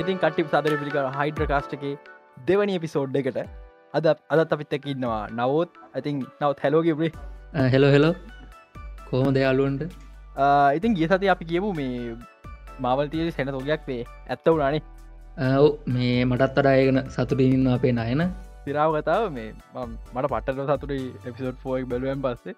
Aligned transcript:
ඉතින් 0.00 0.18
කට්ටි 0.20 0.42
සදර 0.50 0.74
පිළික 0.80 0.96
හයිඩ්‍ර 1.16 1.46
කාස්ටගේ 1.50 1.94
දෙවනි 2.48 2.74
එපිසෝඩ් 2.78 3.16
එකට 3.20 3.38
අද 3.94 4.06
අදත් 4.34 4.52
අපිත් 4.54 4.76
එක්ක 4.76 4.86
ඉන්නවා 4.92 5.22
නවෝත්. 5.38 5.70
ඇතින් 5.96 6.16
නවත් 6.40 6.60
හැලෝගෙබේ 6.64 7.10
හෙලෝ 7.74 7.90
හෙලෝ 7.94 8.12
කෝම 9.08 9.28
දෙයාලුවන්ට 9.36 9.82
ඉතින් 10.76 10.96
ගිය 10.98 11.08
සති 11.10 11.30
අපි 11.34 11.48
කියපු 11.50 11.72
මේ 11.80 12.14
මාවල් 12.84 13.10
තිය 13.14 13.26
සැන 13.36 13.52
තෝගයක් 13.56 13.82
වේ. 13.90 14.04
ඇත්ත 14.28 14.46
වුණනේ. 14.46 14.82
ඔව් 15.58 15.68
මේ 15.96 16.16
මටත් 16.24 16.62
අඩායගෙන 16.62 17.00
සතුටින්න 17.16 17.68
අපේ 17.74 17.92
නයන 17.98 18.22
සිරාව 18.64 18.96
කතාව 18.96 19.26
මේ 19.36 19.50
මට 20.14 20.26
පට්ටල 20.32 20.70
සතුරි 20.70 21.00
එපිසෝඩ් 21.28 21.60
ෆෝක් 21.64 21.84
බැලුවෙන් 21.92 22.24
පස්සේ 22.24 22.54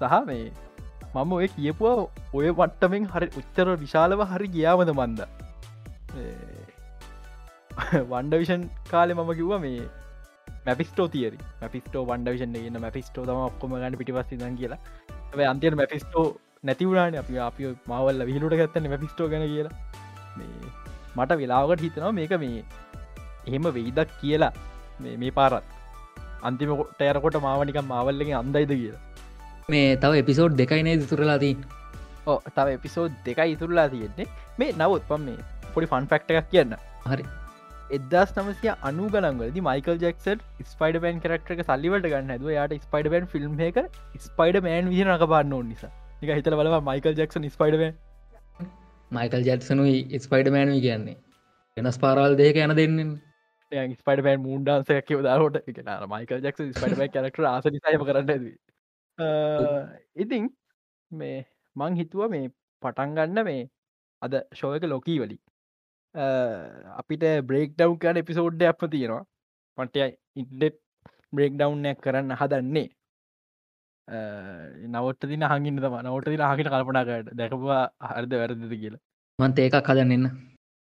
සහ 0.00 0.16
මේ 0.30 0.46
මම 1.14 1.36
ඔය 1.38 1.50
කියපුවා 1.58 2.08
ඔය 2.38 2.48
පට්ටමෙන් 2.54 3.10
හරි 3.14 3.30
උච්චර 3.40 3.68
විශාලව 3.84 4.24
හරි 4.32 4.48
ගියාමද 4.56 4.94
මන්ද 4.96 5.20
වන්ඩවිෂන් 8.12 8.62
කාලෙ 8.90 9.14
මම 9.14 9.32
කිව්ව 9.34 9.54
මේ 9.60 9.88
මැපිස්ටෝ 10.66 11.08
තියරි 11.08 11.38
මැපිස්ටෝ 11.60 12.02
වන්ඩවිෂන් 12.06 12.54
ගන්න 12.56 12.80
මැපිස්ටෝ 12.80 13.24
තම 13.24 13.42
ඔක්කොම 13.48 13.74
ගන්න 13.74 13.98
පිටිපස් 14.00 14.32
දන් 14.34 14.56
කියලා. 14.60 14.80
අන්තියට 15.52 15.76
මැපිස්ටෝ 15.76 16.26
නැතිවුණන 16.62 17.18
අපි 17.22 17.38
අපි 17.40 17.72
මවල්ල 17.88 18.26
විහිලුට 18.30 18.56
ගත්තන්න 18.60 18.90
මැපිස්ටෝ 18.94 19.28
ගැන 19.28 19.46
කියලා. 19.48 19.74
මේ 20.36 20.72
මට 21.16 21.38
වෙලාවකට 21.42 21.84
හිතනවා 21.86 22.12
මේක 22.12 22.34
මේ 22.44 22.64
එහෙම 23.46 23.68
වෙයිදක් 23.78 24.16
කියලා. 24.20 24.52
මේ 25.00 25.32
පාරත්. 25.32 25.64
අන්තිමට 26.42 27.04
යරකොට 27.08 27.40
මාවනික 27.42 27.80
මාවල්ලකින් 27.84 28.36
අන්දයිද 28.42 28.72
කියලා. 28.74 29.02
මේ 29.68 29.96
තව 29.96 30.22
එපිසෝඩ් 30.24 30.56
දෙකයිනේ 30.58 30.96
තුරලාදී 31.06 31.54
ඕ 32.26 32.38
තව 32.56 32.78
එපිසෝඩ් 32.78 33.12
දෙකයි 33.26 33.56
ඉතුරලා 33.56 33.88
තියෙන්නේ. 33.88 34.28
මේ 34.58 34.72
නවත් 34.72 35.04
පම් 35.08 35.28
මේ 35.28 35.44
පොඩි 35.74 35.92
ෆන් 35.92 36.10
ෆක්ට 36.10 36.36
එකක් 36.36 36.50
කියන්න. 36.50 36.76
හරි 37.06 37.24
එදස් 37.90 38.32
නමසිය 38.34 38.70
අනු 38.88 39.06
ගලන්වලද 39.08 39.56
මයිකල් 39.62 39.96
ජෙක්සට 40.02 40.44
ස්පයිඩ 40.66 40.98
බන් 41.04 41.16
කරක්ටක 41.24 41.62
සල්ලිවට 41.62 42.06
ගන්න 42.06 42.34
ඇද 42.34 42.44
යාට 42.50 42.74
ස්පයිඩ 42.84 43.08
බන් 43.14 43.26
ෆිල්ම් 43.32 43.56
එක 43.60 43.80
ස්පයිඩ 44.26 44.58
මෑන් 44.66 44.92
විහ 44.92 45.06
නක 45.06 45.28
පාන්න 45.32 45.52
ඕ 45.52 45.62
නිසා. 45.62 45.90
එක 46.22 46.30
හිතල 46.32 46.56
බලව 46.60 46.76
මයිකල් 46.82 47.18
ජෙක්සන් 47.20 47.48
ස්පයිඩ 47.48 47.82
මයිකල් 49.10 49.42
ජැත්සනුයි 49.44 50.20
ස්පයිඩ 50.20 50.52
මෑනුයි 50.52 50.84
කියන්නේ. 50.86 51.18
වෙනස් 51.76 51.98
පාරල් 51.98 52.36
දෙක 52.36 52.60
යන 52.60 52.76
දෙන්න 52.76 52.96
ස්පයිඩ 53.96 54.24
බන් 54.24 54.40
මුන්ඩන්සයක් 54.40 55.04
කිව 55.06 55.22
දාරට 55.22 55.60
එක 55.64 55.82
මයිකල් 56.08 56.46
ජෙක්ස 56.46 56.64
ස්පයිඩ 56.72 57.04
කරක්ට 57.12 57.44
ආස 57.46 57.70
නිසාම 57.70 58.06
කරන්න 58.06 58.48
ඉතිං 60.16 60.50
මේ 61.10 61.44
මං 61.76 61.96
හිතුව 61.96 62.30
මේ 62.30 62.50
පටන්ගන්න 62.82 63.46
මේ 63.46 63.62
අද 64.22 64.42
ශෝයක 64.54 64.86
ලොකී 64.86 65.18
වලි 65.18 65.38
අපිට 66.14 67.26
බ්‍රේක් 67.48 67.76
ඩව් 67.76 67.98
කන 67.98 68.22
එපිසෝඩ්ඩ 68.22 68.62
අප 68.62 68.80
තියෙනවා. 68.90 69.24
පටය 69.78 70.08
ඉන්ඩෙට් 70.36 70.78
බ්‍රේක් 71.32 71.52
ඩව්නයක් 71.54 72.00
කරන්න 72.00 72.36
හදන්නේ. 72.36 72.88
නවට 74.88 75.28
දින 75.28 75.46
හඟින්න 75.46 75.78
තම. 75.78 76.00
නවට 76.02 76.32
දින 76.34 76.46
හකිට 76.46 76.72
කල්පනාකට 76.72 77.30
දැකවා 77.34 77.82
හරිද 78.14 78.34
වැරදිද 78.34 78.74
කියලා. 78.82 79.04
මන්ත 79.38 79.58
ඒකක් 79.58 79.92
හදන්නන්න 79.92 80.26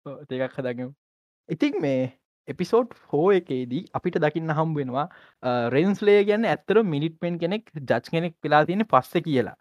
ඒකක් 0.07 0.55
හදගම. 0.59 0.95
ඉතින් 1.49 1.81
මේ 1.81 2.13
එපිසෝඩ් 2.49 2.95
හෝ 3.13 3.27
එකේදී 3.33 3.83
අපිට 3.93 4.19
දකින්න 4.23 4.55
හම් 4.55 4.75
වෙනවා 4.79 5.07
රෙන්ස්ලේ 5.75 6.21
ගැන්න 6.29 6.47
ඇත්තර 6.47 6.83
මිනිට්පෙන් 6.95 7.39
කෙනෙක් 7.43 7.65
ජච් 7.75 8.15
කෙනෙක් 8.15 8.35
වෙලා 8.45 8.63
තියෙන 8.69 8.87
පස්ස 8.93 9.23
කියලා 9.27 9.57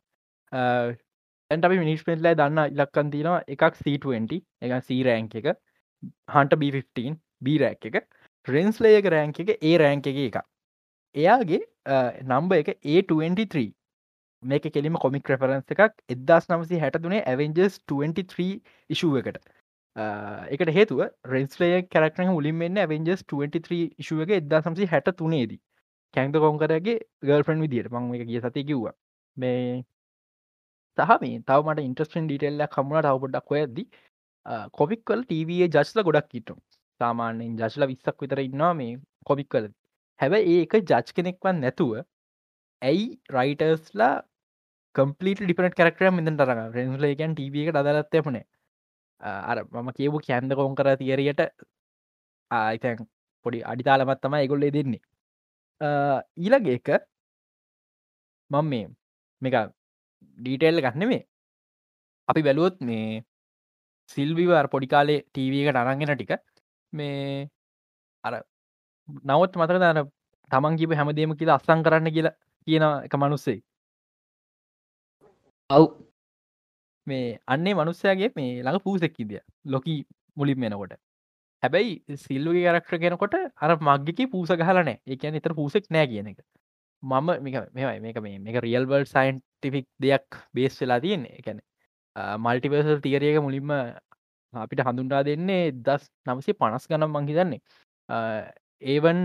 ඇන්ට 1.51 1.67
අපි 1.67 1.79
මිනිස්පෙන්ට්ලයි 1.79 2.35
දන්න 2.35 2.73
ඉලක්කන් 2.73 3.13
තියෙනවා 3.13 3.41
එකක් 3.47 3.79
C20 3.79 4.41
එක 4.61 4.75
සීරෑන්ක 4.89 5.37
එක 5.41 5.49
හන්ට 6.33 6.59
B15 6.61 7.15
බීරැක් 7.41 7.89
එක 7.91 7.97
රෙන්ස්ලේයක 8.47 9.09
රෑන්ක 9.09 9.41
එක 9.43 9.55
ඒ 9.55 9.75
රෑන්ක 9.77 10.11
එක 10.11 10.21
එක 10.23 10.37
එයාගේ 11.15 11.61
නම්බ 12.23 12.57
එක 12.61 12.71
A23 12.75 13.67
මේක 14.43 14.65
කෙලිම 14.71 14.97
කොමික් 14.97 15.29
රෙෆරන්ස් 15.29 15.75
එකක් 15.75 16.01
එදදාස් 16.09 16.49
නමසි 16.49 16.81
හැට 16.81 16.99
දුනේ 17.01 17.21
ඇවෙන්ජස් 17.25 17.79
23 17.87 18.49
ඉශුව 18.89 19.21
එකට 19.21 19.39
එකට 19.95 20.69
හේතුව 20.71 21.01
රෙස්ලේ 21.25 21.81
කරක්න 21.87 22.29
මුලින් 22.29 22.55
මෙන්න 22.55 22.77
ඇවෙන්ජස් 22.77 23.23
23 23.25 23.81
ඉශුව 23.97 24.21
එක 24.25 24.37
එදදා 24.37 24.61
සම්සි 24.61 24.87
හැට 24.87 25.11
තුනේදී 25.17 25.61
කැන්ත 26.13 26.35
කොංකරගේ 26.37 26.97
ගර්ෆන් 27.23 27.61
විදියට 27.61 27.91
මං 27.91 28.13
එක 28.15 28.27
කිය 28.27 28.41
සති 28.41 28.63
කිව්වා. 28.63 28.93
මේ 29.37 29.83
සහ 30.97 31.15
මේ 31.21 31.39
තවමට 31.43 31.85
ඉන්ට්‍රස්ටන් 31.87 32.27
ඩිටෙල්ල 32.27 32.65
කමුණ 32.75 33.05
තවපොඩක් 33.05 33.55
ඔයද 33.55 33.79
කොමික් 34.73 35.01
කල් 35.03 35.23
ටීවයේ 35.23 35.69
ජස්ල 35.69 36.05
ගොඩක් 36.07 36.37
ඉටු 36.39 36.55
සාමාන්‍යෙන් 37.01 37.57
ජස්ල 37.61 37.87
විස්සක් 37.91 38.21
විතර 38.21 38.41
ඉන්නවා 38.41 38.73
මේ 38.73 38.95
කොමික් 39.25 39.49
කල 39.49 39.67
හැබැ 40.19 40.41
ඒක 40.55 40.75
ජච් 40.81 41.17
කෙනෙක්වන් 41.17 41.61
නැතුව 41.61 41.93
ඇයි 42.81 43.05
රයිටර්ස්ලා 43.29 44.13
කම්පලිට 44.95 45.41
ඩිපනට 45.41 45.79
කරක්ටර 45.79 46.11
මෙදට 46.11 46.37
තරග 46.41 46.59
රෙන්ස්ලේකන් 46.75 47.33
ටව 47.37 47.63
එක 47.63 47.73
දලත්තයපනේ 47.79 48.45
අර 49.21 49.57
මම 49.65 49.89
කියපු 49.91 50.19
කැන්ද 50.19 50.53
කොන් 50.53 50.75
කර 50.75 50.95
තියරියට 50.97 51.41
ආයිතැන් 52.51 53.07
පොඩි 53.45 53.63
අඩිතාලමත් 53.63 54.21
තම 54.21 54.35
එගොල්ලේ 54.35 54.71
දෙන්නේ. 54.71 55.01
ඊළග 56.37 56.67
එක 56.69 56.87
මං 58.51 58.65
මේ 58.65 58.87
මේක 59.41 59.55
ඩීටෙල් 60.37 60.81
ගන්න 60.81 61.07
මේ 61.07 61.23
අපි 62.27 62.41
බැලුවොත් 62.41 62.77
මේ 62.81 63.23
සිල්විවර් 64.09 64.67
පොඩි 64.67 64.87
කාලේ 64.87 65.19
ටීවකට 65.25 65.81
අරංගෙන 65.83 66.13
ටික 66.13 66.33
මේ 66.93 67.47
අර 68.23 68.33
නවත් 69.23 69.53
මතක 69.55 69.77
දන 69.77 70.01
තමන් 70.51 70.77
කිප 70.77 70.91
හැමදේම 70.93 71.37
කියලා 71.37 71.57
අස්සං 71.59 71.85
කරන්න 71.85 72.11
කියලා 72.11 72.35
කියන 72.67 72.85
එක 73.05 73.15
මනුස්සේ? 73.15 73.59
ඔව්. 75.69 75.85
මේ 77.07 77.39
අන්නේ 77.47 77.73
මනුස්සයගේ 77.75 78.31
මේ 78.35 78.51
ළඟ 78.57 78.83
පූසෙක්කිදිය 78.83 79.41
ලොකී 79.67 79.99
මුලින් 80.37 80.61
වෙනකොට 80.61 80.95
හැබැයි 81.63 82.17
සිල්ලුගේ 82.17 82.65
කරක්ට 82.67 83.01
කෙනකොට 83.01 83.35
අර 83.57 83.71
මග්ගක 83.79 84.29
පූස 84.31 84.53
ගහලනෑ 84.53 84.95
එකන 85.07 85.39
එතර 85.39 85.53
පූසෙක් 85.53 85.89
නෑ 85.89 86.07
කියන 86.07 86.31
එක 86.31 86.39
මම 87.05 87.29
මෙමයි 87.75 87.99
මේක 87.99 88.17
මේ 88.21 88.39
මේක 88.39 88.57
රියල්වර්ල් 88.65 89.05
සයින්ටිෆික් 89.07 89.87
දෙයක් 89.99 90.27
බේස් 90.53 90.81
වෙලා 90.81 90.99
තියෙන්නේ. 90.99 91.35
එකැන 91.39 91.59
මල්ටිවර්සල් 92.39 92.99
තියරියක 93.01 93.39
මුලින්ම 93.41 93.71
අපිට 94.53 94.81
හඳුන්ටා 94.81 95.23
දෙන්නේ 95.23 95.63
දස් 95.83 96.03
නමසේ 96.27 96.55
පනස් 96.55 96.87
ගනම් 96.87 97.15
මංහිතන්නේ 97.15 97.61
ඒවන් 98.81 99.21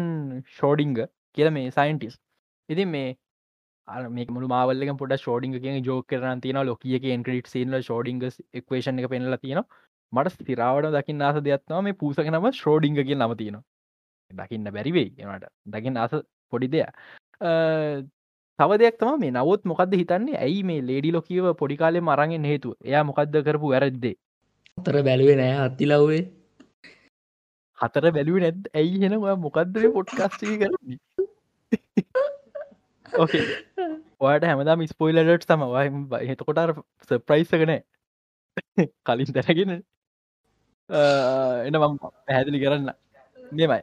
ෂෝඩිංග 0.48 0.96
කියල 1.36 1.50
මේ 1.50 1.70
සයින්ටිස් 1.70 2.16
ඉතින් 2.68 2.88
මේ 2.88 3.08
මේක 4.10 4.30
මුළු 4.30 4.48
මාවල්ලක 4.48 4.92
පොඩ 4.98 5.14
ෂෝඩිංග 5.16 5.54
කිය 5.56 5.80
ජෝක 5.82 6.06
කරන 6.06 6.40
තින 6.40 6.60
ලොකියක 6.62 7.06
එන්ක්‍රට 7.08 7.52
සීල 7.54 7.78
ෂෝඩිංග 7.80 8.20
එක්වේෂන් 8.54 9.00
එක 9.00 9.08
පෙනල 9.08 9.38
තියෙන 9.38 9.62
මට 10.12 10.34
ස්තිරාවට 10.36 10.90
දකින්න 10.92 11.22
ආස 11.22 11.40
දෙයක්ත්ම 11.40 11.84
මේ 11.84 11.94
පූසක 11.94 12.26
නම 12.26 12.50
ශ්‍රෝඩිංග 12.52 13.00
කිය 13.00 13.16
නම 13.16 13.34
තියෙන 13.36 13.58
දකින්න 14.30 14.70
බැරිවෙයි 14.70 15.26
එනට 15.26 15.50
දකින්න 15.66 15.96
ආස 15.96 16.14
පොඩි 16.52 16.68
දෙයක්. 16.68 16.90
තව 17.40 18.70
දෙයක් 18.80 18.98
තම 19.00 19.20
මේ 19.20 19.32
නවත් 19.32 19.62
මොකක්ද 19.64 19.94
හිතන්නේ? 19.94 20.36
ඇයි 20.38 20.62
මේ 20.62 20.80
ලේඩි 20.82 21.12
ලොකීව 21.12 21.46
පොඩිකාලෙ 21.60 22.00
මරගෙන් 22.00 22.44
හේතු 22.44 22.74
එයා 22.84 23.04
මොකක්ද 23.04 23.40
කරපු 23.46 23.72
වැරද්දේ? 23.74 24.16
තර 24.78 25.02
බැලුවේ 25.02 25.36
නෑ 25.36 25.56
අත්තිලව්වේ 25.66 26.22
හතර 27.78 28.12
බැලුව 28.12 28.40
නැත් 28.44 28.68
ඇයි 28.74 29.00
හෙනවා 29.04 29.36
මොකක්දර 29.46 29.88
පොට්කස්ටී 29.96 30.58
කරන්නේ? 30.62 30.98
ඕකේ 33.20 33.44
ඔයට 34.20 34.44
හැමදාම 34.44 34.84
ස්පොයිලට් 34.86 35.46
තම 35.46 35.64
හතකොට 36.24 36.60
සප්‍රයිස්සකන 37.08 37.72
කලින් 39.04 39.32
දැනගෙන. 39.36 39.72
එන 41.66 41.80
මම 41.80 41.96
පැහැදිලි 42.02 42.62
කරන්න. 42.64 42.92
මෙමයි 43.52 43.80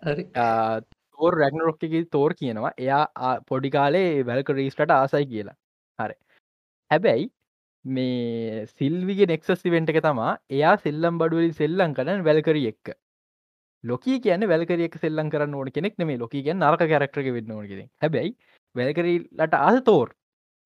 තෝර් 1.19 1.33
රැගන 1.41 1.63
රොක්කගේ 1.69 2.03
තෝර් 2.15 2.31
කියනවා. 2.41 2.73
එයා 2.85 3.33
පොඩි 3.49 3.73
කාලේ 3.77 4.09
වැල්ක 4.29 4.49
රීස්ටට 4.59 4.93
ආසයි 4.97 5.25
කියලා. 5.33 5.57
හරි. 5.99 6.15
හැබැයි 6.91 7.25
මේ 7.85 8.65
සිල්විගේ 8.77 9.29
නෙක්සස් 9.33 9.65
වෙන්ට 9.75 9.91
එක 9.93 9.99
තමා 10.07 10.31
එයා 10.57 10.75
සෙල්ලම් 10.85 11.19
බඩුවලි 11.21 11.51
සෙල්ලං 11.61 11.97
කරන 11.99 12.23
වැල්කරිය 12.29 12.67
එක්ක. 12.73 12.95
ලොකී 13.83 14.19
කියන 14.19 14.47
වැල්කරියක් 14.53 14.95
සෙල්ලං 15.03 15.33
කරන්න 15.33 15.57
ඕන 15.59 15.71
කෙනෙක් 15.71 15.97
නෙේ 15.99 16.21
ලොකී 16.23 16.43
කිය 16.45 16.55
නරක 16.55 16.85
කරක්ටක 16.93 17.33
වෙන්න 17.37 17.57
ඕනගෙ 17.57 17.83
හැබැයි 18.03 18.31
වැල්කරීලට 18.75 19.59
ආස 19.59 19.81
තෝර්. 19.89 20.09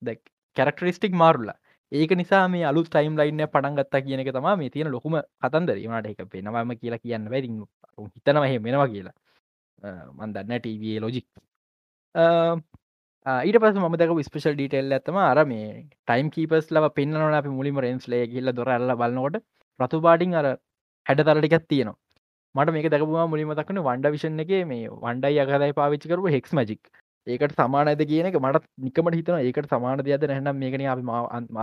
දැ 0.01 0.15
කැරක්ටරිස්ටික් 0.57 1.13
මාරුල්ලා 1.24 1.57
ඒක 1.92 2.12
නිසා 2.19 2.44
මේ 2.47 2.63
අලු 2.71 2.83
ටයිම් 2.86 3.18
ලයින්න 3.19 3.44
පටන්ගත්තා 3.54 4.01
කියන 4.06 4.21
එක 4.24 4.31
තම 4.36 4.47
මේ 4.59 4.69
තියෙන 4.69 4.92
ලොකුම 4.92 5.18
කතන්දරීමට 5.44 6.07
එක 6.12 6.21
පෙනවම 6.33 6.71
කියලා 6.81 7.04
කියන්න 7.06 7.30
වැරි 7.33 7.50
හිතනවහ 8.15 8.62
මෙනවා 8.68 8.88
කියලා. 8.94 9.15
මන්දන්න 9.83 10.54
ටව 10.60 10.83
ලෝජික්. 11.04 11.28
ඊට 13.48 13.57
පස 13.63 13.80
මදක 13.83 14.12
ස්පේෂල් 14.28 14.56
ඩීටෙල් 14.57 14.98
ඇතම 14.98 15.18
අර 15.30 15.39
මේ 15.51 15.68
ටයිම් 16.07 16.30
කීපස් 16.36 16.72
ලව 16.75 16.92
පෙන්න්නන 17.00 17.39
අපි 17.39 17.50
මුලිම 17.60 17.81
රෙන්ස්ලේ 17.86 18.24
කියල්ල 18.31 18.54
දොර 18.60 18.69
අල්ල 18.78 18.95
බලන්නකොට 19.01 19.38
රතු 19.80 20.01
බාඩිං 20.07 20.33
අර 20.39 20.48
හැඩ 21.10 21.22
තරටිකත් 21.28 21.68
තියෙනවා. 21.72 22.00
මට 22.56 22.74
මේක 22.75 22.88
දැකපුවා 22.94 23.28
මුලින්ම 23.33 23.54
දක්වන 23.60 23.80
වන්ඩ 23.88 24.13
විෂන් 24.16 24.42
එක 24.44 24.51
මේ 24.72 24.89
වන්ඩයි 25.04 25.39
අගදයි 25.44 25.74
පාවිච්චි 25.80 26.12
කරු 26.12 26.33
හෙක්ස් 26.36 26.54
මජික් 26.60 26.81
ඒකට 27.28 27.54
සමානද 27.60 28.01
කියන 28.10 28.28
එක 28.30 28.38
මට 28.42 28.66
නිකමට 28.86 29.16
හිතන 29.19 29.38
ඒකට 29.39 29.69
සමාන 29.74 30.01
දෙයක්ද 30.07 30.25
නැහනම් 30.31 30.57
මේකන 30.63 30.83
අපි 30.94 31.04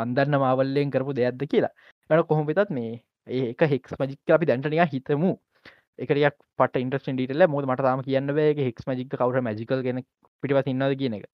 අන්දන්න 0.03 0.39
මාවල්ලයෙන් 0.45 0.91
කරපු 0.95 1.13
දෙයක්ද 1.19 1.43
කියලා. 1.53 1.75
ට 2.11 2.27
කොහොම 2.31 2.47
වෙතත් 2.51 2.71
මේ 2.79 2.93
ඒක 3.27 3.63
හෙක්ස් 3.73 3.93
මජික් 4.01 4.35
අපි 4.37 4.49
දැන්ටනිය 4.51 4.87
හිතමු. 4.95 5.31
එකරයක් 5.99 6.37
පට 6.59 6.83
ඉන්ට්‍රස්ට 6.85 7.13
ඩීටල 7.13 7.47
මොද 7.55 7.69
මට 7.69 7.87
තාම 7.89 8.03
කියන්න 8.07 8.35
වේ 8.39 8.55
හෙක්ස් 8.59 8.89
මජික 8.89 9.15
කවර 9.15 9.41
මජිකල් 9.49 9.85
ගෙන 9.87 10.03
පිටිවස් 10.43 10.73
ඉන්නද 10.73 10.97
කියන 11.03 11.15
එක. 11.19 11.25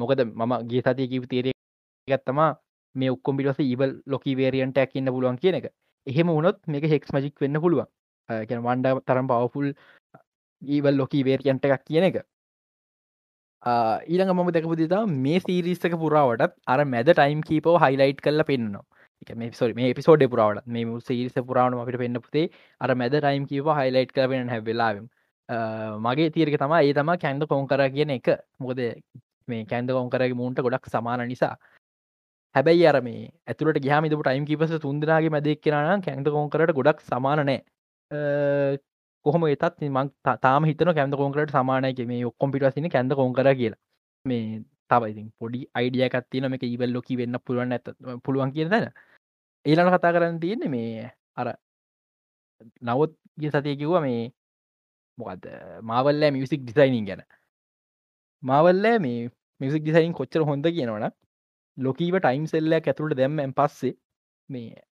මොකද 0.00 0.22
මම 0.26 0.54
ගේ 0.70 0.82
සතිය 0.86 1.08
කිව 1.12 1.26
තේරය 1.32 1.52
ගත්තම 2.08 2.40
මේ 2.94 3.10
ඔක්කොම් 3.16 3.36
පිටස 3.38 3.60
ඉවල් 3.64 3.92
ලොකි 4.14 4.36
වේරියන්ට 4.40 4.78
ඇක්න්න 4.84 5.12
පුළුවන් 5.16 5.38
කියන 5.42 5.58
එක. 5.60 5.68
එහෙම 6.06 6.32
වුණොත් 6.36 6.58
මේක 6.72 6.88
හෙක්ස් 6.94 7.12
මජික් 7.16 7.44
වෙන්න 7.44 7.60
පුළුවන්. 7.64 7.88
ගැන 8.48 8.64
වන්ඩ 8.66 9.04
තරම් 9.08 9.28
පවෆුල් 9.32 9.68
ඊවල් 10.62 10.98
ලොකී 11.02 11.22
වේරියන්ට 11.28 11.66
එකක් 11.68 11.84
කියන 11.90 12.08
එක. 12.10 12.18
ඊළඟ 14.12 14.32
මම 14.34 14.50
දැකපු 14.56 14.76
දිතා 14.82 15.02
මේ 15.24 15.38
සීරිස්සක 15.46 15.94
පුරාවට 16.02 16.52
අර 16.74 16.84
මැද 16.92 17.08
ටයිම් 17.12 17.40
කීපෝ 17.48 17.76
හයිලයිට් 17.84 18.20
කල්ල 18.26 18.44
පෙන්න්නවා. 18.50 18.84
මේ 19.34 19.50
සොරි 19.52 19.74
මේ 19.74 19.92
පිසෝඩ් 19.94 20.24
පුරාවට 20.28 20.66
මේ 20.68 21.00
සීරිස 21.00 21.36
පුරාවන 21.42 21.74
අපිට 21.74 21.98
පෙන්න්න 21.98 22.20
පුතේ 22.20 22.48
අර 22.80 22.94
මැද 22.94 23.14
ටයිම් 23.14 23.46
කීව 23.46 23.70
හයිලයිට් 23.74 24.12
කරෙන 24.12 24.48
හැවෙලාවම් 24.48 25.06
මගේ 26.00 26.30
තීරක 26.30 26.58
තම 26.58 26.74
ඒ 26.74 26.92
තම 26.92 27.10
කැන්ද 27.18 27.46
කොන් 27.46 27.66
කර 27.66 27.88
කියන 27.90 28.10
එක. 28.10 28.28
මොකද 28.60 28.80
මේ 29.48 29.64
කැන්ද 29.64 29.90
කොන් 29.90 30.10
කරගේ 30.10 30.34
මුන්ට 30.34 30.58
ගොඩක් 30.58 30.86
සමාන 30.86 31.26
නිසා. 31.28 31.54
හැබැයි 32.54 32.86
අර 32.86 33.00
මේ 33.02 33.30
ඇතුට 33.46 33.80
ගහම 33.80 34.08
ටයිම් 34.08 34.44
කිපස 34.44 34.76
තුන්දනාගේ 34.80 35.30
මැදක් 35.30 35.62
කෙනන 35.62 36.02
කැන්ද 36.02 36.28
කොන් 36.28 36.50
කරට 36.50 36.74
ගොඩක් 36.74 37.00
සමානනෑ 37.02 37.60
කොහොම 39.26 39.44
එතත් 39.46 39.82
මං 39.82 40.08
තාම 40.40 40.64
හිතන 40.64 40.92
කැන්ද 40.94 41.14
කොන්කරට 41.14 41.50
සමානයක 41.50 42.00
මේ 42.06 42.24
ඔක්කොම්පිට 42.24 42.74
සින 42.74 42.88
කැන්ද 42.88 43.14
කොන් 43.14 43.34
කර 43.34 43.54
කියලා. 43.54 43.80
මේ 44.24 44.64
තවයිති 44.90 45.22
පොඩි 45.38 45.60
අයිඩියකත් 45.74 46.26
තියන 46.30 46.48
මේ 46.50 46.66
ඉවල් 46.66 46.92
ලොකි 46.92 47.18
වෙන්න 47.18 47.38
පුළුවන් 47.40 47.72
ඇත 47.72 47.86
පුළුවන් 48.24 48.52
කිය 48.52 48.68
තැන. 48.68 48.90
ඒලන 49.66 49.90
කතා 49.90 50.12
කරන්න 50.12 50.40
තියෙන්නේ 50.40 50.68
මේ 50.68 51.10
අර 51.36 51.48
නවත් 52.82 53.12
ගිය 53.38 53.50
සතිය 53.50 53.76
කිව්ව 53.76 54.00
මේ 54.00 54.22
මොකද 55.18 55.46
මාවල්ලෑ 55.82 56.32
මියසික් 56.32 56.62
ඩිසයිනින් 56.62 57.06
ගැන. 57.06 57.22
මාවල්ලෑ 58.42 58.98
මේ 58.98 59.30
මියසික් 59.60 59.82
ඩිසයින් 59.82 60.12
කොච්චර 60.12 60.42
හොඳ 60.44 60.66
කියනවන 60.70 61.06
ලොකීව 61.78 62.18
ටයිම් 62.18 62.44
සෙල්ලයක් 62.46 62.88
ඇතුළට 62.88 63.18
දැම්මෙන් 63.18 63.52
පස්සේ 63.52 63.94
මේ 64.48 64.82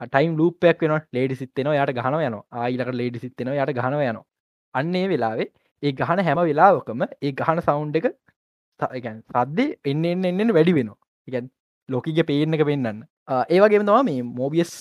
ටයිම් 0.00 0.36
ලූපයක් 0.36 0.82
වෙන 0.82 0.94
ලේඩි 1.12 1.36
සිත්තෙනවා 1.36 1.82
යට 1.82 1.96
ගහන 1.98 2.18
යන 2.20 2.36
ආයිලකට 2.58 2.94
ලේඩි 2.94 3.24
සිත්තෙනවා 3.24 3.64
යට 3.64 3.76
ගහන 3.78 3.98
යන 4.02 4.20
අන්නේ 4.74 5.06
වෙලාවේ 5.08 5.48
ඒ 5.82 5.92
ගහන 5.92 6.22
හැම 6.26 6.40
වෙලාවකම 6.42 7.02
ඒ 7.04 7.32
ගහන 7.32 7.60
සවුන්් 7.60 7.92
එක 7.94 8.08
සද්දේ 8.80 9.68
එන්න 9.84 10.04
එන්න 10.04 10.24
එන්න 10.32 10.54
වැඩි 10.58 10.76
වෙනවා. 10.78 10.98
එකන් 11.28 11.48
ලෝකිග 11.88 12.20
පේන 12.30 12.54
එක 12.54 12.64
පෙන්න්න 12.70 13.00
ඒවගේම 13.48 13.86
තවා 13.88 14.02
මේ 14.02 14.22
මෝබියස් 14.40 14.72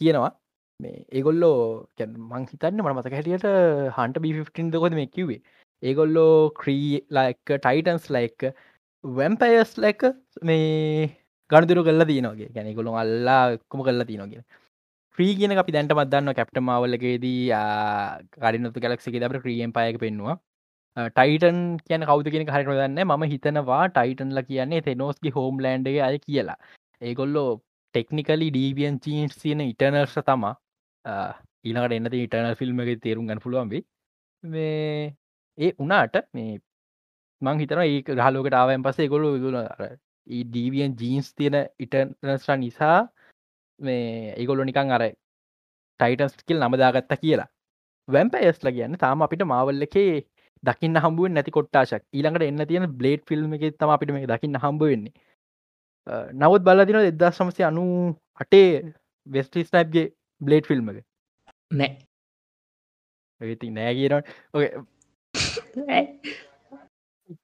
කියනවා. 0.00 0.30
මේ 0.80 0.98
ඒගොල්ලෝ 1.16 1.56
මං 2.00 2.44
හිතන්න 2.50 2.82
මට 2.82 2.94
මතක 2.96 3.14
හැටියට 3.18 3.46
හන්ට 3.96 4.22
බිෆින් 4.24 4.70
දකොද 4.74 4.94
මේ 4.98 5.08
කිවේ 5.16 5.40
ඒගොල්ලෝ 5.82 6.34
ක්‍රී 6.60 7.00
ලයික 7.16 7.52
ටයිටන්ස් 7.56 8.06
ලයික 8.16 8.46
වැම්පයස් 9.04 9.72
ලැක 9.84 10.02
මේ 10.42 11.10
ගණදුරු 11.50 11.84
කල්ල 11.86 12.04
තියනගේ 12.10 12.48
ගැන 12.56 12.72
ගොලු 12.78 12.96
අල්ලා 13.02 13.42
කොම 13.70 13.82
කල්ලා 13.86 14.08
තියනගෙන 14.10 14.44
්‍රී 15.18 15.32
කියන 15.38 15.54
අපි 15.62 15.74
දැන්ට 15.76 15.94
මදන්න 15.96 16.36
කැප්ට 16.38 16.60
මවල්ලගේදී 16.60 17.42
ගඩිනතු 18.36 18.84
කලක්සික 18.84 19.16
දට 19.16 19.42
ක්‍රියම් 19.44 19.72
පයක 19.78 19.98
පෙන්වා 20.04 20.36
ටයිටන් 20.96 21.58
කියන 21.86 22.04
කවද 22.08 22.30
කියෙන 22.32 22.52
හරිට 22.54 22.70
දන්න 22.70 23.00
ම 23.06 23.24
හිතනවා 23.32 23.82
ටයිටන්ල 23.90 24.42
කියන්නේ 24.48 24.80
තෙනෝස්ගේ 24.88 25.34
හෝම් 25.36 25.60
ලන්ඩගේ 25.64 26.02
අය 26.08 26.18
කියලා. 26.18 26.58
ඒගොල්ලෝ 27.00 27.50
ටෙක්නිකලි 27.94 28.48
ඩීවියන් 28.50 28.98
චීන්ස් 29.04 29.36
තියෙන 29.42 29.62
ඉටනර්ස 29.66 30.16
තමා. 30.26 30.54
ඊනකට 31.64 31.94
එන්නති 31.98 32.24
ඉටනල් 32.26 32.58
ෆිල්ම් 32.60 32.80
එක 32.82 33.02
තේරුම් 33.06 33.28
ගන්න 33.28 33.44
පුළුවන්බේ 33.44 33.82
මේ 34.42 35.14
ඒ 35.58 35.72
උනාට 35.78 36.16
මේ 36.34 36.58
මං 37.42 37.62
හිතන 37.62 37.82
ඒ 37.84 38.02
ගහලෝකට 38.10 38.58
ආවයන් 38.60 38.84
පසේ 38.86 39.08
ගොලු 39.14 39.30
ගුණ 39.44 39.60
ඩීවියන් 40.26 40.98
ජීන්ස් 41.00 41.30
තියෙන 41.34 41.56
ඉටනස්ට 41.84 42.52
නිසා 42.64 42.98
මේ 43.80 44.34
ඒගොල්ලො 44.34 44.66
නිකං 44.68 44.92
අර 44.96 45.06
ටයිටස්කිල් 46.00 46.66
නමදාගත්ත 46.66 47.16
කියලා. 47.22 47.48
වැම්පයස්ල 48.08 48.74
කියන්න 48.76 49.00
තාම 49.04 49.22
අපිට 49.24 49.46
මාවල්ල 49.52 49.88
එකේ 49.88 50.14
දකින්න 50.62 50.96
හම්බුව 50.96 51.28
නැති 51.28 51.50
කොට්ටාශක් 51.50 52.02
ඊළඟට 52.10 52.44
එන්න 52.44 52.66
තියෙන 52.66 52.86
බ්ලේඩ් 52.92 53.22
ෆිල්ම් 53.26 53.54
එක 53.56 53.64
තම 53.74 53.92
අපිට 53.94 54.12
මේ 54.12 54.26
දකින්න 54.26 54.58
හම්බ 54.58 54.82
වෙන්නේ. 54.84 55.12
නවත් 56.34 56.62
බලදින 56.62 57.00
එදදා 57.02 57.32
සමසය 57.32 57.62
අනු 57.62 57.84
අටේ 58.40 58.68
වෙස්ටිස්නයිප්ගේ 59.26 60.06
බ්ලේඩ් 60.40 60.66
ෆිල්ම් 60.66 60.90
එක? 60.90 61.04
නෑ. 61.70 61.90
ඒති 63.40 63.70
නෑ 63.70 63.94
කියනවා. 63.94 64.22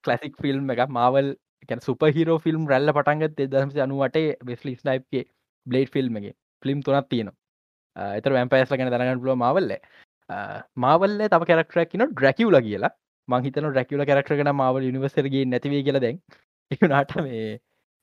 කලසික් 0.03 0.35
ෆිල්ම් 0.43 0.71
එක 0.71 0.85
මවල් 0.89 1.35
සුප 1.81 2.05
හිරෝ 2.11 2.39
ෆිල්ම් 2.39 2.69
රැල්ල 2.69 2.93
පටන්ගත් 2.93 3.49
දහමසි 3.49 3.81
අනුවටේ 3.81 4.37
වෙස්ලි 4.45 4.77
ස්නයිප්ගේ 4.77 5.25
බ්ලේඩ් 5.67 5.91
ෆිල්ම් 5.91 6.21
එක. 6.21 6.37
ෆිල්ම් 6.63 6.83
තුනත් 6.83 7.09
තියෙනවා. 7.09 7.37
එතර 8.19 8.33
වැම්පයස්ල 8.33 8.77
ගැන 8.77 8.93
දරගන්න 8.93 9.23
පුල 9.23 9.35
මවල්ල 9.37 9.73
මාවල්ල 10.77 11.21
තම 11.25 11.45
කැරක්ටරක් 11.45 11.91
කියන 11.91 12.07
ඩ්‍රැකියවල 12.09 12.59
කියලා 12.61 12.93
මංහිතන 13.29 13.67
ඩ්‍රැකියල 13.67 14.05
කැරක්ටරගෙන 14.05 14.53
මවල් 14.53 14.91
නිවසරගේ 14.93 15.45
නැතිවේ 15.47 15.83
කියලා 15.83 16.03
දැන්. 16.03 16.21
එනාට 16.71 17.17
මේ 17.21 17.47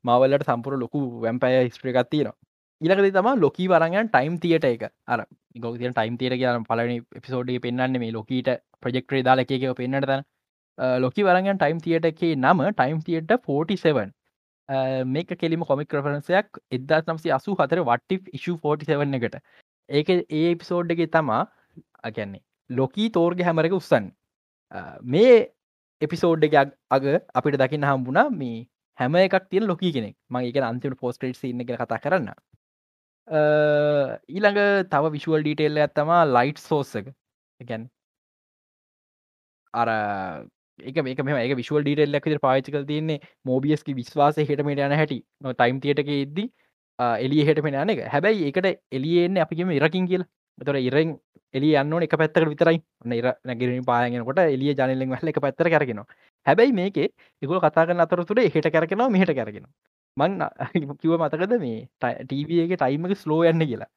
මවල්ලට 0.03 0.47
සම්පුර 0.47 0.73
ලොකු 0.77 1.01
වැම්පය 1.21 1.53
හිස්ට්‍රිකත් 1.59 2.09
තියෙනවා. 2.09 2.35
ඉලකද 2.81 3.09
තම 3.11 3.29
ලොකී 3.37 3.67
වරගන් 3.67 4.09
ටයිම් 4.09 4.35
තියට 4.39 4.65
එක. 4.65 4.83
අර 5.07 5.19
ගොතිය 5.57 5.91
ටයිම් 5.91 6.17
තියට 6.17 6.35
කියන 6.35 6.65
පලනි 6.69 6.97
පිසෝඩ්ගේ 7.17 7.63
පෙන්න්න 7.65 7.99
මේ 7.99 8.11
ලොකීට 8.11 8.49
ප්‍රජෙක්ට්‍රේ 8.81 9.23
දාල 9.23 9.43
එකක 9.43 9.69
පෙන්න්නට 9.77 10.09
තන. 10.09 10.25
ලොකි 10.97 11.23
වරගන් 11.23 11.57
ටයිම් 11.57 11.79
තියට 11.79 12.05
එකේ 12.05 12.35
නම 12.35 12.63
ටයිම් 12.71 12.99
තියට 13.01 13.33
47 13.47 14.11
මේක 15.07 15.35
කෙලිම 15.37 15.63
කොමික් 15.63 15.93
රෆරන්සයක් 15.93 16.59
එදදා 16.71 17.01
නම්සි 17.05 17.31
අසු 17.31 17.55
හතර 17.55 17.83
වට්ටි 17.83 18.19
ඉශු 18.33 18.57
47 18.59 19.19
එකට. 19.19 19.39
ඒක 19.89 20.09
ඒ 20.09 20.51
එපිසෝඩ්ගේ 20.51 21.07
තමා 21.09 21.41
අගැන්නේ 22.03 22.43
ලොකී 22.69 23.09
තෝර්ග 23.09 23.41
හැමරක 23.41 23.73
උත්සන් 23.73 24.11
මේ 25.13 25.35
එපිසෝඩ් 26.01 26.45
එක 26.47 26.55
අග 26.89 27.05
අපිට 27.39 27.59
දකින්න 27.61 27.87
හම්බුණා 27.89 28.29
මේ 28.41 28.65
හැම 28.99 29.15
එකක් 29.15 29.49
තියෙන 29.49 29.67
ලොකී 29.71 29.93
කෙනෙක්. 29.93 30.15
මගේ 30.29 30.49
එක 30.51 30.57
අන්තිමට 30.71 30.99
පෝස්ටේට් 31.03 31.43
ඉන්න 31.51 31.63
එක 31.65 31.73
කතා 31.81 32.01
කරන්න. 32.05 32.29
ඊළඟ 33.27 34.61
තව 34.93 35.13
විශුවල් 35.17 35.43
ඩීටෙල්ල 35.43 35.83
ඇත්තමා 35.83 36.23
ලයිට් 36.35 36.59
සෝස්සක 36.69 37.07
එකැන් 37.59 37.85
අර 39.73 39.89
එක 40.79 40.97
මේක 41.07 41.23
මේ 41.27 41.45
එක 41.45 41.55
විශුවල් 41.61 41.85
ඩීටෙල් 41.85 42.13
ලක්කර 42.15 42.39
පාචික 42.47 42.75
තියන්නේ 42.91 43.19
මෝබියස්කි 43.45 43.95
විශ්වාස 44.01 44.37
හටමට 44.37 44.85
යන 44.87 44.97
හැටි. 45.01 45.19
නො 45.41 45.53
ටයිම් 45.53 45.79
තියටක 45.85 46.13
ඉද්දි 46.17 46.45
එලිය 46.99 47.43
හට 47.47 47.63
පෙන 47.65 47.89
එක. 47.95 47.99
හැබැයි 48.13 48.47
එකට 48.49 48.67
එලියෙන්නේ 48.97 49.43
අපිම 49.45 49.71
ඉරකින් 49.79 50.07
කියල. 50.11 50.25
තොර 50.57 50.75
ඉරෙන් 50.77 51.17
එලිය 51.53 51.73
යන්න 51.75 52.03
එක 52.03 52.15
පැත්තක 52.17 52.47
විතරයි. 52.49 52.77
ඉර 53.13 53.27
නැගරින් 53.45 53.85
පායගෙනකොට 53.85 54.39
එලිය 54.45 54.73
ජනලෙන් 54.73 55.15
හල 55.15 55.33
එක 55.33 55.41
පැත්තර 55.41 55.69
කරගෙන 55.69 56.03
හැබැයි 56.45 56.73
මේක 56.73 56.97
එකකුල 57.41 57.59
කතාගන්න 57.59 58.05
අතරතුර 58.05 58.39
හෙට 58.47 58.69
කරගෙනවා 58.69 59.09
මෙහට 59.09 59.33
කරගෙන 59.33 59.67
මං 60.17 60.39
කිව 61.01 61.13
මතකද 61.17 61.59
මේ 61.59 61.77
ටීවගේ 62.23 62.77
ටයිමක 62.77 63.17
ස්ලෝ 63.17 63.43
යන්න 63.43 63.65
කියලා. 63.65 63.91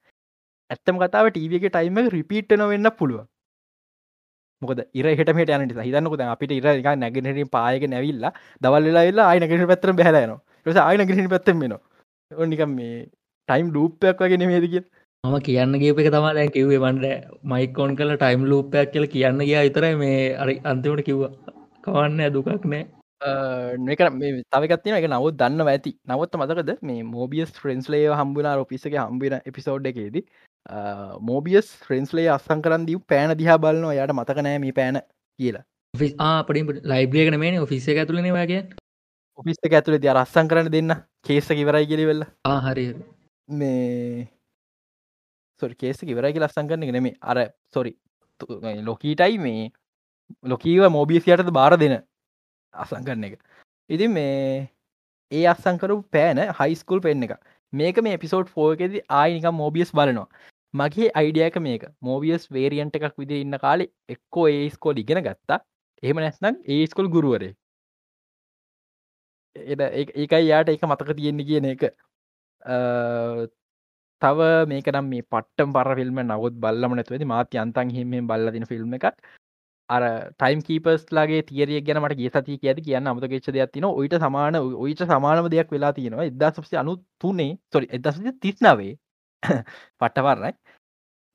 ඇත්තම 0.71 1.01
කතාව 1.01 1.31
ටීවගේ 1.31 1.71
ටයිම 1.71 1.99
රිපීට්න 2.11 2.69
වෙන්න 2.71 2.91
පුළුව 2.99 3.27
මොකද 4.63 4.81
ඉර 4.93 5.07
හට 5.11 5.33
ට 5.33 5.57
යනට 5.57 5.81
හිතන්නකොද 5.81 6.23
අපිට 6.27 6.53
ඉර 6.53 6.67
එක 6.71 6.89
නැගෙනට 6.97 7.51
පායක 7.51 7.85
නැවිල්ලා 7.89 8.33
දවල්ලා 8.61 9.05
වෙල්ලා 9.09 9.27
අයනකට 9.33 9.67
පැත්තර 9.73 9.93
බැලයන 10.01 10.33
ස 10.67 10.81
අයනගට 10.83 11.31
පැත්තෙන් 11.35 11.61
වෙන 11.61 11.77
ඔනිකම් 12.31 12.73
මේ 12.79 12.95
ටයිම් 13.49 13.69
ලූපයක් 13.75 14.23
වගේ 14.23 14.41
නෙමේද 14.43 14.67
කිය 14.67 14.83
මම 15.27 15.39
කියන්න 15.47 15.79
ගේප 15.83 15.99
එක 16.01 16.11
තමා 16.15 16.35
දැන් 16.35 16.51
කිව්වේ. 16.57 16.81
මන්ට 16.81 17.07
මයිකෝන් 17.53 17.97
කල 17.99 18.13
ටයිම් 18.17 18.45
ලූපයක් 18.51 18.93
කියල 18.93 19.07
කියන්න 19.15 19.41
ගිය 19.41 19.57
විතරයි 19.59 19.95
මේ 20.03 20.21
අරි 20.37 20.55
අන්තිමට 20.65 21.07
කිව්වා. 21.09 21.33
කවන්න 21.85 22.33
දුකක් 22.33 22.67
නෑ 22.67 22.85
තවකත්තින 24.53 24.99
එක 24.99 25.09
නවත් 25.09 25.37
දන්න 25.41 25.69
ඇති. 25.69 25.93
නවත් 26.09 26.33
මතකද? 26.41 26.71
මේ 26.83 27.03
මෝබියස් 27.15 27.53
ෆ්‍රෙන්ස්ලේ 27.63 28.09
හම්බුණ 28.21 28.51
ොපිසක 28.65 28.95
හම්බින 28.97 29.39
එපිසෝඩ් 29.41 29.87
එකේදී. 29.93 30.25
මෝබියස් 31.21 31.71
ෆ්‍රෙන්ස්ලේ 31.87 32.29
අස්සං 32.37 32.63
කරන් 32.63 32.87
දීව 32.89 33.01
පෑන 33.09 33.39
දිහා 33.41 33.59
බලනවා. 33.59 33.97
යට 33.97 34.19
මතකනෑ 34.19 34.59
මේ 34.67 34.77
පෑන 34.81 35.03
කියලා. 35.39 35.65
පඩි 35.95 36.81
ලයිබ්‍රියකන 36.93 37.39
මේ 37.41 37.61
ඔෆිස 37.61 37.89
ඇතුලන 37.89 38.31
වගේ 38.39 38.63
ඔෆිස් 39.39 39.59
එක 39.65 39.77
ඇතුළ 39.79 39.99
ද 39.99 40.13
රස්සං 40.13 40.49
කරන 40.51 40.73
දෙන්න 40.73 40.97
කේස 41.27 41.49
කිවරයි 41.51 41.87
කිලිවෙල්ල 41.91 42.23
ආහරි 42.47 42.87
මේ 43.49 44.29
සොරි 45.61 45.75
කේස 45.75 46.01
කිවරයි 46.03 46.41
ලස්සං 46.41 46.71
කරන 46.71 46.87
නෙමේ 46.97 47.17
අර 47.23 47.39
සොරි 47.75 47.93
ලොකීටයි 48.83 49.39
මේ 49.39 49.67
ලොකීව 50.45 50.89
මෝබිසියටද 50.91 51.53
බාර 51.53 51.77
දෙන 51.77 51.97
අසං 52.75 53.05
කරන 53.05 53.29
එක. 53.29 53.39
ඉතින් 53.91 54.13
මේ 54.13 54.71
ඒ 55.33 55.45
අස්සංකරු 55.47 56.01
පෑන 56.13 56.43
හයිස්කුල් 56.61 57.01
පෙන්න්න 57.01 57.29
එක 57.29 57.37
මේක 57.73 58.03
මේ 58.03 58.17
පිසෝඩ් 58.19 58.49
ෆෝකෙද 58.49 58.99
ආයිනික 59.11 59.53
මෝබියස් 59.53 59.93
බලනවා. 59.93 60.29
මගේ 60.75 61.11
අයිඩියක 61.15 61.61
මේක. 61.61 61.83
මෝබියස් 62.03 62.51
වේරියන්ට 62.51 62.99
එකක් 62.99 63.15
විදි 63.19 63.41
ඉන්න 63.45 63.59
කාලෙ 63.59 63.87
එක්කෝ 64.09 64.49
ඒස්කෝල් 64.57 64.99
ඉගෙන 64.99 65.23
ගත්තා. 65.23 65.61
එහෙම 66.03 66.19
නැස්නම් 66.19 66.59
ඒස්කොල් 66.69 67.09
ගුරුවරේ 67.09 67.55
ඒකයි 69.57 70.47
යාට 70.47 70.69
එක 70.69 70.85
මතක 70.85 71.17
තියෙන්නේ 71.17 71.49
කියන 71.49 71.67
එක. 71.73 71.83
තව 74.23 74.39
මේකනම් 74.71 75.09
මේ 75.13 75.25
පට්ටම් 75.25 75.73
පර 75.77 75.89
ෆිල්ම් 75.99 76.21
නවත් 76.23 76.55
බල්ලම 76.65 76.93
නැතුවති 76.99 77.27
මාත්‍ය 77.33 77.61
අන්තන් 77.65 77.91
හිමෙන් 77.97 78.29
බල්ලදින 78.31 78.67
ෆිල්ම් 78.71 78.95
එකක්. 78.99 79.17
අර 79.89 80.03
ටයිම් 80.33 80.61
කීපස් 80.67 81.03
ලගේ 81.17 81.43
තිරිය 81.49 81.81
ගැන 81.87 82.01
මට 82.03 82.19
ගේ 82.21 82.31
සති 82.35 82.59
කියද 82.63 82.79
කියන්න 82.87 83.11
අමත 83.11 83.27
ගෙච්ච 83.33 83.49
දෙයක් 83.57 83.73
තින 83.75 83.85
ඔයිට 83.91 84.17
සමාන 84.25 84.57
ඔයිට 84.85 85.03
සමානම 85.11 85.49
දෙයක් 85.55 85.69
වෙලා 85.75 85.93
තියෙනවා. 85.93 86.27
එදා 86.31 86.51
සපසි 86.53 86.81
අනු 86.83 86.97
තුනේ 87.21 87.53
සොරි 87.73 87.87
එදස 87.97 88.19
තිස්නාවේ 88.43 88.95
පට්ටවරයි 90.01 90.53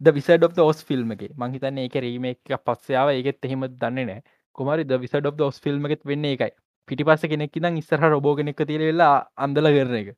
the 0.02 0.16
wizard 0.18 0.44
of 0.44 0.60
Oz 0.60 0.80
film 0.90 1.14
එක. 1.16 1.24
මංහිතන්න 1.40 1.78
ඒක 1.78 1.96
රීම 2.06 2.26
එක 2.34 2.58
පස්සයාව 2.66 3.14
ඒගෙත් 3.14 3.46
එහෙම 3.46 3.64
දන්නේ 3.82 4.08
නෑ 4.10 4.22
කොමරි 4.56 4.84
ද 4.84 5.00
විසඩ 5.04 5.32
of 5.32 5.42
ෝස් 5.48 5.64
ෆිල්ම් 5.66 5.88
එකෙත් 5.88 6.04
වෙන්න 6.12 6.28
එකයි 6.34 6.52
පිටි 6.90 7.08
පස්ස 7.08 7.30
කෙනෙක් 7.32 7.56
ඉදම් 7.56 7.78
ඉස්සර 7.82 8.02
රෝගනෙක් 8.06 8.62
තිරවෙලා 8.70 9.16
අන්දල 9.38 9.68
කරන 9.76 9.96
එක. 10.02 10.10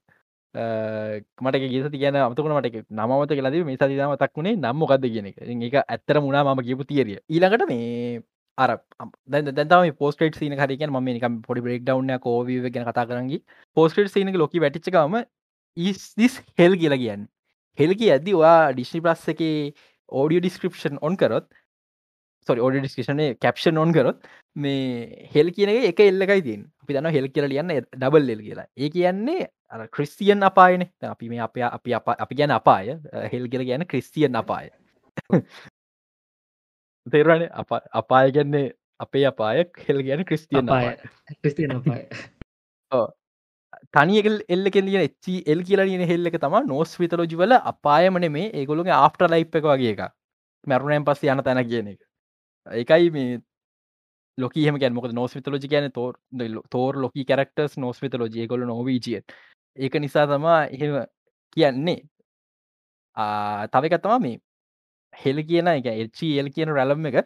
මට 0.55 1.55
ගෙස 1.63 1.89
තියන 1.93 2.15
අමතකුණ 2.15 2.53
මට 2.57 2.86
නමත 2.89 3.31
කියලද 3.38 3.57
මේ 3.69 3.77
සති 3.77 3.98
මතක් 4.10 4.38
වුණේ 4.38 4.60
නම්මොකක්ද 4.60 5.07
කියන 5.13 5.27
එක. 5.31 5.38
එක 5.41 5.75
ඇත්තර 5.81 6.22
මුණා 6.22 6.43
ම 6.45 6.62
කියපු 6.67 6.86
තිරිය 6.86 7.19
ඊළඟට 7.29 7.65
මේ 7.72 8.22
අර 8.57 8.77
දැතම 9.27 9.89
පෝස්ටේට 10.01 10.38
සීන 10.38 10.53
හරික 10.60 10.83
ම 10.89 11.00
නිකම් 11.10 11.41
පොඩි 11.48 11.65
බෙක් 11.67 11.81
ඩවන්න 11.88 12.19
කෝව 12.25 12.51
ගෙන 12.75 12.86
කතා 12.89 13.07
කරගි 13.10 13.41
පෝස්ටේට 13.77 14.13
සීනක 14.13 14.38
ලොකි 14.43 14.62
වැටිච්චකම 14.65 15.17
ඉස්දිස් 15.77 16.38
හෙල් 16.60 16.77
කියලා 16.77 17.01
කියන්න. 17.03 17.25
හෙල්කි 17.79 18.12
ඇදදි 18.13 18.38
වා 18.38 18.72
ඩිශ්නි 18.74 19.01
ප්‍රස් 19.01 19.27
එක 19.33 19.41
ඕඩියෝ 20.12 20.43
ඩිස්ක්‍රපෂන් 20.43 21.01
ඔන් 21.01 21.17
කරොත් 21.17 21.48
sorry 22.48 22.62
audio 22.62 22.77
description 22.77 23.22
caption 23.43 23.79
on 23.83 23.93
කරොත් 23.95 24.19
මේ 24.55 25.27
හෙල් 25.33 25.50
කියන 25.55 25.72
එක 25.89 26.00
එල්ලකයි 26.05 26.43
තින් 26.48 26.62
අපි 26.83 26.93
දන්න 26.93 27.15
හෙල් 27.15 27.27
කියල 27.33 27.50
ලියන්න 27.50 27.74
ඩබල් 27.98 28.33
එල් 28.36 28.41
කියලා. 28.48 28.67
ඒ 28.77 28.89
කියන්නේ 28.95 29.50
අර 29.74 29.88
ක්‍රිස්තියන් 29.89 30.44
අපායන. 30.44 30.86
අපි 31.03 31.30
මේ 31.30 31.42
අප 31.42 31.58
අපි 31.70 31.96
අපි 31.96 32.36
ගැන 32.36 32.51
අපාය. 32.60 32.94
හෙල් 33.34 33.48
කියල 33.48 33.65
ගැන 33.65 33.86
ක්‍රිස්තියන් 33.88 34.36
අපාය. 34.36 34.70
අප 37.53 37.72
අපාය 38.01 38.32
ගැන්නේ 38.32 38.72
අපේ 39.00 39.25
අපායක් 39.25 39.84
හෙල් 39.88 40.01
ගැන 40.03 40.25
ක්‍රිස්තියන් 40.25 40.72
ක්‍රිස්තියන් 41.42 41.75
අපාය. 41.77 42.03
තනියකල් 43.94 44.36
එල්ල 44.50 44.70
කෙලිය 44.75 44.98
එච්චි 45.00 45.39
එල් 45.48 45.63
කියලා 45.70 45.88
ලියන 45.89 46.06
හෙල්ල 46.12 46.30
එක 46.30 46.38
තම 46.42 46.60
නෝස් 46.68 46.94
විතලෝජි 47.00 47.39
වල 47.39 47.56
අපායමන 47.72 48.27
මේ 48.36 48.51
ඒගොළුගේ 48.60 48.94
ආෆ්ට 48.98 49.25
ලයිප් 49.30 49.58
එක 49.60 49.65
වගේ 49.70 49.96
එක 49.96 50.03
මැරුණයන් 50.68 51.08
පස්ස 51.08 51.25
යන 51.34 51.44
තැන 51.48 51.63
කියන 51.72 51.89
එක. 51.94 52.00
ඒකයි 52.68 53.10
මේ 53.18 53.42
ලොකීහම 54.38 54.77
ගැන 54.82 54.94
මොක 54.94 55.10
නෝස් 55.12 55.36
විතලෝජි 55.38 55.70
කියන 55.70 55.89
තෝර 55.92 56.13
තෝර 56.72 57.01
ලොකි 57.06 57.25
කරක්ටර්ස් 57.25 57.77
නෝස් 57.77 58.01
විතලෝජිය 58.01 58.48
ගොල 58.48 58.65
නොවීජිය 58.65 59.22
ඒක 59.77 59.96
නිසා 60.06 60.25
තමා 60.27 60.60
එහෙම 60.75 61.06
කියන්නේ. 61.56 62.00
තවකත්තමා 63.74 64.20
මේ 64.25 64.38
හෙල් 65.13 65.39
කියන 65.50 65.68
එක 65.68 65.88
එච්චි 65.94 66.27
එල් 66.42 66.50
කියන 66.56 66.70
රැලම් 66.77 67.06
එක 67.06 67.18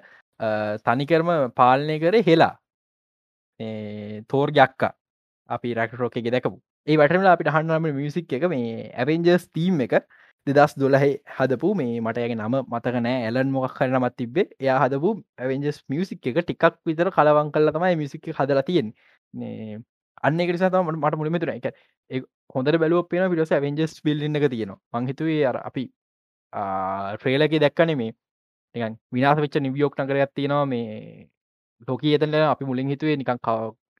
තනිකරම 0.88 1.30
පාලනය 1.60 2.00
කර 2.04 2.16
හෙලා. 2.30 2.54
තෝර් 4.30 4.50
ගක්කා 4.52 4.94
අපි 5.50 5.74
රැකටරෝක 5.80 6.18
එක 6.18 6.32
දැකපු 6.36 6.58
ඒ 6.88 6.98
වැටමලා 7.02 7.34
අපිට 7.36 7.52
හන්නම 7.56 7.86
මියසික් 8.00 8.34
එක 8.38 8.44
මේ 8.54 8.92
ඇවෙන්ජර්ස් 8.94 9.46
තීම් 9.56 9.82
එක 9.86 9.94
දෙදස් 10.48 10.74
දොලහෙ 10.82 11.10
හදපු 11.38 11.70
මේ 11.80 12.00
මටයගේ 12.06 12.36
නම 12.36 12.56
මතක 12.74 12.96
නෑ. 13.06 13.18
ඇලන් 13.28 13.52
මොක් 13.56 13.74
කරනමත් 13.78 14.16
තිබේ 14.20 14.48
එයා 14.64 14.78
හදපු 14.84 15.10
ඇවෙන්ජස් 15.44 15.80
මියසික් 15.92 16.28
එක 16.32 16.38
ටිකක් 16.44 16.76
විතර 16.88 17.10
කලවන් 17.18 17.52
කල්ල 17.56 17.72
තමයි 17.76 17.96
මිසික් 18.02 18.30
හදලා 18.40 18.68
තියෙන් 18.70 18.94
අන්න 20.24 20.40
එක 20.40 20.52
නිසා 20.54 20.84
මට 20.84 20.98
මට 20.98 21.20
මුලිම 21.20 21.40
තුන 21.40 21.50
එක 21.50 22.24
හොඳට 22.56 22.80
බැලුව 22.84 23.08
පෙන 23.10 23.30
පිටස 23.32 23.52
ඇවෙන්ජස් 23.52 23.94
බිල්ලින්න 24.04 24.38
එක 24.38 24.50
තියෙනවා. 24.50 24.80
මංහිතුවේ 24.94 25.42
අර 25.46 25.58
අපි 25.70 25.84
ට්‍රේලක 27.18 27.54
දැක්කන 27.60 27.96
මේ 27.98 28.12
නිකන් 28.76 28.94
විනාස 29.12 29.38
වෙච්ච 29.38 29.58
නිවියෝක් 29.60 30.00
නගර 30.00 30.18
ඇත්තියෙනවා 30.18 30.66
මේ 30.66 31.28
ලෝකී 31.88 32.14
එතල 32.16 32.36
අපි 32.36 32.66
මුලින් 32.66 32.90
හිතුවේ 32.90 33.18
නිකන් 33.18 33.40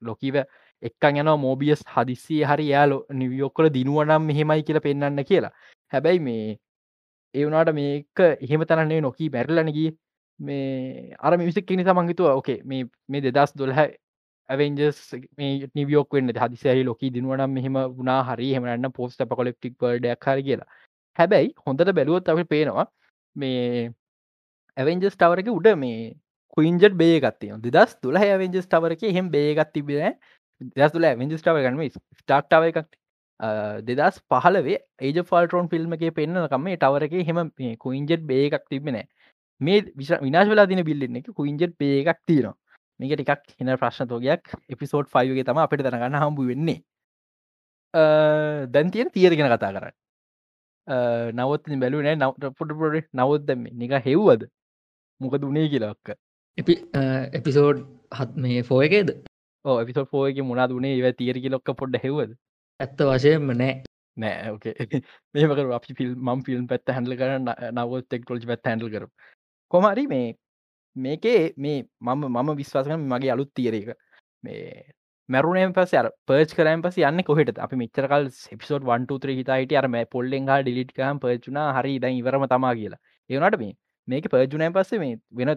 ලොකීව 0.02 0.36
එක්කන් 0.82 1.20
යන 1.20 1.30
මෝබියස් 1.40 1.80
හදිස්සිය 1.94 2.42
හරි 2.44 2.66
යාලෝ 2.68 3.00
නිවියෝක්කල 3.12 3.68
දිනුවනම් 3.76 4.22
මෙහෙමයි 4.22 4.62
කියලා 4.62 4.80
පෙන්න්න 4.80 5.24
කියලා. 5.24 5.52
හැබැයි 5.92 6.20
මේ 6.20 6.58
ඒවනාට 7.34 7.72
මේක 7.74 8.20
එහෙම 8.20 8.64
තනන්නේ 8.64 9.00
නොකී 9.00 9.30
බැරලනගී 9.30 9.88
මේ 10.40 11.14
අර 11.20 11.36
මිසික් 11.38 11.70
නිසා 11.72 11.94
මංහිතුව 11.94 12.28
ඕකේ 12.28 12.58
මේ 12.64 12.84
මේ 13.08 13.22
දෙදස් 13.22 13.52
දොල්හ 13.58 13.80
ඇවෙන්ජස් 14.48 15.00
මේ 15.36 15.68
නිවියෝක් 15.74 16.12
වෙන්න 16.12 16.32
හදිසයි 16.36 16.84
ලොක 16.84 17.02
දිනුවනම් 17.10 17.52
මෙහම 17.52 17.78
වුණා 17.96 18.20
හරි 18.24 18.48
හමන්න 18.52 18.92
පෝස්ට 18.92 19.24
පකොලෙක්ටික් 19.24 19.74
වඩයක් 19.80 20.26
හරි 20.26 20.42
කියලා. 20.42 20.68
හැබැයි 21.18 21.50
හොඳට 21.64 21.92
බැලුවොත් 21.92 22.28
අපි 22.28 22.44
පේනවා 22.46 22.86
මේ 23.36 23.90
ඇවෙන්ජස් 24.76 25.14
ටවරක 25.14 25.50
උඩ 25.52 25.68
මේ 25.76 25.98
කුයින්ජට 26.56 26.96
බේගත්තිය 26.96 27.52
දෙදස් 27.66 27.92
තුළ 27.96 28.18
ඇවෙන්ජස් 28.18 28.66
ටවරක 28.66 29.02
එහෙම 29.04 29.28
බේගත් 29.30 29.72
තිබෙන 29.74 30.16
දස් 30.76 30.94
තුළ 30.94 31.04
ඇවෙන්ජස් 31.04 31.42
ටව 31.42 31.64
ගනම 31.64 31.82
ස්ටාක්ටාව 32.20 32.68
එකක් 32.70 32.88
දෙදස් 33.82 34.22
පහලවේ 34.26 34.78
ඒජ 35.00 35.20
ෆල්ටරෝන් 35.22 35.68
ෆිල්ම් 35.68 35.92
එක 35.92 36.06
පෙන්න්නකම 36.14 36.70
ටවරක 36.76 37.18
හෙම 37.28 37.42
කුයින්ජෙට් 37.78 38.24
බේගක් 38.26 38.64
තිබෙන 38.68 38.98
මේ 39.60 39.84
විනාශ 40.22 40.50
වෙලා 40.50 40.66
දින 40.66 40.84
බිල්ලන්න 40.84 41.20
එක 41.20 41.30
කුයින්ජෙට් 41.34 41.76
බේගක් 41.76 42.24
තිීනවා 42.26 42.56
මේක 43.00 43.14
ටිකක් 43.14 43.42
හින 43.58 43.72
ප්‍රශ්න 43.76 44.08
තෝගයක්. 44.08 44.44
එපිසෝඩ් 44.68 45.08
ෆයිගේ 45.08 45.44
තම 45.44 45.62
අපිට 45.64 45.82
තරගන්න 45.82 46.20
හම්බු 46.22 46.48
වෙන්නේ. 46.50 46.78
දැන් 48.68 48.90
තියෙන 48.90 49.10
තියර 49.10 49.34
ගෙන 49.34 49.50
කතා 49.50 49.72
කරන්න. 49.72 49.96
නවත් 51.34 51.80
බැලු 51.80 52.02
නෑ. 52.02 52.16
නවට 52.16 52.54
පොට 52.58 52.78
පොඩ 52.80 52.96
නවත් 53.14 53.44
දැම 53.44 53.68
නික 53.74 53.92
හෙව්වද? 54.06 54.48
මොක 55.20 55.34
දුනේ 55.38 55.68
කියලක්ක 55.68 56.16
එපි 56.58 56.74
එපිසෝඩ් 57.32 57.84
හත් 58.12 58.30
මේ 58.36 58.62
ෆෝ 58.62 58.80
එකේද? 58.82 59.10
ඕ 59.64 59.76
එපිසෝඩ් 59.82 60.10
ෆෝයක 60.10 60.42
මුණා 60.44 60.68
දුනේ 60.68 60.96
ඒව 60.96 61.14
තීර 61.18 61.38
කිලොක්ක 61.44 61.70
පොඩ්ඩ 61.76 62.02
හෙවද 62.04 62.34
ඇත්ත 62.80 63.06
වශයෙන්ම 63.10 63.54
නෑ. 63.54 63.74
නෑ 64.16 64.50
ඕකේ 64.52 64.74
මේමකර 65.34 65.72
අපි 65.78 65.96
ෆිල් 65.98 66.12
මම් 66.16 66.42
ෆිල්ම් 66.46 66.66
පැත් 66.70 66.94
හැන්ඩල 66.96 67.16
කරන්න 67.20 67.50
නවත් 67.72 68.18
ෙක්ටෝජි 68.18 68.50
පැත් 68.50 68.70
හැන්ඩල් 68.70 68.92
කර 68.94 69.06
කොමරි 69.72 70.06
මේ 70.12 70.26
මේකේ 70.98 71.40
මේ 71.56 71.78
මම 72.02 72.22
මම 72.28 72.50
විශ්වාසකන 72.56 73.04
මගේ 73.04 73.30
අලුත් 73.30 73.50
තියරක 73.54 73.90
මේ 74.44 74.62
මැරුණෙන් 75.28 75.72
පස 75.72 75.92
අර 76.00 76.06
පර්ච් 76.26 76.54
කරයන් 76.54 76.82
පස 76.84 76.98
යන්න 77.02 77.22
කොහට 77.22 77.58
අපි 77.58 77.80
මිචරකල් 77.82 78.28
එපිසෝඩ් 78.54 78.88
වන්ටර 78.90 79.32
හිතයිට 79.32 79.74
අරම 79.80 79.96
පොල්ලෙන් 80.14 80.48
හා 80.50 80.60
ඩිලිට්කම් 80.62 81.20
පර්චුනා 81.24 81.68
හරි 81.76 81.94
දැන් 81.98 82.18
ඉවරම 82.20 82.46
තමා 82.46 82.74
කියලා. 82.74 83.00
ඒනට 83.30 83.58
මේ 83.62 83.74
මේක 84.08 84.28
පර්ජුනයන් 84.28 84.72
පස්සේ 84.72 85.02
මේ 85.04 85.20
වෙන 85.32 85.54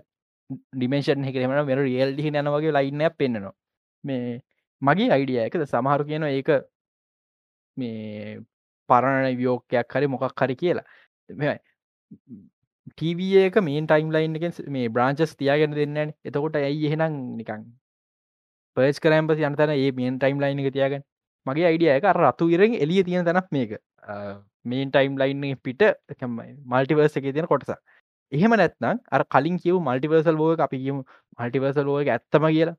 ඩිමේෂන් 0.74 1.26
එකෙම 1.26 1.58
වෙන 1.64 1.84
රියල්ඩි 1.86 2.32
නවගේ 2.36 2.76
ලයින්න 2.78 3.08
පෙන්න්නනවා 3.18 3.56
මේ 4.04 4.40
මගේ 4.82 5.10
අයිඩියයකද 5.12 5.66
සමහරු 5.66 6.04
කියන 6.06 6.28
ඒක 6.30 6.50
මේ 7.78 8.40
පරණ 8.90 9.38
වියෝකයක් 9.38 9.96
හරි 9.96 10.08
මොකක් 10.08 10.42
හරි 10.42 10.56
කියලා. 10.56 10.88
ටීව 11.30 12.61
එක 13.44 13.62
මේන් 13.62 13.88
ටයිම් 13.88 14.12
ලයින් 14.12 14.36
එක 14.36 14.66
මේ 14.70 14.90
බ්‍රාංචස් 14.90 15.38
තියාගෙන 15.38 15.72
දෙන්න 15.74 16.14
එතකොට 16.26 16.56
ඇයි 16.56 16.88
එහෙනම් 16.88 17.22
නිකං 17.38 17.64
පර්ස් 18.78 19.00
කරම්පස 19.00 19.40
යනතන 19.42 19.72
ඒ 19.72 19.92
මේන් 19.92 20.20
ටයිම් 20.20 20.40
ලයින් 20.40 20.60
එක 20.60 20.74
තියාගෙන 20.74 21.04
මගේ 21.46 21.66
අයිඩිය 21.70 21.90
එක 21.90 22.06
රතු 22.16 22.50
ඉරෙන් 22.50 22.76
එලිය 22.76 23.04
තියෙන 23.04 23.26
තැනක් 23.26 23.50
මේක. 23.52 23.72
මේන් 24.66 24.92
ටයිම් 24.92 25.18
ලයින් 25.18 25.58
පිට 25.64 25.84
මල්ටිවර්ස 26.68 27.18
එක 27.18 27.28
තියෙන 27.28 27.48
කොටස. 27.48 27.74
එහෙම 28.32 28.54
නැත්නම් 28.54 29.02
අර 29.12 29.22
කලින් 29.26 29.58
කිව 29.58 29.80
මල්ටිවර්සල් 29.80 30.38
බෝක 30.38 30.60
අපි 30.60 30.78
කියමු 30.86 31.02
මල්ටිවර්සල් 31.40 31.86
බෝක 31.86 32.08
ඇත්තම 32.08 32.48
කියලා. 32.48 32.76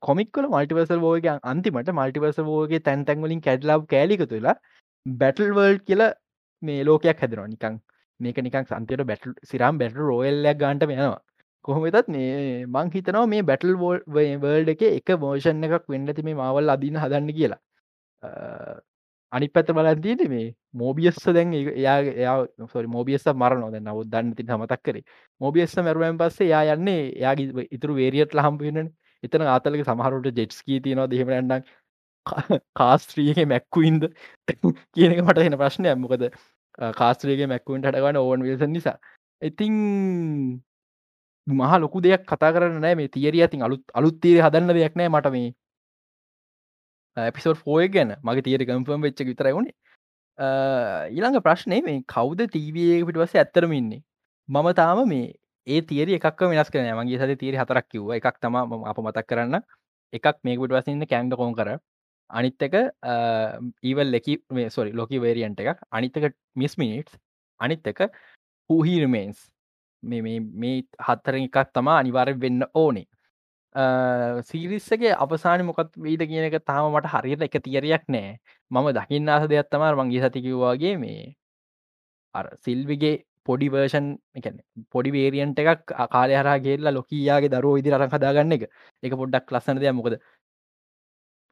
කොමික්කල 0.00 0.48
මල්ටිවර්සල් 0.54 1.00
බෝග 1.00 1.28
අන්තිමට 1.52 1.92
මල්ටිවර්ස 1.92 2.40
බෝගේ 2.50 2.80
තැන් 2.80 3.04
තැන්වලින් 3.04 3.40
කැඩලාබ් 3.40 3.86
කෑලික 3.86 4.24
තුලා 4.32 4.56
බැටල් 5.06 5.52
වර්ල්ඩ් 5.58 5.84
කියල 5.90 6.02
මේ 6.62 6.80
ලෝකයක් 6.84 7.22
හැදෙනවා. 7.22 7.48
නිකං 7.48 7.76
මේක 8.20 8.38
නිකක් 8.38 8.58
සන්තයට 8.64 9.06
බැටල් 9.10 9.32
සිරම් 9.44 9.78
බැටල් 9.80 10.02
රෝයල්ලයක් 10.02 10.58
ගන්ට 10.58 10.88
යනවා. 10.88 11.20
කොහොමතත් 11.64 12.08
මේ 12.08 12.66
මං 12.66 12.90
හිතනවා 12.94 13.26
මේ 13.26 13.42
බැටල් 13.42 13.72
වෝල් 13.76 13.98
වර්ල්ඩ 14.08 14.68
එක 14.74 14.82
එක 14.90 15.16
මෝෂන් 15.20 15.64
එකක් 15.68 15.88
වෙන්නති 15.88 16.22
මේ 16.22 16.36
මවල් 16.36 16.74
අදින 16.74 17.00
හදන්න 17.02 17.32
කියලා. 17.38 17.60
අනි 19.32 19.48
පැත 19.48 19.72
බලන්තියට 19.78 20.22
මේ 20.28 20.46
මෝබියස්ස 20.74 21.24
දැන් 21.36 21.54
එයා 21.54 21.96
එයා 22.14 22.36
සොරි 22.74 22.88
මෝබියස්ස 22.88 23.26
මරනොද 23.34 23.78
නවත් 23.80 24.10
දන්න 24.12 24.34
ති 24.36 24.46
හමතක් 24.50 24.82
කරේ. 24.82 25.04
මෝබියස්ස 25.40 25.76
මැරුවෙන් 25.78 26.20
පස්සේ 26.20 26.48
යා 26.52 26.76
යන්නේ 26.76 27.02
යාගේ 27.24 27.66
ඉතුරු 27.70 27.98
වේරියත් 28.00 28.38
ලහම්පිෙන 28.38 28.92
එතන 29.24 29.46
ආතලක 29.46 29.82
සමහරුට 29.84 30.38
ජෙට්ස්කී 30.40 30.80
තියනවා 30.84 31.10
දෙහෙමටන්ඩක් 31.10 31.64
කාස්ත්‍රියක 32.74 33.38
මැක්කුයින්ද? 33.46 34.04
කියනක 34.94 35.20
මට 35.24 35.48
එන 35.48 35.58
ප්‍රශ්නය 35.62 35.94
මොකද 35.96 36.28
කාස්ත්‍රියගේ 36.78 37.48
මැක්කුන්ට 37.52 37.86
හටගන්න 37.88 38.20
ඕවන් 38.22 38.42
වේස 38.46 38.64
නිසා. 38.68 38.98
ඉතිං 39.42 39.74
මහ 41.46 41.72
ලොකු 41.84 42.00
දෙයක් 42.02 42.26
කතා 42.26 42.52
කරන්න 42.52 42.80
නෑ. 42.84 42.94
මේ 42.94 43.08
තිේරිය 43.08 43.42
ඇතින් 43.42 43.62
අලුත් 43.62 43.82
අලුත්තීර 43.94 44.42
හදන්න 44.44 44.76
දෙයක් 44.78 44.94
නෑ 44.98 45.08
මට 45.08 45.32
මේ 45.36 45.48
ඇපිසෝඩ් 47.16 47.58
ෆෝය 47.64 47.88
ගැන. 47.88 48.14
මගේ 48.22 48.46
තිේර 48.46 48.62
කම්පම් 48.68 49.00
වෙච්ච 49.06 49.24
විතර 49.30 49.52
වුණේ 49.52 49.74
ඊළඟ 50.38 51.40
ප්‍රශ්නය 51.40 51.80
මේ 51.82 52.04
කවුද 52.14 52.40
තීවයේ 52.52 53.04
පිටවස 53.08 53.34
ඇත්තරම 53.34 53.72
ඉන්නේ? 53.72 54.02
මම 54.48 54.68
තාම 54.74 55.08
මේ 55.08 55.32
ඒ 55.66 55.80
තිේර 55.82 56.08
එකක් 56.18 56.40
වෙනස් 56.52 56.70
කරන 56.70 56.92
මගේ 57.00 57.18
සද 57.18 57.38
තීර 57.40 57.56
හතරක් 57.60 57.86
කිව්ව. 57.88 58.12
එකක් 58.18 58.36
තම 58.40 58.56
අප 58.90 58.98
මතක් 59.04 59.26
කරන්න. 59.30 59.62
එකක් 60.12 60.36
මේක 60.44 60.58
පිටවසන්න 60.60 61.06
කෑන්ඩ 61.12 61.36
කෝන් 61.40 61.54
කර 61.56 61.78
අනිත්තක 62.30 62.74
ඊවල් 63.82 64.08
ලෙකි 64.14 64.38
මේ 64.50 64.70
සොරි 64.70 64.92
ලොකි 64.92 65.20
වේරියන්ට 65.20 65.60
එකක්. 65.60 65.80
අනිත්තක 65.90 66.34
මිස් 66.54 66.78
මිනිටස් 66.78 67.18
අනිත්තක 67.60 68.00
හහිරමේන්ස් 68.70 69.38
මේ 70.02 70.40
මේ 70.62 70.82
හත්තර 71.06 71.36
එකක් 71.42 71.58
තමා 71.74 71.98
අනිවාරය 72.02 72.34
වෙන්න 72.44 72.62
ඕනේ. 72.74 73.06
සීරිස්සගේ 74.48 75.14
අපසාන 75.24 75.64
මොකත් 75.68 75.92
වීද 76.04 76.22
කියනක 76.30 76.58
තාම 76.64 76.92
මට 76.92 77.12
හරියට 77.14 77.46
එක 77.46 77.56
තියරයක් 77.64 78.04
නෑ. 78.08 78.36
මම 78.70 78.86
දකින්න 78.98 79.28
ආස 79.28 79.48
දෙයක් 79.52 79.70
තමා 79.70 79.94
මගේ 80.00 80.28
සතිකිවවාගේ 80.28 80.94
මේ 81.04 81.34
අර 82.34 82.46
සිල්විගේ 82.64 83.16
පොඩි 83.46 83.68
වර්ෂන් 83.72 84.06
එකන 84.38 84.56
පොඩි 84.94 85.10
වේරියන්ට 85.16 85.58
එකක් 85.62 85.92
කාලය 86.14 86.34
හරා 86.40 86.56
ගේල්ලා 86.66 86.94
ලොකයාගේ 86.98 87.52
දරුව 87.54 87.78
ඉදි 87.80 87.92
රං 87.94 88.12
හදාගන්න 88.14 88.56
එක. 88.56 88.64
එක 89.02 89.12
පොඩ්ඩක් 89.20 89.52
ලස්සන 89.54 89.80
දෙයක්. 89.82 89.94
මොකද 89.98 90.18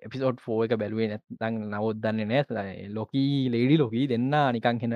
එපිසෝඩ් 0.05 0.39
ෆෝ 0.41 0.59
එක 0.65 0.75
බැලුවේ 0.81 1.09
නැතන් 1.11 1.57
නවත් 1.71 1.97
දන්න 2.03 2.31
නෑ 2.31 2.89
ලොකී 2.91 3.33
ලේඩි 3.51 3.77
ලොකී 3.79 4.05
දෙන්න 4.07 4.29
නිකං 4.57 4.81
හෙන 4.83 4.95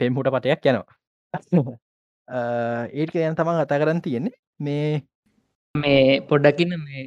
පෙම්හුට 0.00 0.30
පටයක් 0.34 0.68
යනවා. 0.70 0.86
ඒට 2.94 3.14
යන් 3.20 3.38
තමන් 3.38 3.62
අතා 3.64 3.80
කරන්න 3.82 4.02
තියෙන්නේ 4.02 4.36
මේ 4.60 4.88
මේ 5.74 6.20
පොඩ්ඩකින්න 6.30 6.74
මේ 6.78 7.04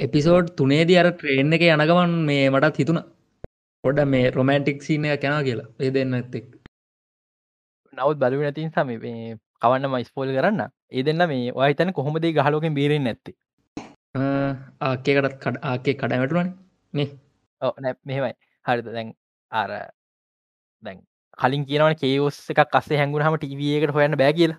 එපිසෝඩ් 0.00 0.54
තුනේදී 0.56 1.00
අර 1.02 1.10
ට්‍රේන් 1.12 1.52
එක 1.52 1.66
යනගමන් 1.68 2.16
මේ 2.24 2.46
මටත් 2.50 2.80
හිතුන 2.80 3.02
පොඩ 3.84 4.00
මේ 4.06 4.30
රොමෑන්ටික් 4.30 4.82
සිීන 4.82 5.06
කැනා 5.16 5.42
කියලා. 5.42 5.68
ඒ 5.80 5.90
දෙන්න 5.90 6.14
ඇත්තෙක් 6.14 6.46
නවත් 7.92 8.18
බලු 8.22 8.42
නැතින් 8.42 8.70
සම 8.70 8.90
මේ 8.98 9.36
කවන්න 9.62 9.92
මයිස්පෝල් 9.92 10.34
කරන්න. 10.36 10.60
ඒ 10.90 11.02
දෙන්න 11.02 11.28
මේ 11.28 11.54
ඔයතන 11.60 11.92
කොහොමද 11.92 12.26
ගහලෝකෙන් 12.36 12.78
බේරෙන් 12.78 13.04
නැත්තේ 13.04 13.38
ආකේකටත් 14.14 15.38
කඩ 15.38 15.62
ආකේ 15.62 15.94
කඩමටුවන 15.94 16.50
මේ 16.94 17.08
ඕ 17.62 17.72
නැ. 17.78 17.94
මෙහෙමයි. 18.04 18.34
හරිත 18.66 18.84
දැන් 18.86 19.14
අර 19.52 19.70
දැන් 20.82 20.98
කලින් 21.38 21.64
කියනවන 21.64 21.94
කේෝස් 21.94 22.38
එකක් 22.50 22.74
අස්සේ 22.74 22.98
හැඟුණ 22.98 23.26
හම 23.26 23.38
ටීවකට 23.38 23.94
හොයන්න 23.94 24.16
බෑ 24.16 24.32
කියලා. 24.32 24.58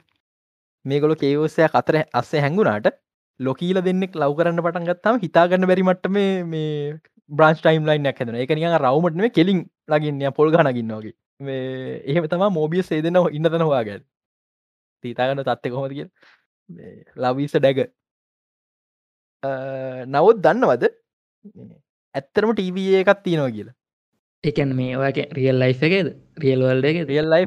මේගොල 0.85 1.15
කේෝසය 1.15 1.67
අතර 1.73 1.95
අස්සේ 2.13 2.41
හැඟුණාට 2.41 2.91
ලොකීල 3.39 3.81
දෙන්නෙක් 3.81 4.15
ලව 4.15 4.37
කරන්න 4.37 4.63
පටන් 4.65 4.87
ගත්තම 4.89 5.21
හිතාගන්න 5.21 5.67
බැරිමට 5.67 6.07
මේ 6.07 6.99
බ්‍රන්ස් 7.29 7.59
ටයිම් 7.61 7.85
ලයින් 7.85 8.07
හැදන 8.07 8.35
එක 8.35 8.51
නික 8.51 8.77
රවමටම 8.79 9.27
කෙලින් 9.31 9.59
ලගින්න 9.87 10.33
පොල් 10.33 10.51
ගනගන්නවාගේ 10.51 11.13
මේ 11.39 12.01
එහෙම 12.05 12.27
තම 12.27 12.45
මෝබිය 12.51 12.83
සේදන 12.83 13.19
ඉන්නතන 13.31 13.65
හවාගැල් 13.67 14.03
තීතාගන්න 15.03 15.43
තත්ත 15.43 15.73
කොමද 15.73 15.93
කිය 15.93 16.07
ලවිස 17.17 17.55
ඩැග 17.55 17.89
නවත් 19.43 20.41
දන්නවද? 20.45 20.83
ඇත්තරම 22.15 22.51
ටීවයේ 22.53 23.01
එකත් 23.03 23.23
තියෙනවා 23.23 23.51
කියලා. 23.51 23.75
එකන් 24.43 24.73
මේ 24.75 24.97
ඔයක 24.97 25.19
රියල් 25.33 25.57
ලයි් 25.57 25.77
එකේද? 25.79 26.09
රියල් 26.37 26.61
වල්ඩ 26.61 26.85
එක 26.85 26.97
රියල් 27.07 27.29
ලයි් 27.29 27.45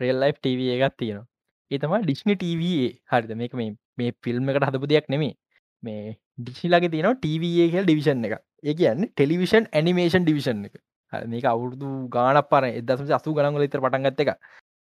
රියල් 0.00 0.18
ලයි් 0.20 0.32
ටව 0.34 0.60
එකක් 0.76 0.96
තියෙනවා. 0.96 1.26
ඒතම 1.70 1.94
ඩිස්නි 2.02 2.34
ටවේ 2.36 2.88
හරිද? 3.06 3.30
මේක 3.36 3.54
මේ 3.54 3.76
මේ 3.96 4.12
ෆිල්ම් 4.22 4.50
එකට 4.50 4.68
හදපු 4.68 4.86
දෙයක් 4.86 5.08
නෙමේ 5.08 5.34
මේ 5.82 6.16
ඩිසිලගේ 6.38 6.90
තියෙන 6.90 7.16
ටවල් 7.16 7.84
ඩිවිෂන් 7.84 8.24
එක 8.24 8.34
ඒ 8.64 8.74
කියන්න 8.74 9.08
ටෙලිවිෂන් 9.08 9.70
ඇනිමේෂන් 9.72 10.24
ඩිවිෂන් 10.24 10.64
එක. 10.68 10.74
මේක 11.12 11.44
අවුරදු 11.44 11.92
ගාන 12.08 12.40
පර 12.50 12.64
එදසම 12.72 13.14
අසු 13.18 13.34
ගනගල 13.34 13.66
ඉතර 13.68 13.80
පටන්ගත්ත 13.80 14.24
එක 14.24 14.34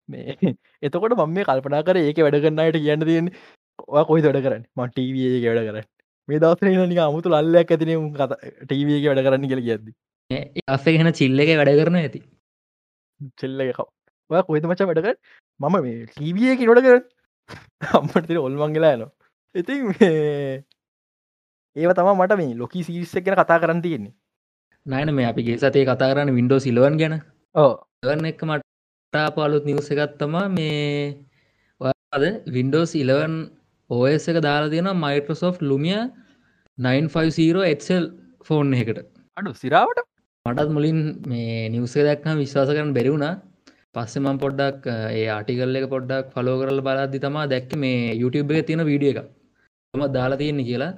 මේ 0.08 0.34
එතකොට 0.82 1.16
මම 1.16 1.34
මේ 1.36 1.44
කල්පනා 1.44 1.86
කර 1.86 1.98
ඒක 1.98 2.18
වැඩ 2.18 2.42
කරන්නට 2.42 2.78
කියන්න 2.78 3.06
තියෙන 3.06 3.32
ඔය 3.88 4.04
කොයි 4.04 4.22
දොඩ 4.22 4.42
කරන්න? 4.44 4.66
ම 4.76 4.86
ටවේ 4.88 5.40
වැඩ 5.46 5.66
කරන්න 5.68 5.99
මේ 6.28 6.40
දවසර 6.42 6.87
නික 6.90 7.00
අමුතු 7.06 7.28
ලල්ලයක් 7.35 7.70
ඇතින 7.72 7.92
කත 8.18 8.33
ටවේ 8.68 9.00
වැඩ 9.06 9.24
කරන්න 9.26 9.48
කියල 9.50 9.62
කියද්දි. 9.66 9.90
අපේ 10.74 10.98
හෙන 11.00 11.12
චිල්ල 11.20 11.40
එක 11.42 11.50
වැඩ 11.61 11.80
කරන 11.80 11.96
ඇති. 12.00 12.20
චෙල්ල 13.40 13.61
එකව 13.64 13.80
ඔය 14.30 14.42
කොයිත 14.48 14.64
මචා 14.70 14.88
වැඩකර 14.90 15.16
මම 15.61 15.76
මේ 15.85 16.06
ටීවිය 16.11 16.52
එක 16.52 16.62
නොට 16.68 16.83
කර 16.87 16.98
අම්මට 17.98 18.30
ඔල්මංගලා 18.46 18.94
යනවා. 18.96 19.12
ඉතින් 19.54 19.80
ඒව 21.76 21.90
තම 21.98 22.11
මට 22.14 22.33
මේ 22.40 22.59
ලොකි 22.62 22.87
සිරිස්ස 22.87 23.14
කෙන 23.24 23.38
කතා 23.40 23.61
කරන්න 23.62 23.83
තියෙන්නේ. 23.85 24.14
නයන 24.87 25.14
මේ 25.16 25.26
අපිගේ 25.30 25.59
සතේ 25.59 25.85
කතා 25.88 26.11
කරන්න 26.12 26.37
වින්ඩෝ 26.38 26.61
සිලවන් 26.64 26.98
ගැන. 27.00 27.14
ඕ 27.54 27.72
ගන්න 28.04 28.30
එක 28.30 28.42
මට 28.48 29.24
පාලුත් 29.37 29.64
නිවස 29.68 29.90
එකත්තමා 29.94 30.46
මේ 30.48 31.26
ඔයාද 31.80 32.24
වින්ඩෝස් 32.54 32.92
11 32.94 33.59
ඕස් 33.90 34.24
එක 34.31 34.38
දාලා 34.46 34.72
තියෙන 34.72 34.90
මයිට්‍රසෝ් 35.05 35.53
ලුමිය 35.62 35.98
950 36.79 37.66
එක්සල් 37.72 38.05
ෆෝන් 38.46 38.74
එකට 38.74 38.98
අඩු 39.37 39.50
සිරාවට? 39.62 40.00
මටත් 40.46 40.70
මුලින් 40.76 40.98
මේ 41.31 41.68
නිවසේ 41.74 42.05
දැක්කම 42.07 42.38
විශ්වාස 42.42 42.70
කරන 42.70 42.94
බැරිවුණා 42.96 43.35
පස්සෙ 43.94 44.18
මම් 44.20 44.38
පොඩ්ඩක් 44.44 44.87
ඒ 45.12 45.26
ආටිකල් 45.37 45.79
එක 45.79 45.87
පොඩ්ඩක් 45.94 46.26
ෆලෝ 46.35 46.57
කරල 46.61 46.81
බලාදදි 46.87 47.22
තමා 47.24 47.46
දැක්ක 47.53 47.72
මේ 47.76 48.00
YouTube 48.14 48.53
එක 48.55 48.66
තියෙන 48.68 48.85
වීඩිය 48.90 49.12
එක 49.12 49.20
ම 49.94 50.03
දාලා 50.16 50.40
තියෙන්නේ 50.42 50.68
කියලා. 50.70 50.92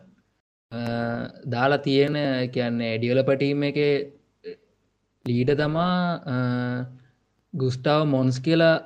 දාලා 1.46 1.84
තියෙන 1.86 2.16
කියන්නේ 2.54 2.92
ඩියල 2.98 3.20
පටීම 3.28 3.62
එක 3.70 3.78
ලීඩ 5.24 5.50
තමා 5.56 5.94
ගුස්ටාව 7.54 8.02
මොන්ස් 8.06 8.38
කියලා 8.40 8.76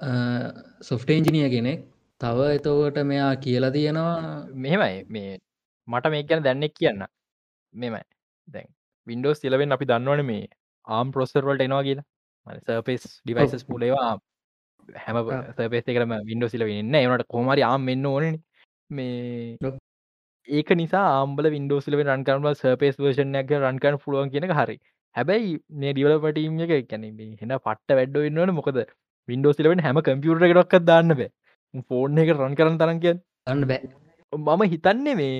සොෆ්ට 0.82 1.10
එන්ජිනිය 1.10 1.50
කෙනෙක් 1.50 1.80
තව 2.20 2.38
එතවට 2.50 2.98
මෙයා 3.10 3.32
කියලා 3.36 3.70
තියෙනවා. 3.70 4.14
මෙහෙමයි. 4.56 4.94
මේ 5.08 5.38
මට 5.88 6.12
මේ 6.12 6.22
ගැන 6.22 6.44
දැන්නෙක් 6.46 6.74
කියන්න. 6.74 7.02
මෙමයි 7.74 8.04
දැන් 8.48 8.68
වින්ඩෝස් 9.06 9.42
තිලවෙන් 9.42 9.76
අපි 9.76 9.88
දන්නවන 9.90 10.22
මේ 10.30 10.46
ආම් 10.86 11.12
ප්‍රොස්සර්වල්ට 11.12 11.66
එනවා 11.66 11.82
කියලා. 11.88 12.06
සර්පෙස් 12.66 13.04
ඩිවයිසස් 13.20 13.66
පුලේවා 13.70 14.10
හැම 15.04 15.16
සර්පේස් 15.56 15.86
කරම 15.88 16.14
වින්ඩෝ 16.30 16.50
සිල 16.54 16.66
වෙන්න 16.70 16.96
එනට 16.96 17.26
කොමරි 17.28 17.62
ආම් 17.62 17.86
මෙන්න 17.90 18.06
ඕන 18.06 18.26
මේ 18.90 19.72
ඒක 20.48 20.68
නිසා 20.82 21.06
ආම්බල 21.14 21.52
වින්ඩෝසිල 21.56 21.96
රන් 22.02 22.26
කරන 22.28 22.52
සර්පේස් 22.54 23.00
වර්ෂණයක් 23.00 23.56
රන්කන 23.62 23.98
පුළුවන් 24.04 24.30
කියෙන 24.34 24.52
හරි. 24.60 24.76
හැබැයි 25.16 25.56
මේ 25.80 25.92
ඩිවලපටීම් 25.94 26.60
එක 26.66 26.88
කැන 26.92 27.04
හෙන 27.42 27.58
පට්ට 27.58 27.98
වැඩ්ඩ 27.98 28.22
වෙන්නවන 28.26 28.54
මොකද? 28.60 28.78
වින්ඩෝසිලවෙන් 29.28 29.82
හැම 29.86 30.00
කම්පියුට 30.06 30.62
එකක් 30.64 30.76
දාන්න 30.90 31.14
බෑ 31.20 31.30
ෆෝර්න් 31.82 32.18
එක 32.18 32.32
රන් 32.34 32.54
කරන 32.54 32.78
තරන්කය 32.78 33.12
අන්න 33.46 33.62
බෑ. 33.64 33.92
මම 34.32 34.64
හිතන්නේ 34.66 35.14
මේ 35.14 35.36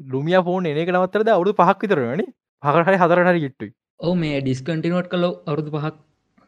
ලුමිය 0.00 0.38
ෆෝන් 0.42 0.66
එනක 0.66 0.90
නවත්තරද 0.90 1.30
අවුදු 1.30 1.54
පහක් 1.54 1.80
විතරවනේ 1.84 2.28
පහරහරි 2.62 2.98
හතරහරි 2.98 3.40
ගිට්ටුයි 3.40 3.72
ඕ 4.00 4.14
මේ 4.16 4.40
ඩිස්කටිනෝට් 4.40 5.08
කල 5.08 5.26
අවුදු 5.46 5.70
පහක් 5.76 5.96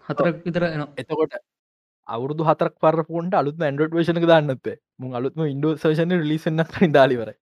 හතරක් 0.07 0.45
විතර 0.45 0.69
එන 0.69 0.85
එතකොට 0.97 1.35
අවුදු 2.09 2.49
හතරක් 2.49 2.75
පර 2.81 3.03
ෆෝන්ට 3.05 3.35
අලුත් 3.35 3.61
ඇන්ඩඩ් 3.61 3.99
වේශනක 3.99 4.27
දන්නත් 4.27 4.77
මුන් 4.99 5.19
අලුත්ම 5.21 5.45
ඉන්ඩෝ 5.47 5.75
සේෂන 5.79 6.17
ලිසන්න 6.25 6.65
දාලිවර 6.93 7.35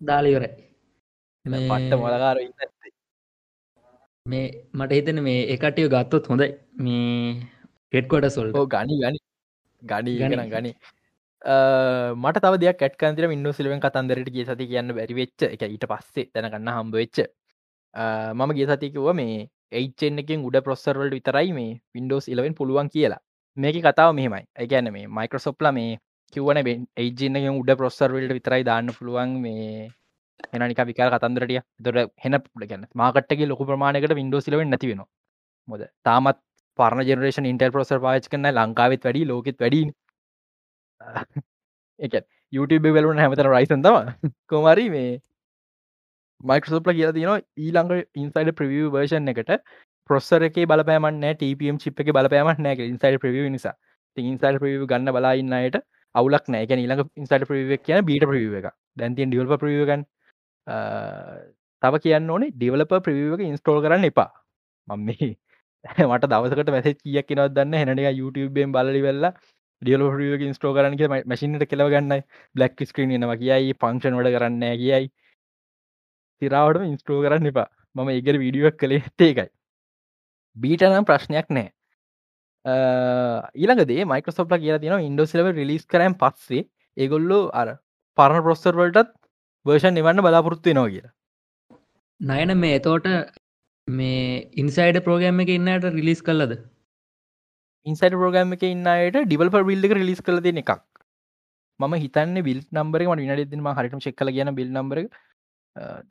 දාලිවරයි 0.00 0.52
පට්ට 1.44 1.98
මොලකාර 1.98 2.38
ඉන්න 2.38 2.68
මේ 4.26 4.46
මට 4.74 4.92
හිතන 4.92 5.20
මේ 5.22 5.40
එකටිය 5.54 5.88
ගත්තොත් 5.88 6.26
හොඳයි. 6.26 6.48
මේ 6.76 7.36
හෙඩ්කොට 7.92 8.28
සොල් 8.30 8.52
ගනි 8.68 8.96
ගනි. 8.98 9.18
ගනී 9.82 10.18
ගන 10.20 10.50
ගනි 10.50 10.70
මට 11.42 12.40
තව 12.40 12.54
දෙයක් 12.58 12.78
කට්කන්තර 12.78 13.30
ඉන්න 13.30 13.52
සිලුවෙන් 13.52 13.80
කතන්දරට 13.80 14.30
ගේ 14.30 14.44
සති 14.44 14.66
කියන්න 14.66 14.90
බැරිවෙච්ච 14.92 15.42
එක 15.44 15.62
ඊට 15.64 15.86
පස්සේ 15.86 16.30
තැනගන්න 16.32 16.68
හම්බවෙච්ච 16.68 17.18
මම 18.34 18.50
ගේ 18.52 18.66
සතිකිව 18.68 19.06
මේ 19.14 19.46
ඒච්චෙන් 19.72 20.18
එකින් 20.18 20.42
උඩ 20.42 20.58
ප්‍රොස්සර්වල්ට 20.60 21.14
විතරයි 21.14 21.52
මේ 21.52 21.78
වින්ඩෝස් 21.94 22.28
ඉලවෙන් 22.28 22.54
පුළුවන් 22.54 22.88
කියලා. 22.88 23.22
මේක 23.56 23.76
කතාව 23.78 24.14
මෙහෙමයි. 24.14 24.44
ඇගැන 24.56 24.92
මේ 24.92 25.06
මයිකරසොප්ල 25.08 25.70
මේ 25.72 25.98
කිවන 26.32 26.58
ඒජනක 26.58 27.46
උඩ 27.52 27.70
ප්‍රොස්සර්වල්ට 27.76 28.32
විතරයි 28.32 28.64
දාන්න 28.64 28.90
පුළුවන් 28.90 29.30
මේ 29.40 29.88
එනනික 30.54 30.80
විකාර 30.82 31.08
කතන්දරටිය 31.12 31.60
දොට 31.80 32.12
හෙන 32.24 32.36
පුල 32.42 32.66
ගැන්න 32.66 32.84
මාකට්ගේ 32.94 33.46
ලොක 33.46 33.62
ප්‍රමාණකට 33.62 34.14
වින්ඩෝ 34.14 34.40
සිලවෙන් 34.40 34.70
නැතිවෙන 34.70 35.02
මොද 35.68 35.82
තාමත් 36.04 36.38
පරණ 36.78 37.08
ජෙනරේෂන් 37.08 37.48
ඉන්ටර් 37.52 37.70
පොසර් 37.70 37.98
පාච් 38.00 38.28
කන්න 38.28 38.52
ලංකාවෙත් 38.56 39.06
වැඩි 39.06 39.24
ලෝකෙත් 39.24 39.58
වැඩි 39.60 39.82
එක 42.00 42.14
YouTube 42.52 42.90
වෙලුන 42.90 43.18
හැමතර 43.18 43.48
රයිසන් 43.48 43.82
තම 43.82 43.96
කොමරි 44.46 44.86
මේ 44.90 45.10
මයිකසෝප්ල 46.40 46.92
කියලා 46.92 47.12
තියනවා 47.12 47.38
ඊළඟ 47.58 47.92
ඉන්සයිඩ 48.16 48.50
ප්‍රවිය 48.54 48.88
වර්ෂන් 48.88 49.32
එකට 49.32 49.52
පොස්සර 50.10 50.42
එක 50.42 50.58
බලපෑමන්න 50.64 51.28
ටපම් 51.32 51.78
චිප් 51.78 52.00
එක 52.00 52.12
බලපෑමක් 52.12 52.60
නෑ 52.60 52.88
ඉන්සයිඩ 52.88 53.20
ප්‍රවිය 53.20 53.48
නිසා. 53.50 53.74
ඉන්සයිඩ 54.16 54.60
ප්‍රවිය 54.60 54.86
ගන්න 54.86 55.12
බලාඉන්නයට 55.12 55.82
අවුලක් 56.14 56.46
නෑක 56.48 56.72
ඊළඟ 56.74 57.04
ඉන්සයිඩ 57.16 57.48
ප්‍රවිය 57.48 57.78
කියන 57.80 58.04
බීට 58.04 58.28
ප්‍රවිය 58.30 58.48
එක 58.60 58.70
දැන්තින් 58.96 59.30
ඩියල්ප 59.30 59.58
ප්‍රවියගන් 59.58 60.06
තව 61.82 62.00
කියන්න 62.04 62.30
ඕනේ 62.30 62.54
ඩිවලප 62.54 62.94
ප්‍රවියක 63.04 63.42
ඉන්ස්ටෝල් 63.42 63.82
කරන්න 63.82 64.08
එපා. 64.10 64.30
මම 64.88 65.04
මේ 65.04 65.36
මට 66.08 66.30
දවසකට 66.30 66.70
මැස 66.74 66.88
කියක් 66.96 67.26
කෙනවත් 67.28 67.54
දන්න 67.54 67.78
හැනට 67.80 68.18
YouTubeෙන් 68.20 68.72
බලි 68.72 69.02
වෙල්ලා 69.02 69.32
ඩියල 69.82 70.04
ියක 70.26 70.44
ඉස්ටෝ 70.48 70.74
කරන්න 70.74 71.24
මැසිනට 71.26 71.64
කෙලව 71.70 71.90
ගන්න 71.92 72.22
බ්ලක් 72.56 72.86
ස්ක්‍රීන් 72.90 73.14
නවා 73.20 73.40
කියයි 73.42 73.74
පංක්ෂන් 73.76 74.18
වඩ 74.18 74.34
කරන්න 74.36 74.64
කියයි. 74.82 75.10
තිරාවට 76.42 76.84
ඉන්ස්ටෝ 76.84 77.22
කරන්න 77.22 77.50
එපා. 77.52 77.68
මම 77.96 78.08
ඒගර 78.10 78.38
වීඩියක් 78.42 78.76
කළේ 78.76 79.02
ඒකයි. 79.20 79.48
බීටනම් 80.56 81.04
ප්‍රශ්නයක් 81.04 81.50
නෑ 81.50 81.68
ඊළඟදේ 82.64 84.04
මයිකසොප්ල 84.04 84.56
කියලා 84.56 84.82
තින 84.84 84.94
ඉන්ඩෝසිලව 85.00 85.50
රිලිස් 85.52 85.84
කරම් 85.86 86.14
පස්සේ 86.22 86.64
ඒගොල්ලෝ 86.96 87.42
අර 87.60 87.68
පරණ 88.18 88.44
ප්‍රොස්සර්වලටත් 88.46 89.12
වර්ෂන් 89.66 89.94
නිවන්න 89.94 90.24
බලාපොරොත්තු 90.26 90.74
නවා 90.74 90.90
කියලා. 90.94 91.12
නයන 92.20 92.56
මේ 92.58 92.78
එතෝට 92.80 93.06
මේ 93.88 94.50
ඉන්සයිඩ 94.62 94.98
ප්‍රෝගෑම් 95.06 95.44
එක 95.44 95.54
ඉන්නට 95.56 95.88
රිලිස් 95.98 96.22
කල්ලද 96.22 96.58
ඉන්සයිට 97.88 98.14
ප්‍රෝගෑම් 98.20 98.54
එක 98.56 98.62
ඉන්නයට 98.68 99.18
ඩිවල් 99.24 99.50
බිල්ල 99.70 99.86
එක 99.88 99.94
රිලිස් 99.98 100.20
කල 100.26 100.40
දෙන 100.46 100.60
එකක්. 100.62 100.72
මම 101.80 101.94
හිතන්න 102.04 102.36
බිල් 102.48 102.60
නම්බර 102.76 103.00
ම 103.06 103.12
විනඩ 103.20 103.62
ම 103.64 103.68
හරිටම 103.78 104.00
චෙක් 104.04 104.16
කල 104.20 104.30
කියන 104.36 104.50
බිල් 104.60 104.70
නම්බර 104.76 104.98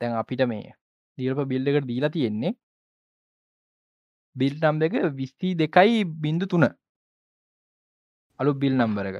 දැන් 0.00 0.12
අපිට 0.20 0.42
මේ 0.52 0.74
දිල්ප 1.18 1.40
බිල්ල 1.52 1.70
එකට 1.70 1.88
දීලා 1.90 2.14
තියෙන්නේ 2.16 2.52
බිල් 4.36 4.54
නම්බ 4.62 4.82
එක 4.88 4.94
විස්ති 5.18 5.48
දෙකයි 5.62 6.04
බින්දු 6.24 6.46
තුන. 6.52 6.64
අලු 8.40 8.50
බිල් 8.62 8.74
නම්බර 8.80 9.06
එක. 9.10 9.18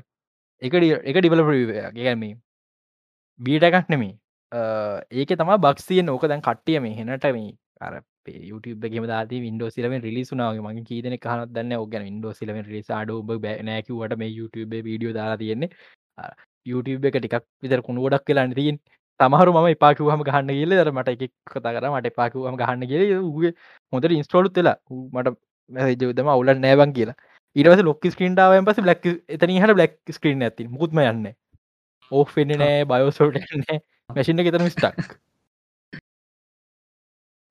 එක 0.62 0.73
එක 1.11 1.16
ඩිවල 1.21 1.42
ගැමී 1.99 2.35
බීට 3.40 3.64
එකක්. 3.68 3.87
නෙමේ 3.92 4.14
ඒක 5.21 5.31
තම 5.40 5.51
බක්සිය 5.64 6.03
නෝක 6.03 6.25
දැන් 6.31 6.42
කට්ටිය 6.47 6.79
මේ 6.81 6.97
හෙනට 6.99 7.27
මේ 7.37 7.53
අර 7.87 7.94
YouTube 8.50 8.84
ගෙම 8.92 9.06
දාති 9.12 9.40
වින්ඩෝ 9.46 9.70
සිලෙන් 9.76 10.02
රිලිසුනාගේ 10.06 10.64
මගේ 10.66 10.84
කීදන 10.90 11.16
කහනත් 11.24 11.50
දන්න 11.56 11.74
ඔගන 11.84 12.04
වින්ඩෝ 12.08 12.32
සිලෙන් 12.32 12.60
රිස 12.74 12.90
අඩ 12.98 13.10
ඔබ 13.16 13.32
බෑනැකිවට 13.46 14.14
මේ 14.22 14.30
YouTube 14.38 14.76
වීඩියෝ 14.88 15.16
දාලා 15.18 15.40
තියෙන්නේ. 15.42 15.70
YouTube 16.66 17.08
එක 17.10 17.18
ටිකක් 17.18 17.44
විතර 17.62 17.82
කුණු 17.88 18.06
ගොඩක් 18.06 18.24
කියලා 18.28 18.46
තිීන් 18.60 18.78
තමහරු 19.20 19.52
ම 19.54 19.68
පාකුවහම 19.84 20.22
ගහන්න 20.28 20.54
කියල 20.58 20.72
දර 20.78 20.90
මට 20.92 21.14
එක 21.26 21.32
කතා 21.52 21.72
කර 21.76 21.86
මට 21.90 22.14
පාකුවහම 22.20 22.56
ගහන්න 22.62 22.88
කියල 22.90 23.02
ගේ 23.36 23.52
හොඳට 23.92 24.16
ඉන්ස්ටෝලුත් 24.18 24.58
වෙලා 24.58 24.76
මට 25.14 25.36
ජදම 26.00 26.28
අවුල 26.34 26.52
නෑවන් 26.64 26.92
කියලා. 26.98 27.16
ඉරවස 27.56 27.80
ලොක් 27.88 28.04
ස්ක්‍රීන්ටාවන් 28.14 28.66
පස 28.68 28.82
බ්ලක් 28.86 29.06
එතන 29.36 29.54
හට 29.54 29.78
බ්ලක් 29.78 30.16
ස්ක්‍රීන් 30.16 30.44
ඇති 30.48 30.68
මුත්ම 30.78 31.00
යන්න 31.04 31.30
ඕ 32.12 32.24
වෙන්න 32.34 32.58
නෑ 32.62 32.84
බයෝසෝට 32.92 33.40
නෑ. 33.62 33.80
මැසින්න 34.10 34.40
එතන 34.42 34.68
ස්ටක් 34.68 35.18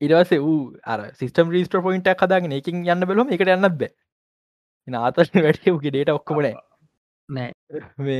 ඉරවස 0.01 0.31
වූ 0.39 0.57
අර 0.85 0.99
සිස්ටම් 1.13 1.49
රීස්ට 1.49 1.77
පොයින්ට 1.81 2.09
කදාගෙන 2.15 2.51
එකින් 2.53 2.83
යන්න 2.85 3.05
බලොම 3.05 3.31
එකට 3.31 3.49
යන්න 3.49 3.69
බෑ. 3.73 3.91
නාතර 4.87 5.29
වැඩියගේ 5.45 5.91
ඩේට 5.91 6.13
ඔක්කොමනෑ 6.13 6.55
නෑ. 7.29 7.51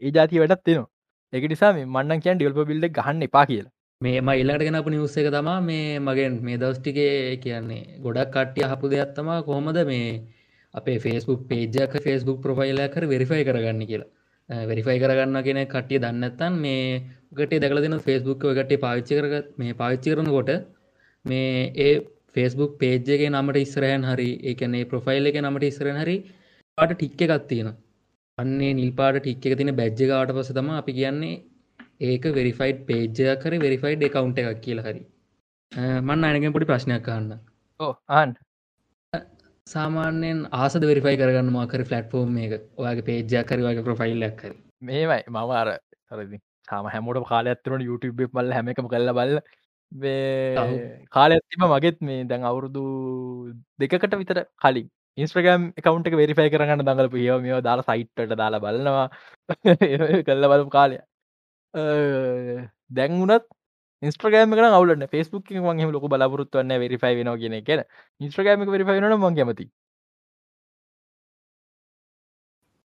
ඒ 0.00 0.10
ජාති 0.10 0.42
වැඩත් 0.42 0.64
තියෙනවා 0.64 0.90
එක 1.32 1.46
නිසා 1.48 1.72
මන්නන් 1.76 2.20
කියන් 2.20 2.36
ඩියල්ප 2.36 2.66
බිල්ඩ 2.66 2.88
ගහන්න 2.92 3.26
එපා 3.26 3.44
කියලා. 3.46 3.72
මේ 4.00 4.20
ම 4.20 4.30
ඉල්ලට 4.34 4.62
ගෙනපු 4.62 4.90
නිවස්ස 4.90 5.16
එක 5.16 5.28
තමා 5.30 5.60
මේ 5.62 5.98
මගෙන් 6.00 6.40
මේ 6.42 6.58
දවස්ටිකේ 6.58 7.36
කියන්නේ 7.38 8.00
ගොඩක් 8.00 8.32
කට්ටිය 8.32 8.66
හපු 8.66 8.90
දෙයක් 8.90 9.14
තමා 9.14 9.38
කොහොමද 9.42 9.78
මේ 9.86 10.08
අපේ 10.74 10.98
ෆේස්බුක් 10.98 11.46
පේජක 11.48 11.94
ෆේස්බුක් 12.00 12.42
ප්‍රොෆයිල්ල 12.42 12.82
කර 12.88 13.06
වෙරිෆයි 13.06 13.44
කරගන්න 13.44 13.86
කියලා 13.86 14.10
වෙරිෆයි 14.62 14.98
කරගන්න 14.98 15.42
කියෙන 15.42 15.60
කට්ටිය 15.66 16.00
දන්නත්තන් 16.00 16.58
මේ 16.58 16.86
ගට 17.32 17.60
දකල 17.60 17.82
දෙන 17.82 17.98
ෆේස්බුක් 18.00 18.48
ගට 18.50 18.80
පාවිච්චි 18.80 19.18
කරගත් 19.18 19.52
මේ 19.56 19.74
පාවිච්චි 19.74 20.12
කරනකොට 20.12 20.50
මේ 21.24 21.54
ඒ 21.78 21.94
ෆේස්බුක් 22.34 22.76
පේජ්ජගේ 22.78 23.30
නමට 23.30 23.62
ඉස්රයන් 23.62 24.04
හරි 24.04 24.28
ඒකනේ 24.44 24.84
ප්‍රොෆයිල් 24.86 25.30
එක 25.30 25.40
නමට 25.40 25.66
ඉස්රෙන් 25.66 25.98
හරි 25.98 26.18
පාට 26.78 26.94
ටික්ක 26.94 27.24
එකක් 27.26 27.48
තියෙන 27.48 27.72
අන්නේ 28.38 28.74
නිල්පාට 28.74 29.18
ටික් 29.18 29.46
එක 29.46 29.56
තින 29.58 29.72
බැජ්ජගාට 29.76 30.34
පස 30.34 30.52
තම 30.52 30.70
අපි 30.74 30.92
කියන්නේ 30.94 31.40
ඒක 32.02 32.24
වෙරිෆයිඩ් 32.34 32.78
පේජ්ජය 32.86 33.34
කර 33.38 33.58
වෙරිෆයිඩ් 33.60 34.04
එකකවුන්ට 34.04 34.38
එකක් 34.40 34.62
කියල 34.62 34.80
හරි. 34.82 35.02
මන්න 36.00 36.24
අයනගෙන් 36.26 36.54
පොඩි 36.54 36.66
ප්‍රශ්නයක් 36.66 37.04
කන්න 37.04 37.38
ඕ 37.80 37.92
ආන් 38.12 38.34
සාමාන්‍යයෙන් 39.66 40.38
ආසද 40.54 40.84
වෙරිෆයි 40.90 41.18
කරගන්න 41.18 41.50
මාකර 41.56 41.82
ෆලට්ෆෝර්ම් 41.88 42.38
එක. 42.44 42.54
ඔයාගේ 42.76 43.06
පේජ්ජයක් 43.08 43.46
කර 43.46 43.60
වගේ 43.60 43.84
ප්‍රොෆයිල්ලක් 43.88 44.34
කර 44.40 44.52
මේමයි. 44.82 45.20
මම 45.28 45.52
අර 45.52 45.68
සරදි 46.08 46.40
සාම 46.68 46.88
හැමෝට 46.94 47.28
කාල 47.28 47.46
ඇත්තරන 47.46 47.84
YouTube 47.88 48.24
බල්ල 48.28 48.50
හැමකම 48.52 48.88
කල්ල 48.88 49.12
බල්ල 49.12 49.38
කාල 51.12 51.36
ඇතිම 51.36 51.64
මගෙත් 51.68 52.02
මේ 52.02 52.24
දැන් 52.24 52.48
අවුරුදු 52.50 52.82
දෙකට 53.78 54.18
විතර 54.22 54.42
කලින්. 54.58 54.90
ඉන්ස්ට්‍රගම් 55.18 55.70
එකකවන්ට 55.78 56.10
එක 56.10 56.18
වෙරිෆයි 56.22 56.52
කරගන්න 56.54 56.84
දඟල 56.84 57.12
පියෝ 57.14 57.38
මෙෝ 57.46 57.62
දාලා 57.68 57.88
සයිට්ට 57.90 58.36
දාලා 58.36 58.64
බලනවා. 58.66 59.08
කල්ල 60.28 60.48
බලපු 60.52 60.70
කාලය 60.70 60.98
දැන්ගුණත් 62.90 63.46
ඉස්ට්‍රගෑම 63.46 63.61
කන 64.02 64.66
අවුලන්න 64.70 65.06
ෆෙස්බුක් 65.08 65.54
මගේ 65.60 65.92
ලොක 65.92 66.08
බලපුරත්වන්න 66.08 66.80
වෙරිෆයි 66.80 67.14
වෙන 67.18 67.30
කියෙන 67.36 67.56
කියෙන 67.64 67.86
ඉස්ට්‍රගෑම 68.20 68.68
වෙරිෆයි 68.68 69.00
න 69.00 69.14
මං 69.14 69.36
කැමති 69.36 69.70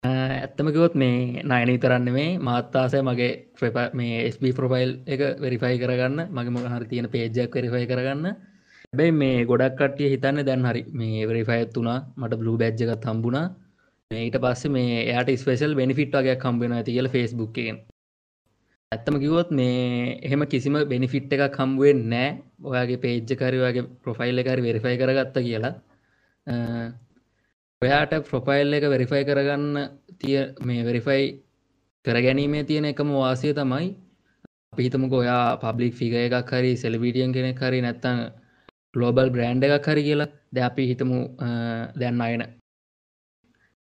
ඇත්තමකිවොත් 0.03 0.95
මේ 0.95 1.43
නයන 1.43 1.69
තරන්න 1.79 2.07
මේ 2.11 2.31
මාත්තාසය 2.39 2.99
මගේ 3.01 3.29
්‍රප 3.57 3.77
මේ 3.93 4.15
ස්B 4.29 4.51
ප්‍රොෆයිල් 4.53 4.91
එක 5.07 5.21
වෙරිෆයි 5.39 5.77
කරගන්න. 5.77 6.19
මගේ 6.29 6.51
මොහර 6.51 6.83
තියෙන 6.85 7.07
පේජක් 7.09 7.53
වෙරිෆයි 7.53 7.87
කරගන්න. 7.87 8.25
බැයි 8.93 9.13
මේ 9.13 9.45
ගොඩක් 9.45 9.77
කටිය 9.79 10.11
හිතන්න 10.13 10.43
දැන් 10.43 10.65
හරි 10.65 10.83
මේ 10.93 11.23
වෙරිෆයත් 11.25 11.71
වුණා. 11.73 11.99
මට 12.17 12.39
බ්ලු 12.41 12.57
බැජ්ජකත් 12.57 13.05
හම්බුණා. 13.05 13.45
ඊට 14.11 14.37
පස්සේ 14.37 14.71
මේ 14.71 14.99
එයාට 15.01 15.33
ස්පේසල් 15.37 15.75
බෙනිෆිට් 15.75 16.15
වගේ 16.15 16.37
කම්බෙන 16.37 16.73
ඇති 16.73 16.95
කියල 16.95 17.09
ෆස්බුක්කෙන් 17.09 17.77
ඇත්තම 18.93 19.15
කිවොත් 19.23 19.49
මේ 19.51 20.19
එහෙම 20.21 20.41
කිසිම 20.53 20.75
බෙනිෆිට් 20.91 21.33
එක 21.35 21.43
කම්බුවෙන් 21.57 22.01
නෑ 22.11 22.29
ඔයාගේ 22.69 23.01
පේජ්ජකරි 23.05 23.63
වගේ 23.63 23.87
ප්‍රොෆයිල් 24.03 24.41
එකරි 24.41 24.61
වෙරිෆයි 24.67 24.97
කරගත්ත 25.01 25.37
කියලා. 25.47 25.73
ඔයාට 27.81 28.13
ප්‍රොෆයිල් 28.29 28.77
එක 28.77 28.85
වෙරිෆයි 28.93 29.23
කරගන්න 29.29 29.65
තිය 30.19 30.37
මේ 30.67 30.85
වෙරිෆයි 30.89 31.25
කරගැනීමේ 32.05 32.63
තියෙන 32.69 32.85
එකම 32.85 33.09
වාසය 33.15 33.53
තමයි 33.59 33.89
පිහිතමක 34.77 35.13
ඔයා 35.21 35.57
පබ්ලික් 35.63 35.93
ෆිග 35.99 36.13
එකක් 36.19 36.51
හරි 36.51 36.71
සෙලවිටියන් 36.83 37.35
කෙනෙක් 37.35 37.59
හරි 37.63 37.79
නැත්තං 37.85 38.19
ගලෝබල් 38.93 39.29
බ්‍රන්ඩ් 39.35 39.63
එකක් 39.67 39.87
හරි 39.91 40.03
කියලා. 40.07 40.31
ද 40.53 40.57
අපි 40.69 40.83
හිතමු 40.91 41.19
දැන් 42.01 42.21
අයන. 42.21 42.43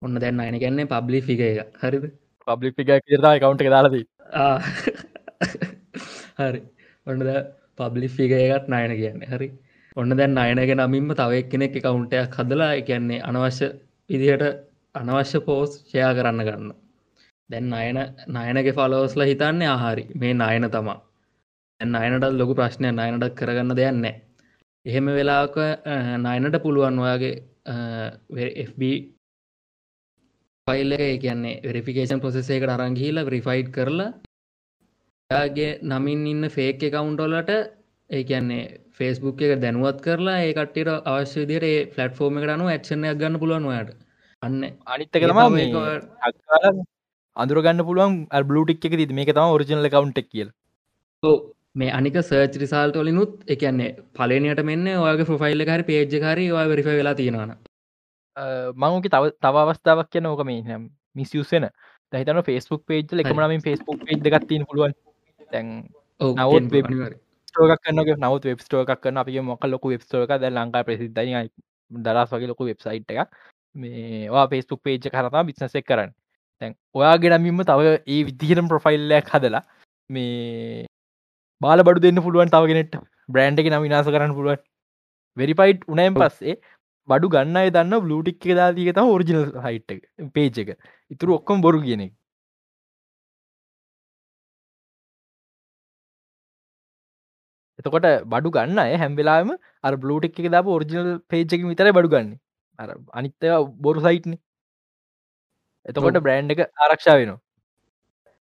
ඔන්න 0.01 0.19
දැන් 0.23 0.39
අයන 0.39 0.57
ගැන්නේ 0.63 0.91
පබ්ලි 0.93 1.19
ෆිග 1.27 1.41
එක. 1.41 1.59
හරිද? 1.83 2.05
පබ්ලික් 2.47 2.75
ෆිග 2.77 2.89
කියරතා 3.07 3.39
කවුන්ට 3.41 3.63
දාලද 3.75 3.95
හරි. 6.39 6.61
ඔන්නද 7.07 7.23
පබ්ලි 7.77 8.07
ෆිග 8.15 8.31
එකත් 8.37 8.67
නයන 8.73 8.93
කියන්නේ. 9.01 9.29
හරි. 9.33 9.47
ඔන්න 9.97 10.17
දැන් 10.17 10.37
අයනගෙන 10.37 10.79
නමින්ම 10.79 11.13
තවක් 11.13 11.49
කෙනෙක් 11.51 11.75
කවුන්ටයක් 11.77 12.35
හදලා 12.39 12.71
එකන්නේ 12.79 13.21
අනවශ්‍ය 13.29 13.67
විදිහට 14.09 14.43
අනවශ්‍ය 14.95 15.39
පෝස් 15.47 15.71
ෂයා 15.79 16.11
කරන්න 16.17 16.41
ගන්න. 16.47 16.73
දැන් 17.49 17.73
අයන 17.73 17.99
නයනගේ 18.35 18.73
ෆලෝස්ල 18.73 19.21
හිතන්නේ 19.31 19.67
ආහාරි 19.67 20.03
මේ 20.15 20.33
නයන 20.33 20.65
තමා. 20.71 20.99
එන්න 21.81 21.95
අයනටත් 21.95 22.37
ලොකු 22.39 22.53
ප්‍රශ්නය 22.59 22.89
නයනටත් 22.91 23.35
කරගන්න 23.39 23.75
දෙයන්නේ 23.79 24.15
එහෙම 24.85 25.07
වෙලාක 25.17 25.55
නයනට 26.25 26.55
පුළුවන් 26.63 26.99
ඔයාගේ 27.03 27.35
FB 28.67 28.81
ෆයිල් 30.67 30.93
එක 30.95 31.21
කියන්නේ 31.21 31.59
වෙරිෆිකේෂන් 31.63 32.19
ප්‍රසෙසේකට 32.19 32.71
අරංගිහිලා 32.71 33.29
රිෆයිඩ් 33.29 33.69
කරලා 33.71 34.09
යාගේ 35.29 35.69
නමින් 35.85 36.21
ඉන්න 36.27 36.49
ෆේක් 36.49 36.83
එකකවුන්ටොලට 36.83 37.51
ඒ 38.09 38.21
කියන්නේ 38.23 38.63
ෆෙස්බුක් 38.93 39.41
එක 39.41 39.53
දැනුවත් 39.59 40.03
කරලා 40.03 40.37
ඒ 40.41 40.51
කට්ට 40.53 41.07
අවශ්‍ය 41.07 41.45
දිර 41.45 41.65
ෆලට්ෆෝර්ම 41.93 42.37
එකට 42.37 42.53
අනු 42.55 42.67
ඇක්ෂණයක් 42.67 43.17
ගන්න 43.17 43.39
පුළුවන් 43.39 43.67
යට 43.71 43.95
අන්න. 44.43 44.59
අනිත්තක 44.87 45.17
තම 45.23 46.83
අදුරගන්න 47.37 47.85
පුළුවන් 47.85 48.19
බ්ලටික් 48.45 48.85
එක 48.85 48.99
ති 49.01 49.09
මේක 49.13 49.33
තම 49.33 49.55
ඔරිජනල 49.55 49.89
කවුන්ටක් 49.89 50.29
කියල. 50.29 50.53
මේ 51.75 51.91
අනික 51.93 52.21
සර්ච් 52.21 52.61
රිසාල්ට 52.61 52.97
වලිනුත් 52.97 53.35
එකන්නේ 53.47 53.91
පලනයට 54.13 54.63
මෙන්න 54.65 54.87
ඔයාගේ 54.95 55.29
ප්‍රොෆයිල්ල 55.29 55.67
හරි 55.67 55.85
පේජ් 55.85 56.17
හරි 56.25 56.47
ඔයා 56.51 56.69
වෙරිෆ 56.69 56.93
වෙලා 56.93 57.15
තියෙනවාන 57.15 57.59
මංක 58.75 59.05
තව 59.07 59.23
තව 59.37 59.55
අවස්ථාවක් 59.57 60.09
කියන 60.09 60.25
ඕක 60.25 60.43
මේ 60.43 60.77
මිස්යුසෙන 61.15 61.69
දැහිතන 62.13 62.41
ෆස්බුක් 62.41 62.85
පේජ් 62.85 63.03
එකමනමින් 63.15 63.61
ෆස්බුක් 63.61 63.99
පේජ් 64.03 64.19
ගත්තින 64.19 64.65
පුළුවන්. 64.65 64.93
තැන් 65.51 65.67
නවත් 66.19 66.71
කන්න 67.81 67.99
නවත් 68.19 68.45
වෙබ්ස්ටෝක 68.45 68.91
කන්න 68.95 69.17
අපි 69.17 69.39
මොක 69.41 69.63
ලොක 69.65 69.85
වෙබ්ස්ටෝක 69.85 70.31
ද 70.33 70.49
ලංකා 70.49 70.83
ප්‍රසිද්ධයි. 70.83 71.49
දරස් 71.91 72.31
වගේ 72.31 72.47
ලොකු 72.47 72.65
වෙබ්සයිට් 72.65 73.11
එක 73.13 73.29
මේවා 73.75 74.47
පේස්බුක් 74.47 74.81
පේජ් 74.81 74.99
කරතා 75.05 75.43
බිස්නසෙක් 75.43 75.85
කරන්න 75.85 76.11
තැන් 76.61 76.75
ඔයාගෙනමින්ම 76.93 77.63
තව 77.63 77.95
ඒ 78.07 78.21
විදිහරම් 78.23 78.67
ප්‍රොෆයිල්ලයක් 78.67 79.27
හදලා 79.27 79.63
මේ 80.09 80.85
බාල 81.61 81.83
බඩු 81.83 82.03
දෙන්න 82.05 82.23
පුළුවන් 82.23 82.49
තවගෙනෙට 82.49 82.99
බ්‍රන්ඩ් 83.29 83.59
එක 83.59 83.71
නම් 83.71 83.83
විනාස 83.83 84.07
කරන්න 84.07 84.35
පුළුවන්. 84.37 84.61
වෙරිපයිට් 85.37 85.87
උනයම් 85.87 86.15
පස්සේ 86.15 86.55
බඩු 87.07 87.27
ගන්න 87.33 87.57
දන්න 87.75 88.03
බ්ලූටික් 88.05 88.45
එක 88.45 88.55
දාතික 88.59 88.89
තම 88.95 89.11
ඔරිජිනල් 89.15 89.45
හයිට් 89.65 89.93
පේජ් 90.35 90.59
එක. 90.63 90.69
ඉතුරු 91.11 91.37
ඔක්කොම 91.37 91.61
බොරු 91.65 91.81
කියන 91.85 92.03
එක. 92.05 92.13
එතකොට 97.79 98.07
බඩු 98.33 98.53
ගන්න 98.57 99.01
හැම්වෙලාම 99.01 99.51
අර 99.83 99.93
බ්ලූටික් 100.03 100.39
එක 100.39 100.49
දාප 100.55 100.71
ඔරිජිනල් 100.77 101.11
පේජ් 101.29 101.45
එක 101.57 101.67
විතර 101.71 101.91
බඩු 101.91 102.13
ගන්න. 102.15 102.33
අර 102.79 102.89
අනිත්තය 103.19 103.55
බොරු 103.87 104.05
සයිට්න 104.07 104.37
එතකොට 105.85 106.21
බ්‍රෑන්් 106.25 106.53
එක 106.55 106.61
ආරක්ෂා 106.85 107.17
වෙනවා. 107.19 107.39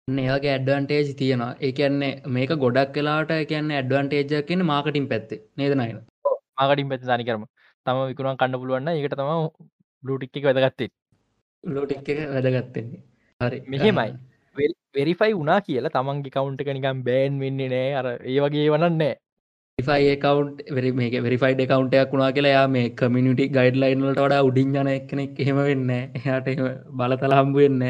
ඒගේ 0.07 0.53
ඇඩ්වන්ටේජ් 0.53 1.15
තියෙනවා. 1.19 1.51
ඒකන්නේ 1.67 2.13
මේක 2.37 2.53
ගොඩක් 2.65 2.93
කලාට 2.95 3.33
කියන්න 3.51 3.73
ඇඩ්වන්ටේජ 3.79 4.45
කියන 4.49 4.67
මාකටින් 4.71 5.09
පැත්තේ. 5.11 5.41
නේද 5.57 5.75
නයින? 5.81 5.99
මාකටින් 6.59 6.89
පැත්ත 6.91 7.09
සනිකරම 7.09 7.45
තම 7.85 8.01
විකුණන් 8.07 8.37
කන්න 8.37 8.59
පුළුවන්න 8.59 8.91
එකට 8.93 9.15
තම 9.15 9.31
බ්ලටික් 10.03 10.37
එක 10.37 10.49
වැදගත්තේ 10.49 10.91
ලෝටික් 11.63 12.09
එක 12.09 12.19
වැදගත්තෙන්නේ 12.29 13.01
හරි. 13.41 13.63
මෙහෙමයි. 13.67 14.11
වෙරිෆයි 14.95 15.33
වුනා 15.33 15.59
කියලා 15.61 15.91
තමන්ගේ 15.91 16.31
කවුන්ට 16.31 16.61
එක 16.61 16.71
නිකම් 16.71 17.03
බෑන් 17.03 17.39
වෙන්නේ 17.39 17.69
නෑ 17.69 17.91
අර 17.95 18.07
ඒ 18.07 18.39
වගේ 18.39 18.69
වනන්නේ 18.73 19.13
ෆයි 19.77 20.15
කවන්් 20.17 20.95
මේක 20.95 21.17
වෙරිෆයිඩ් 21.21 21.61
කවන්ටයක් 21.63 22.13
වුණා 22.13 22.31
කියලා 22.31 22.53
යා 22.53 22.67
මේ 22.67 22.87
කමිනිටි 22.93 23.49
ගයිඩ් 23.49 23.77
ලයින්ලට 23.77 24.19
වඩා 24.19 24.41
උඩින් 24.43 24.75
යන 24.75 24.89
එකනෙක් 24.89 25.39
එහෙම 25.39 25.61
වෙන්න 25.61 25.91
එයාට 25.91 26.49
බලතල 26.97 27.37
හම්බු 27.37 27.63
වෙන්න 27.63 27.85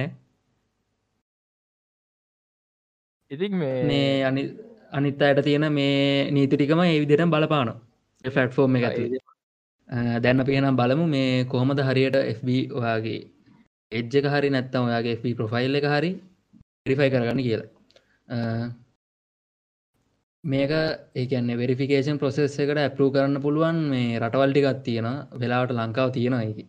ඉතින් 3.31 3.57
මේ 3.57 4.05
අනි 4.23 4.43
අනිත් 4.91 5.21
අයට 5.21 5.43
තියෙන 5.43 5.67
මේ 5.71 6.31
නීතිටිකම 6.31 6.81
ඒ 6.81 6.95
විදිරම් 6.99 7.33
බලපාන 7.33 7.73
ෆලට්ෆෝර්ම් 8.23 8.79
එක 8.79 8.87
ඇති 8.87 9.21
දැන්න 9.91 10.45
පියනම් 10.47 10.77
බලමු 10.79 11.05
මේ 11.07 11.45
කොහොමද 11.45 11.79
හරියට 11.87 12.17
FB 12.33 12.49
ඔයාගේ 12.79 13.19
එජ්ජක 13.91 14.25
හරි 14.33 14.49
නැත්තම් 14.49 14.87
ඔයාගේ 14.89 15.15
FB 15.17 15.33
ප්‍රොෆයිල් 15.39 15.79
එක 15.79 15.87
හරි 15.93 16.11
රිෆයි 16.85 17.09
කරගන්න 17.13 17.41
කියලා. 17.47 17.69
මේක 20.43 20.71
ඒකන්නේ 21.15 21.59
වෙරිෆිකේෂන් 21.61 22.19
ප්‍රොසෙස් 22.21 22.53
එකට 22.59 22.79
ඇපරූ 22.83 23.09
කරන්න 23.15 23.43
පුළුවන් 23.45 23.79
මේ 23.93 24.19
රටවල්ටිකත් 24.19 24.79
තියෙන 24.85 25.07
වෙලාවට 25.41 25.73
ලංකාව 25.77 26.13
තියෙනවා 26.15 26.45
එක 26.45 26.59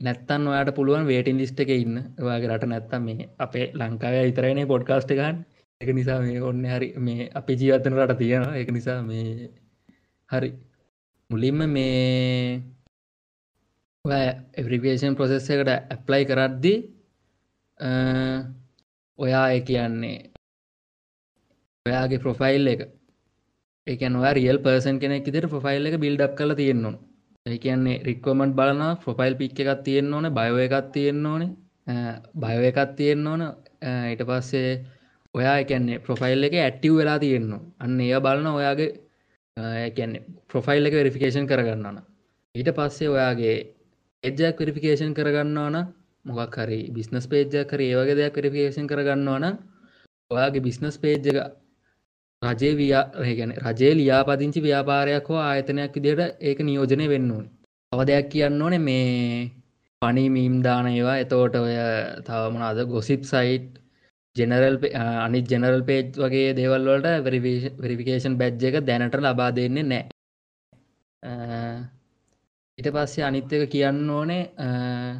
නැත්තන් 0.00 0.48
ඔයාට 0.50 0.70
පුළුවන් 0.78 1.06
වේටින් 1.06 1.38
ලිස්ට 1.40 1.60
එක 1.60 1.70
ඉන්න. 1.74 1.94
ඔයාගේ 2.20 2.50
රට 2.50 2.70
නැත්තම් 2.72 3.06
මේ 3.08 3.28
අපේ 3.38 3.68
ලංකාව 3.80 4.14
ඉතරනේ 4.32 4.66
පොඩ්කාස්ට 4.72 5.14
එකන් 5.14 5.38
එක 5.80 5.94
නිසා 5.98 6.18
මේ 6.24 6.42
ඔන්න 6.50 6.66
හරි 6.72 6.88
මේ 6.98 7.30
අපි 7.40 7.56
ජීවතන 7.60 7.96
රට 8.00 8.18
තියෙනවා. 8.18 8.58
එක 8.60 8.68
නිසා 8.78 8.98
මේ 9.02 9.48
හරි 10.30 10.50
මුලින්ම 11.30 11.58
මේ 11.68 12.62
එවරිිකේෂන් 14.60 15.16
ප්‍රොසෙස් 15.18 15.46
එකට 15.50 15.70
ඇප්ලයි 15.72 16.24
කරද්දි 16.30 16.74
ඔයා 19.18 19.46
ඒ 19.50 19.60
කියන්නේ 19.68 20.18
ඔයාගේ 21.86 22.22
ප්‍රොෆයිල් 22.24 22.66
එක. 22.66 22.80
එකනවා 23.86 24.32
රියල් 24.32 24.58
පර්සන් 24.58 24.98
කෙනෙක් 25.02 25.28
ඉදිර 25.28 25.46
ප්‍රොෆයිල් 25.48 25.86
එක 25.86 25.96
බිල්ඩ් 26.04 26.22
කල 26.38 26.52
තියෙන්නවා 26.54 26.98
ඒ 27.46 27.58
කියන්නේ 27.58 28.02
රික්වමට 28.08 28.58
බලන 28.58 28.82
ප්‍රොෆයිල් 29.04 29.34
පික් 29.40 29.58
එකක් 29.62 29.82
තියෙන්න්න 29.84 30.14
ඕන 30.16 30.26
බයෝ 30.38 30.60
එකක් 30.66 30.76
තියෙන්න්න 30.94 31.26
ඕනේ 31.26 31.50
බයෝ 32.36 32.68
එකක් 32.70 32.80
තියෙන්න්න 32.98 33.26
ඕන. 33.26 33.42
ඊට 34.10 34.22
පස්සේ 34.28 34.70
ඔයා 35.34 35.56
එකන්නේ 35.62 36.02
ප්‍රොෆයිල් 36.04 36.46
එක 36.46 36.54
ඇට්ටිව් 36.58 36.94
වෙලා 37.00 37.18
තියෙන්නවා 37.18 37.66
අන්න 37.78 38.00
ඒ 38.02 38.20
බලන 38.20 38.46
ඔයාගේ 38.52 38.94
කියන්නේ 39.56 40.24
ප්‍රොෆයිල් 40.48 40.86
එක 40.86 40.94
වෙරිෆිකේෂන් 40.94 41.46
කරගන්නන 41.46 42.00
ඊට 42.54 42.72
පස්සේ 42.72 43.08
ඔයාගේ 43.08 43.56
එජ්ජක් 44.24 44.58
වෙරිෆිකේෂන් 44.58 45.14
කරගන්නවන 45.14 45.76
මොකක් 46.24 46.58
හරි 46.58 46.80
බිස්නස් 46.90 47.26
පේජ්ජ 47.26 47.62
කර 47.64 47.80
ඒවගේ 47.82 48.16
දෙයක් 48.16 48.36
වෙරිෆිකේෂන් 48.36 48.86
කරගන්නවන 48.86 49.46
ඔයාගේ 50.30 50.62
බිස්නස් 50.62 50.98
පේජ් 50.98 51.30
එක 51.32 51.38
රජේ 52.42 52.72
ව්‍යාගැන 52.74 53.52
රජේ 53.58 53.92
ලියාපදිංචි 53.94 54.60
ව්‍යාපාරයක් 54.60 55.28
හෝ 55.28 55.40
ආයතනයක් 55.40 55.94
විදියට 55.96 56.36
ඒක 56.40 56.58
නියෝජනය 56.60 57.06
වෙන්න 57.08 57.30
ඕන. 57.30 57.46
අව 57.92 58.00
දෙයක් 58.04 58.28
කියන්න 58.28 58.62
ඕනේ 58.62 58.78
මේ 58.80 59.50
පනි 60.02 60.24
මීම් 60.28 60.54
දාන 60.62 60.86
ඒවා. 60.86 61.16
එතෝට 61.18 61.54
ඔය 61.56 61.76
තවමනාද 62.26 62.78
ගොසිප් 62.86 63.22
සයිට් 63.24 63.70
ජෙනරල් 64.36 64.76
අනි 65.24 65.40
ජෙනරල් 65.44 65.82
පේජ් 65.84 66.04
වගේ 66.16 66.56
දේවල්වලට 66.58 67.08
වෙරිෆිකේෂන් 67.80 68.38
බැජ් 68.40 68.66
එක 68.70 68.76
දැනට 68.82 69.16
ලබා 69.20 69.50
දෙන්නේ 69.52 69.84
නෑ 69.84 70.04
uh, 71.22 71.78
ඊට 72.78 72.92
පස්සේ 72.92 73.26
අනිත් 73.28 73.52
එක 73.52 73.70
කියන්න 73.70 74.04
ඕනේ 74.10 74.44
uh, 74.58 75.12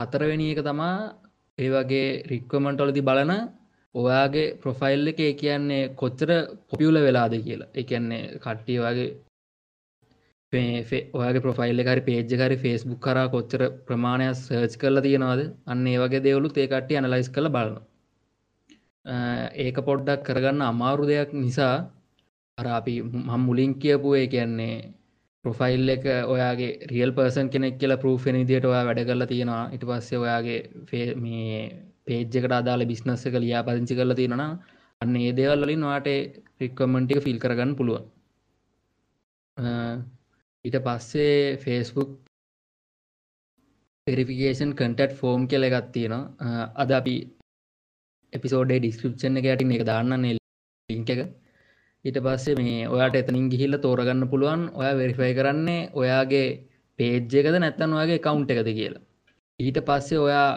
අතරවෙනි 0.00 0.50
එක 0.52 0.64
තමා 0.64 0.96
ඒ 1.58 1.68
වගේ 1.70 2.08
රික්වමන්ටොලදි 2.30 3.02
බලන 3.02 3.32
ඔයාගේ 3.94 4.48
ප්‍රොෆයිල් 4.62 5.08
එක 5.08 5.20
කියන්නේ 5.38 5.92
කොච්චර 5.94 6.30
පොපියුල 6.68 6.96
වෙලාද 7.00 7.34
කියලා. 7.40 7.72
එකන්නේ 7.74 8.22
කට්ටිය 8.38 8.78
වගේ 8.80 9.08
ඔයාගේ 11.14 11.44
ප්‍රොෆයිල් 11.46 11.84
හරි 11.86 12.02
පේජ් 12.02 12.34
හරි 12.40 12.56
ෆෙස්බුක් 12.64 13.00
කර 13.00 13.18
කොච්චර 13.28 13.62
ප්‍රමාණයක් 13.86 14.36
සර්ච් 14.36 14.74
කරලා 14.78 15.06
තියෙනවාද? 15.06 15.40
අන්න 15.66 15.86
ඒ 15.86 15.98
වගේ 15.98 16.24
දෙවලු 16.26 16.48
ඒ 16.54 16.66
කට්ටිය 16.66 16.98
අනලයිස් 16.98 17.30
කළ 17.30 17.48
බලනවා. 17.48 17.84
ඒක 19.06 19.76
පොඩ්ඩක් 19.88 20.24
කරගන්න 20.26 20.62
අමාරු 20.62 21.04
දෙයක් 21.06 21.30
නිසා 21.34 21.74
අර 22.58 22.66
අපි 22.78 22.94
මම් 23.02 23.42
මුලින් 23.46 23.72
කියපු 23.82 24.08
ඒ 24.14 24.26
කියන්නේ 24.26 24.76
ප්‍රොෆයිල් 25.44 25.88
එක 25.88 26.04
ඔයාගේ 26.26 26.72
රියල් 26.92 27.12
පර්සන් 27.12 27.48
කෙනෙක් 27.48 27.78
කියලා 27.80 28.02
පරූෆෙන 28.02 28.38
දිට 28.48 28.64
ඔයා 28.64 28.86
වැඩ 28.88 29.06
කරලා 29.08 29.30
තියෙනවා. 29.32 29.64
ඉට 29.74 29.84
පස්සේ 29.88 30.22
ඔයාගේ 30.24 31.06
මේ 31.16 31.60
පේජ්ජකට 32.06 32.52
අදාල 32.52 32.82
බිස්නස්ස 32.90 33.26
එක 33.28 33.36
ලියා 33.44 33.66
පදිංචි 33.66 33.98
කරලා 33.98 34.18
තියෙනවා 34.20 34.50
අන්න 35.00 35.16
ඒ 35.18 35.32
දේවල් 35.38 35.64
වලින් 35.64 35.86
වාට 35.88 36.08
රික්කමෙන්ටික 36.60 37.22
ෆිල් 37.24 37.38
කරගන්න 37.38 37.72
පුළුවන්. 37.78 38.04
ඊට 40.64 40.76
පස්සේ 40.86 41.56
ෆේස්බුක් 41.64 42.10
පෙරිෆිකේෂන් 44.06 44.72
කටට් 44.78 45.18
ෆෝම් 45.20 45.40
කියල 45.50 45.68
එකත් 45.68 45.88
තියෙනවා. 45.94 46.24
අද 46.82 46.90
අපි 47.00 47.16
එපිසෝඩේ 48.32 48.78
ඩිස්ක්‍රප්ෂන් 48.80 49.40
එක 49.40 49.48
යටින් 49.52 49.74
එක 49.76 49.84
දාන්නන්නේ 49.84 50.36
ලිංක 50.88 51.10
එක. 51.10 51.20
ඊට 52.04 52.18
පස්සේ 52.20 52.56
මේ 52.58 52.88
ඔයාට 52.88 53.18
එතනින් 53.20 53.50
ගිහිල්ල 53.52 53.78
තෝරගන්න 53.78 54.30
පුළුවන් 54.32 54.62
ඔයා 54.74 54.94
වෙරිෆයි 54.94 55.34
කරන්නේ 55.38 55.88
ඔයාගේ 55.94 56.46
පේජ්ජ 56.98 57.36
එකද 57.40 57.58
නැත්තන් 57.58 57.96
ඔයාගේ 57.98 58.24
කවුන්් 58.26 58.46
එකද 58.46 58.70
කියලා. 58.70 59.04
ඊට 59.60 59.78
පස්සේ 59.82 60.18
ඔයා 60.18 60.48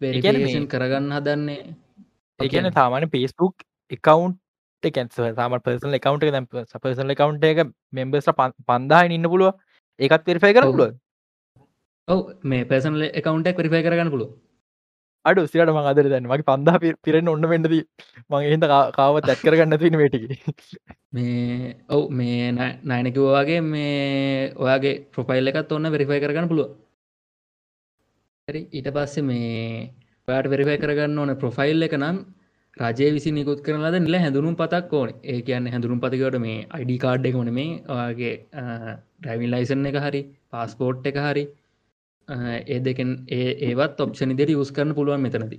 වෙරිකේෂන් 0.00 0.66
කරගන්න 0.66 1.16
හදන්නේ 1.16 1.62
ඒගැන 2.40 2.72
තාමාන 2.72 3.06
පේස්බුක් 3.10 3.66
එකකවන්් 3.90 4.32
එකැන්ස 4.82 5.20
සාම 5.36 5.56
පර්සල් 5.60 5.96
එකකවන්් 5.98 6.24
එක 6.30 6.48
පර්සල් 6.78 7.14
එකකවන්් 7.14 7.38
එක 7.50 7.60
මෙම්බස් 7.92 8.30
පන්දාහ 8.68 9.02
ඉන්න 9.08 9.30
පුළුව 9.32 9.52
ඒකත් 10.00 10.26
වෙරිෆයි 10.26 10.56
කර 10.56 10.66
පුළුව 10.66 10.94
ඔව. 12.08 12.20
මේ 12.42 12.64
පර්සනල 12.64 13.04
එකකවන්් 13.10 13.44
එක 13.46 13.60
වෙරිෆයි 13.60 13.84
කරගන්න 13.86 14.12
පුළුව 14.14 14.30
අඩු 15.24 15.46
සිට 15.46 15.70
මං 15.70 15.88
අදර 15.90 16.06
දැන් 16.08 16.26
මගේ 16.26 16.46
පන්දා 16.46 16.78
පිරෙන් 17.04 17.28
ඔන්න 17.28 17.46
වෙන්නද 17.46 17.68
මං 17.68 18.40
එහිද 18.40 18.66
කාව 18.96 19.20
දැක්කරගන්න 19.22 19.78
තින 19.78 19.96
මේටික 19.96 20.24
මේ 21.12 21.74
ඔව් 21.88 22.04
මේ 22.12 22.50
නයනකිවවාගේ 22.84 23.60
මේ 23.64 24.52
ඔයාගේ 24.56 24.94
ප්‍රොෆයිල් 25.12 25.52
එකත් 25.52 25.72
ඔන්න 25.72 25.92
වෙරිෆයි 25.92 26.20
කරගන්න 26.20 26.50
පුළුව 26.50 26.70
හරි 28.48 28.62
ඊට 28.72 28.90
පස්සේ 28.90 29.24
මේ 29.24 29.54
ඔයාට 30.28 30.48
වෙරිෆයි 30.48 30.78
කරගන්න 30.78 31.18
ඕන 31.18 31.34
ප්‍රොෆයිල් 31.36 31.88
එක 31.88 31.96
නම් 31.98 32.18
රජය 32.76 33.12
විසි 33.12 33.30
නිකුත් 33.32 33.62
කරලද 33.62 33.96
නිල 33.98 34.16
හැඳුනුම් 34.16 34.54
පතක් 34.56 34.92
ඕන. 34.92 35.10
ඒ 35.24 35.40
කියන්න 35.42 35.66
හැඳුරුම් 35.66 36.00
පතිකට 36.00 36.36
මේ 36.38 36.66
අයිඩි 36.70 36.98
කාඩ් 36.98 37.26
එක 37.26 37.34
ඕන. 37.34 37.48
මේ 37.52 37.82
ඔයාගේ 37.88 38.34
ඩ්‍රයිවින් 39.20 39.50
ලයිසන් 39.50 39.86
එක 39.86 39.98
හරි 39.98 40.22
පාස්පෝට් 40.50 41.06
එක 41.06 41.18
හරි 41.18 41.44
ඒ 42.30 42.78
දෙකෙන් 42.80 43.10
ඒ 43.28 43.50
ඒවත් 43.68 44.00
ඔප්ෂනි 44.00 44.38
දෙට 44.38 44.54
යස් 44.54 44.72
කරන 44.72 44.94
පුළුවන් 44.94 45.22
මෙතනද. 45.26 45.54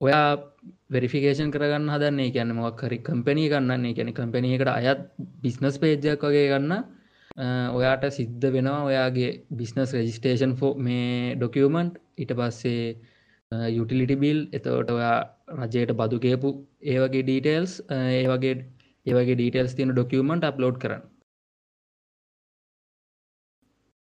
ඔයා 0.00 0.28
වෙරිෆිකේෂන් 0.90 1.52
කරගන්න 1.54 1.92
හදන්නේ 1.94 2.32
කියන්න 2.34 2.54
මොක් 2.54 2.80
හරි 2.82 2.98
කම්පැනී 3.08 3.50
ගන්නන්නේ 3.52 3.94
කියැන 3.96 4.14
කම්පැනීකට 4.14 4.70
අයත් 4.70 5.04
බිස්නස් 5.42 5.78
පේජයක් 5.78 6.24
වගේ 6.24 6.46
ගන්න 6.52 6.74
ඔයාට 7.76 8.04
සිද්ධ 8.10 8.46
වෙනවා 8.54 8.80
ඔයාගේ 8.84 9.30
බිස්නස් 9.52 9.92
රෙජිස්ටේෂන් 9.92 10.56
ෆෝ 10.60 10.72
මේ 10.86 11.36
ඩොකියමන්ට් 11.36 12.00
ඉට 12.16 12.32
පස්සේ 12.38 12.84
යුටිලිටි 13.76 14.16
බිල් 14.16 14.40
එතවට 14.52 14.90
ඔයා 14.90 15.16
රජයට 15.62 15.92
බදු 16.00 16.18
කියපු 16.18 16.50
ඒවගේ 16.86 17.22
ඩීටේල්ස් 17.22 17.72
ඒවගේ 17.90 18.54
ඒවගේ 19.06 19.34
ඩීටේල්ස් 19.34 19.76
තියෙන 19.76 19.92
ඩොකියමන්ට 19.92 20.44
අප්ලෝඩ් 20.44 20.78
කරන්න. 20.82 21.02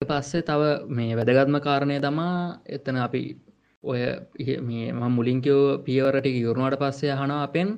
පස්සේ 0.01 0.43
තව 0.43 0.63
මේ 0.91 1.17
වැදගත්ම 1.19 1.57
කාරණය 1.61 1.97
තමා 2.05 2.37
එතන 2.77 2.99
අපි 2.99 3.23
ඔය 3.85 4.01
මේ 4.69 4.93
මුලින්කෝ 5.17 5.65
පියවරට 5.87 6.27
යුරුණට 6.37 6.77
පස්සේ 6.83 7.17
හනවා 7.21 7.43
අපෙන්. 7.47 7.69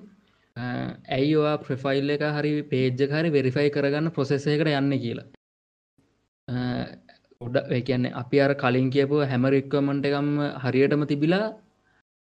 ඇයි 1.17 1.33
ඔවා 1.41 1.57
ප්‍රෆයිල් 1.65 2.15
එක 2.17 2.25
හරි 2.37 2.53
පේජ්ජ 2.73 3.03
හරි 3.15 3.35
වෙරිෆයි 3.37 3.75
කරගන්න 3.77 4.15
ප්‍රොසෙසයකට 4.17 4.71
යන්න 4.73 4.95
කියලා. 5.05 5.27
ඔඩ 7.41 7.59
කියන්නේ 7.89 8.15
අපි 8.23 8.45
අර 8.47 8.53
කලින් 8.63 8.89
කියපු 8.95 9.27
හැම 9.27 9.51
රික්වමන්ට 9.57 10.09
එකම් 10.11 10.31
හරියටම 10.65 11.05
තිබිලා 11.13 11.45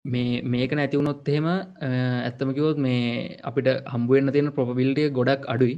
මේ 0.05 0.41
මේක 0.53 0.71
නැතිවුණොත් 0.73 1.29
එහෙම 1.29 1.47
ඇත්තමකිවොත් 1.49 2.77
මේ 2.87 3.05
අපිට 3.43 3.69
හම්බුවෙන්න්න 3.93 4.35
තියෙන 4.35 4.55
ප්‍රොපබිල්ටිය 4.57 5.15
ගොඩක් 5.19 5.49
අඩුයි. 5.55 5.77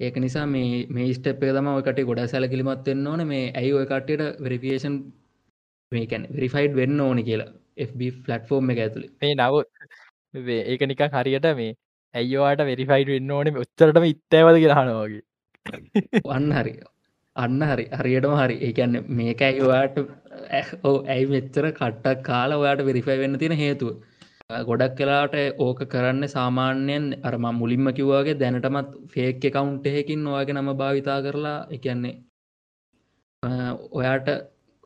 ඒක 0.00 0.16
නිසා 0.16 0.46
මේ 0.46 0.86
මේ 0.90 1.10
ස්ටප් 1.12 1.44
එක 1.44 1.54
තම 1.56 1.68
ඔකට 1.72 2.00
ගොඩ 2.08 2.22
සැලකිලිමත් 2.26 2.88
වෙන්න 2.88 3.06
ඕන. 3.06 3.26
මේ 3.26 3.44
ඇයි 3.52 3.72
ඔය 3.72 3.86
කට්ටයට 3.86 4.40
වෙරිෆියේෂන් 4.40 4.96
මේකැන 5.92 6.26
වෙරිෆයිඩ් 6.30 6.74
වෙන්න 6.74 7.00
ඕනි 7.00 7.22
කියලා 7.22 7.50
FB 7.82 8.10
ෆලට්ෆෝර්ම් 8.18 8.72
එක 8.74 8.80
ඇතුළේ 8.80 9.12
මේ 9.20 9.34
නව 9.34 9.54
ඒක 10.64 10.82
නිකන් 10.84 11.14
හරියට 11.14 11.48
මේ 11.56 11.70
ඇයිවාට 12.14 12.64
වෙරිෆයිඩ් 12.64 13.08
වෙන්න 13.08 13.30
ඕන? 13.30 13.52
උත්තරටම 13.58 14.06
ඉත්තෑවද 14.10 14.58
කියලානවාගේ 14.62 15.22
වන්න 16.24 16.52
හරි. 16.54 16.74
අන්න 17.36 17.62
හරි. 17.62 17.84
හරියටම 17.92 18.34
හරි. 18.40 18.56
ඒකන්න 18.68 18.98
මේකයි 19.20 19.62
ඔයාට 19.68 19.96
ඕ 20.84 20.96
ඇයි 21.06 21.30
මෙච්චර 21.34 21.70
කට්ටක් 21.72 22.24
කාලා 22.24 22.58
ඔයාට 22.58 22.84
වෙරිෆයි 22.90 23.18
වෙන්න 23.22 23.38
තියෙන 23.38 23.56
හේතුව 23.56 23.94
ගොඩක් 24.50 24.96
කලාට 24.96 25.34
ඕක 25.58 25.78
කරන්න 25.86 26.28
සාමාන්‍යයෙන් 26.28 27.04
අරම 27.22 27.44
මුලින්ම 27.54 27.86
කිව්වාගේ 27.90 28.34
දැනටමත් 28.36 28.90
ෆේක් 29.08 29.40
එකකවුන්ට 29.42 29.86
එකකින් 29.90 30.26
ඔයාගේ 30.26 30.54
නම 30.54 30.68
භාවිතා 30.74 31.18
කරලා 31.22 31.58
එකන්නේ 31.70 32.14
ඔයාට 33.92 34.28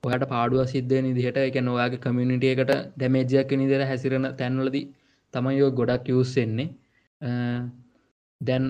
ඔයට 0.02 0.24
පාඩුව 0.26 0.62
සිද්ධ 0.66 0.94
නිදිහට 1.00 1.40
එකන 1.40 1.68
ඔයාගේ 1.68 2.00
කමියනිටිය 2.00 2.52
එකට 2.54 2.72
දැමේජයක් 2.96 3.50
නිදර 3.54 3.82
හැසිරෙන 3.84 4.28
තැන්වලදී 4.36 4.86
තමයියෝ 5.34 5.70
ගොඩක් 5.72 6.06
යුස්සෙන්නේ 6.08 6.68
දැන් 8.40 8.64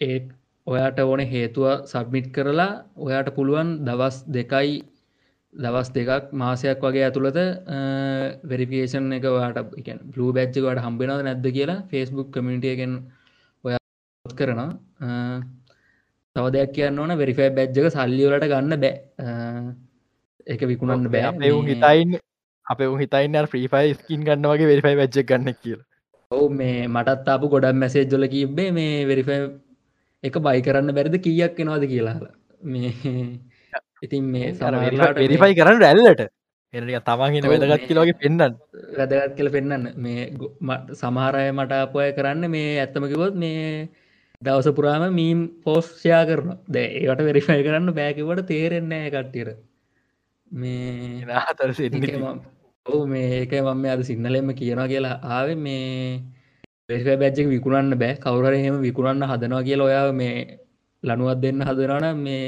ඒ 0.00 0.18
ඔයාට 0.66 0.98
ඕන 1.00 1.22
හේතුව 1.26 1.68
සබ්මිට් 1.86 2.28
කරලා 2.30 2.72
ඔයාට 2.98 3.34
පුළුවන් 3.34 3.70
දවස් 3.86 4.18
දෙකයි 4.28 4.76
දවස් 5.54 5.88
දෙකක් 5.92 6.32
මාසයක් 6.32 6.80
වගේ 6.80 7.04
ඇතුළත 7.06 7.38
වෙරිපියේෂන් 8.44 9.12
එක 9.12 9.24
වාට 9.34 9.58
එක 9.80 9.88
බ්ලූ 10.12 10.32
බැච්චකට 10.32 10.80
හම්බෙනද 10.84 11.24
නැද්ද 11.26 11.46
කියලා 11.56 11.84
ෆෙස්බුක් 11.90 12.30
කමිටියගෙන් 12.32 12.94
ඔයා 13.64 13.80
කරනවා. 14.40 14.70
තව 16.36 16.44
දෙයක් 16.54 16.72
කියන්න 16.76 16.98
ඕන 16.98 17.12
වෙරිෆයි 17.18 17.50
බැච්ජක 17.58 17.90
සල්ලිවලට 17.90 18.48
ගන්න 18.52 18.80
බෑ. 18.80 18.94
එක 20.46 20.60
විකුණන්න 20.70 21.12
බෑ. 21.12 21.52
හිතයින් 21.68 22.18
අප 22.66 22.80
හිතයින්න 23.02 23.40
්‍රීෆයි 23.44 23.94
ස්කින් 24.00 24.24
ගන්න 24.26 24.50
වගේ 24.52 24.70
වෙරිෆයි 24.72 24.96
බැච්චක් 24.96 25.28
ගන්න 25.28 25.54
කියලා. 25.62 25.86
ඔවු 26.30 26.48
මේ 26.60 26.88
මටත් 26.88 27.28
අපපු 27.28 27.52
ගොඩක් 27.54 27.76
මැසේජ්ජොල 27.76 28.28
කිබ්බේ 28.34 28.70
මේ 28.72 29.06
වෙරිෆයි 29.06 29.40
එක 30.24 30.34
බයි 30.46 30.64
කරන්න 30.66 30.96
බැරිද 30.96 31.22
කීයක් 31.26 31.60
එනවාද 31.60 31.84
කියලා. 31.92 32.18
මේ 32.62 32.92
ඉතින් 34.02 34.24
මේ 34.26 34.52
වෙරිෆයි 35.16 35.58
කරන්න 35.58 35.82
රැල්ලට 35.82 36.22
එ 36.74 37.00
තමාගෙන 37.00 37.48
වැදගත් 37.52 37.88
කියලගේ 37.88 38.18
පෙන්න්න 38.20 38.54
වැදගත් 38.98 39.34
කියල 39.36 39.50
පෙන්න්න 39.50 39.90
මේ 39.98 40.28
සමහරය 40.94 41.44
මට 41.52 41.80
අපය 41.80 42.08
කරන්න 42.12 42.50
මේ 42.50 42.70
ඇත්තමකිවොත් 42.78 43.36
මේ 43.36 43.66
දවස 44.42 44.68
පුරාම 44.72 45.04
මීම් 45.14 45.42
පෝස්්ෂයා 45.64 46.22
කරන 46.24 46.56
දැ 46.68 46.86
ඒවට 47.00 47.26
වෙරිෆයි 47.28 47.62
කරන්න 47.62 47.94
බෑකිවට 47.94 48.48
තේරෙන්නේ 48.48 49.04
කට්ටිර 49.10 49.54
මේ 50.50 51.22
ඔවු 52.86 53.06
මේ 53.06 53.26
ඒක 53.34 53.52
මම 53.54 53.84
අද 53.86 54.00
සින්නලෙම 54.02 54.48
කියනවා 54.52 54.88
කියලා 54.88 55.16
ආව 55.30 55.48
මේ 55.58 56.22
පෙරිෆයි 56.88 57.16
බැච්චක 57.16 57.48
විකුණන්න 57.48 57.94
බෑ. 57.94 58.14
කවුර 58.16 58.52
එහෙම 58.52 58.76
විකුණන්න 58.80 59.24
හදනවා 59.24 59.62
කියලා 59.62 59.86
ඔයා 59.86 60.12
මේ 60.12 60.34
ලනුවත් 61.02 61.38
දෙන්න 61.40 61.62
හදරන 61.62 62.06
මේ 62.18 62.46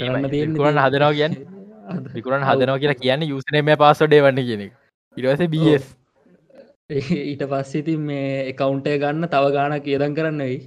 විකුණන් 0.00 0.78
හදනවා 0.78 1.12
කියන්න? 1.12 1.34
විකුණන් 2.14 2.44
හදනවා 2.44 2.78
කියලා 2.78 2.98
කියන්න 2.98 3.24
යුසනම 3.24 3.72
පාසොඩේ 3.78 4.22
වන්න 4.22 4.44
කියන 4.44 4.62
ඉරවස 5.16 5.42
බස් 5.48 5.90
ඊට 6.92 7.44
පස්සිති 7.44 7.96
මේ 8.08 8.30
එකකවුන්ටේ 8.44 8.96
ගන්න 8.98 9.28
තව 9.28 9.52
ගාන 9.52 9.76
කියදන් 9.80 10.16
කරන්න 10.16 10.40
වෙයි. 10.40 10.58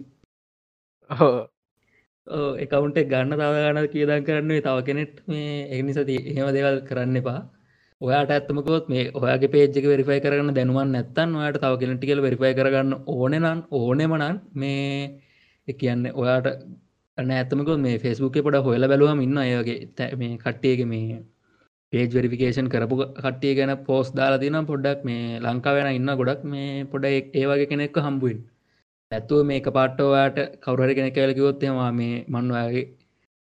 එකකවුන්ටේ 2.59 3.05
ගන්න 3.05 3.33
තව 3.33 3.51
ගාන 3.57 3.81
කියදන් 3.89 4.23
කරන්නේ 4.23 4.61
තව 4.61 4.77
කෙනෙට් 4.83 5.19
මේ 5.27 5.67
එනිසති 5.71 6.17
එහෙම 6.25 6.53
දෙවල් 6.53 6.79
කරන්න 6.83 7.17
එපා. 7.17 7.41
ඔයාට 8.01 8.31
ඇත්තමකොත් 8.31 8.87
මේ 8.89 9.03
ඔයාගේ 9.13 9.49
පේජ්ක 9.49 9.85
වෙරිෆයි 9.85 10.21
කරන්න 10.21 10.55
දැනුවන් 10.55 10.89
නැත්තන් 10.91 11.35
ඔයාට 11.35 11.59
තව 11.59 11.73
කෙනටිකල 11.81 12.21
වෙරිෆයි 12.21 12.53
කරගන්න 12.53 12.95
ඕනෙනන් 13.07 13.59
ඕනෙමනන් 13.73 14.39
මේ 14.55 15.75
කියන්න 15.77 16.09
ඔයාට 16.13 16.47
ඇත්තමකොත් 17.17 17.80
මේ 17.80 17.97
ෆෙස්බුක් 17.99 18.38
පොඩ 18.39 18.58
හොල 18.60 18.86
බැලුවම 18.86 19.19
ඉන්න 19.21 19.38
අයගේ 19.38 20.10
මේ 20.15 20.38
කට්ටියක 20.38 20.80
මේ 20.88 21.19
පේජ් 21.93 22.08
වෙරිෆිකේෂන් 22.10 22.67
කරපු 22.67 22.95
කට්ටිය 23.17 23.54
ගැන 23.56 23.71
පෝස් 23.84 24.08
දාලා 24.12 24.39
තින 24.39 24.58
පොඩ්ඩක් 24.63 25.04
මේ 25.04 25.39
ලංකාවෙන 25.39 25.89
ඉන්න 25.91 26.10
ගොඩක්. 26.13 26.41
මේ 26.45 26.86
පොඩ 26.86 27.06
ඒවගේ 27.06 27.67
කෙනෙක්ක 27.67 27.97
හම්බුවෙන් 27.99 28.39
ඇත්තුව 29.12 29.45
මේ 29.45 29.62
පාට්ටෝවාට 29.69 30.38
කවුරහරි 30.60 30.93
කෙනෙක් 30.95 31.15
කලකිවොත්තේවා 31.15 31.91
මේ 31.93 32.15
මන්වාගේ 32.28 32.86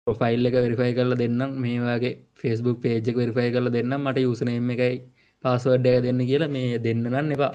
ප්‍රොෆයිල් 0.06 0.46
එක 0.46 0.56
වෙරිෆයි 0.56 0.92
කරල 0.94 1.14
දෙන්නම්. 1.14 1.50
මේවාගේ 1.56 2.14
ෆෙස්බුක් 2.34 2.76
පේජ්ක 2.80 3.14
වෙරිෆයි 3.14 3.50
කරල 3.52 3.68
දෙන්න 3.70 3.94
මට 3.96 4.18
යුසනම 4.20 4.70
එකයි 4.70 4.96
පාසවඩ්ඩය 5.44 5.96
දෙන්න 6.02 6.20
කියලා 6.24 6.50
මේ 6.50 6.78
දෙන්න 6.80 7.02
ගන්න 7.04 7.32
එපා. 7.32 7.52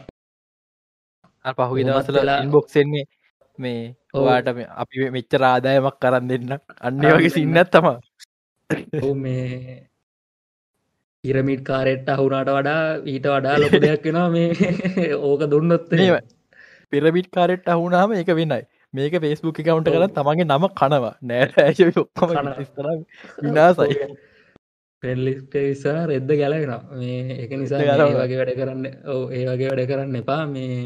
පහු 1.56 1.76
දවසල 1.82 2.30
ඉන්බොක්සෙන්නේ 2.38 3.06
මේ 3.58 3.82
ඕවාට 4.14 4.48
අපි 4.76 5.10
මෙච්ච 5.12 5.36
රාදායමක් 5.38 5.98
කරන්න 6.02 6.30
දෙන්න. 6.30 6.56
අන්න 6.82 7.02
වගේ 7.10 7.32
සින්නත් 7.32 7.72
තම 7.72 7.88
මේ 9.18 9.76
ඉරමිට් 11.24 11.64
කාරෙට්ට 11.64 12.10
අහුනාට 12.10 12.52
වඩා 12.52 12.84
ඊට 13.06 13.28
වඩා 13.30 13.58
ලොක 13.58 13.76
දෙයක් 13.80 14.06
වෙනවා 14.06 14.30
මේ 14.30 14.50
ඕක 15.24 15.44
දුන්නොත් 15.48 15.92
පිරමිට් 16.94 17.30
කාරෙට් 17.32 17.70
අහුනාම 17.70 18.14
එක 18.14 18.32
වෙන්නයි 18.34 18.64
මේක 18.94 19.18
ෆෙස්බුක් 19.22 19.60
කවුන්ට 19.60 19.90
කර 19.90 20.08
තමන්ගේ 20.10 20.48
නම 20.48 20.66
කනවා. 20.74 21.14
නෑ 21.24 21.92
ඔක්කොම 21.96 22.30
විනාසයි. 23.42 23.98
පෙල්ලිස්ට 25.04 25.56
විසා 25.56 26.06
රෙද්ද 26.08 26.30
ගැලවෙන 26.34 26.86
මේ 26.94 27.40
එක 27.44 27.52
නිසා 27.54 27.82
වගේ 27.82 28.38
වැඩ 28.40 28.54
කරන්න 28.60 28.86
ඕ 29.08 29.24
ඒ 29.30 29.44
වගේ 29.46 29.72
වැඩ 29.72 29.90
කරන්න 29.90 30.16
එපා. 30.16 30.44
මේ 30.48 30.78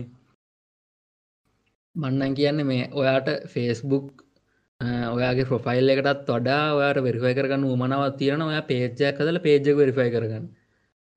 මන්නන් 1.96 2.36
කියන්න 2.36 2.66
මේ 2.66 2.90
ඔයාට 2.94 3.30
ෆේස්බුක් 3.48 4.06
ඔයාගේ 5.14 5.48
ප්‍රොෆයිල් 5.48 5.90
එකටත් 5.90 6.30
වඩා 6.30 6.76
ඔයාට 6.76 7.00
වෙරිෆයි 7.04 7.34
කරගන්න 7.34 7.66
උමනවත් 7.66 8.18
තියෙන 8.18 8.42
ඔයා 8.42 8.62
පේජ්ජයක් 8.64 9.18
කදල 9.18 9.40
පේජ්ජක 9.40 9.76
වෙරිෆයි 9.76 10.12
කරගන්න. 10.12 10.46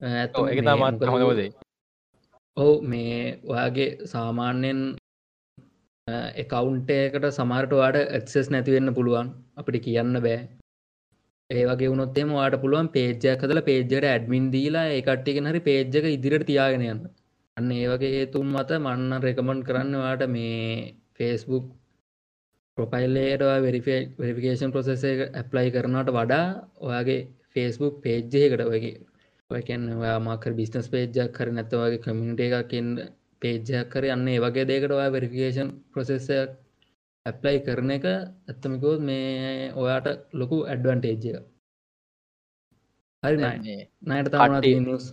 ඇත 0.02 0.40
එක 0.46 0.61
තමත් 0.61 1.04
හොදේ 1.08 1.50
ඔවු 2.56 2.74
මේ 2.85 3.20
ඔයාගේ 3.44 3.90
සාමාන්‍යෙන් 4.06 4.80
එකකවුන්ටේකට 6.37 7.29
සමාර්ට 7.33 7.73
වාට 7.73 8.00
ඇක්සෙස් 8.00 8.50
නැතිවෙන්න 8.50 8.94
පුළුවන්. 8.94 9.33
අපිට 9.56 9.85
කියන්න 9.85 10.20
බෑ. 10.20 10.38
ඒවගේ 11.50 11.90
වුණොත්තේ 11.92 12.29
වාට 12.31 12.60
පුළුවන් 12.62 12.88
පේජ්ජයක් 12.88 13.40
කදල 13.40 13.60
පේජ්ජට 13.62 14.10
ඇඩමින් 14.10 14.52
දීලා 14.54 14.87
ඒකට්ටිගෙන 14.90 15.50
හරි 15.50 15.60
පේජ්ජක 15.68 16.14
ඉදිරිට 16.16 16.46
තියාගෙන 16.46 16.85
අන්න 17.57 17.71
ඒවගේ 17.73 18.13
හේතුන් 18.13 18.46
මත 18.48 18.71
මන්න 18.79 19.23
රෙකමන්් 19.23 19.61
කරන්නවාට 19.63 20.23
මේ 20.29 20.59
ෆේස්බුක් 21.15 21.65
ප්‍රොපයිල්ලේටවා 22.79 23.59
වෙරිෆිකේෂන් 23.63 24.71
ප්‍රසෙස 24.71 25.03
ඇප්ලයි 25.33 25.69
කරනට 25.71 26.11
වඩා 26.11 26.46
ඔයාගේ 26.81 27.21
ෆේස්බුක් 27.53 27.94
පේජ්ජයකට 28.03 28.63
වගේ 28.67 28.94
ඔයකැන් 29.50 29.85
ඔයා 29.94 30.19
මාකර 30.21 30.53
බිස්නස් 30.55 30.88
පේජ්ජක් 30.88 31.29
කර 31.33 31.48
නැතවගේ 31.50 32.00
කමිනිට 32.00 32.42
එකකින් 32.50 32.88
පේජ්ජයක් 33.42 33.87
කර 33.90 34.05
යන්න 34.09 34.29
ඒ 34.29 34.40
වගේ 34.40 34.67
දෙකට 34.67 34.92
ඔයා 34.92 35.11
වෙරිෆිකේෂන් 35.11 35.71
ප්‍රසෙසයක් 35.92 36.50
ඇප්ලයි 37.27 37.59
කරන 37.61 37.90
එක 37.90 38.07
ඇත්තමිකෝත් 38.09 39.00
මේ 39.03 39.73
ඔයාට 39.77 40.09
ලොකු 40.35 40.57
ඇඩ්වන්ටේජ්ය 40.67 41.35
හරි 43.23 43.37
නයට 44.09 44.33
තමන 44.33 44.87
නිස් 44.87 45.05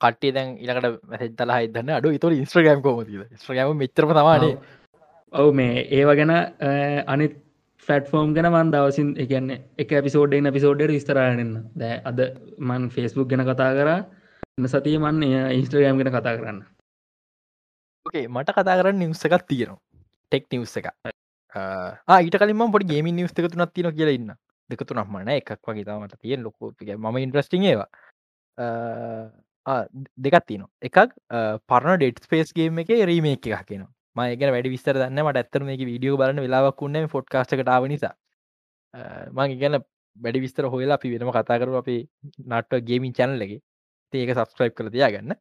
කටේ 0.00 0.32
දැන් 0.32 0.48
ඉලකට 0.58 0.86
මැසෙදලා 1.10 1.58
හිදන්න 1.62 1.90
අඩු 1.96 2.12
තුර 2.18 2.32
ඉස්ට්‍රගම් 2.34 2.82
කෝමතිද 2.82 3.24
ස්ට්‍රගම 3.34 3.76
මෙතරම 3.76 4.12
තමානේ. 4.12 4.54
ඔවු. 5.32 5.50
මේ 5.52 5.84
ඒව 5.90 6.10
ගැන 6.18 6.32
අනිත් 7.06 7.34
ෆලටෆෝම් 7.88 8.34
ගැන 8.36 8.48
මන් 8.50 8.72
දවසින් 8.74 9.10
එකන්න 9.24 9.50
එක 9.78 9.90
පිසෝඩ්ඩෙන් 10.06 10.52
පිසෝඩ්ඩ 10.52 10.96
ස්තරායන්න 11.00 11.52
දැ 11.74 12.00
අද 12.04 12.22
මන් 12.60 12.88
ෆෙස්බුක් 12.90 13.28
ගැන 13.30 13.44
කතා 13.44 13.70
කර. 13.78 13.90
එන්න 14.52 14.68
සතිය 14.68 14.98
මන් 14.98 15.22
ඉස්ට්‍රගම් 15.58 16.00
ගැන 16.00 16.12
කතා 16.14 16.36
කරන්න. 16.38 16.58
ඕකේ 18.06 18.26
මට 18.28 18.56
කතා 18.58 18.78
කරන්න 18.80 19.00
නිවස 19.02 19.24
එකක් 19.26 19.46
තියෙනවා. 19.48 19.80
ටෙක් 20.32 20.50
නිවස් 20.52 20.76
එක 20.80 20.90
ඊට 22.18 22.36
කලින්ම 22.40 22.66
පොඩි 22.72 22.90
ගේම 22.90 23.08
නිවස් 23.12 23.32
එක 23.32 23.48
තුනත් 23.48 23.72
තින 23.72 23.90
කියලා 23.92 24.18
ඉන්න. 24.18 24.30
දෙක 24.70 24.84
තුනක් 24.84 25.08
මන 25.08 25.28
එකක් 25.30 25.56
වගේ 25.62 25.84
තමට 25.84 26.20
තියෙන් 26.20 26.42
ලොකෝ 26.42 26.72
ම 26.98 27.18
ඉන්ට්‍රස්ටිං 27.18 27.66
ඒවා 27.72 27.90
දෙකත් 29.66 30.46
තින 30.46 30.64
එකක් 30.82 30.98
පරණ 31.68 31.98
ඩෙට් 31.98 32.24
ස්පේස් 32.24 32.52
ගේම 32.52 32.78
එක 32.78 32.90
රීමේ 33.10 33.36
එක 33.38 33.46
කියෙන 33.66 33.86
මයගෙන 34.16 34.52
වැඩි 34.54 34.72
විස්තර 34.74 34.96
දන්න 34.96 35.24
මට 35.24 35.42
ඇත්තර 35.42 35.64
මේක 35.64 35.82
වීඩියෝ 35.82 36.18
බලන්න 36.20 36.44
වෙලාවක් 36.44 36.82
වන්න 36.82 37.08
ෆොට්කාස්ටකටාව 37.08 37.88
නිසා. 37.92 38.14
මං 39.30 39.54
ඉගැන 39.54 39.78
වැඩි 40.16 40.44
විස්තර 40.44 40.68
හොයලා 40.74 40.98
අපි 40.98 41.10
වෙනම 41.14 41.32
කතාකරු 41.32 41.80
අපි 41.82 41.96
නට්ව 42.44 42.84
ගේමින් 42.88 43.16
චැනල්ලගේ 43.18 43.60
ඒක 44.12 44.32
සබස්ක්‍රයිප් 44.34 44.76
කර 44.78 44.88
තියාගන්න. 44.90 45.34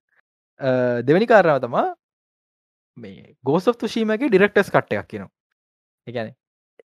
දෙවැනි 1.08 1.28
කාරණාව 1.28 1.62
තමා 1.62 1.86
මේ 2.98 3.36
ගෝසො 3.44 3.74
තුෂීමගේ 3.76 4.30
ඩිරෙක්ටස් 4.30 4.74
කට්ට 4.74 4.98
එකක් 4.98 5.10
කියනවා 5.14 5.32
එකන 6.08 6.34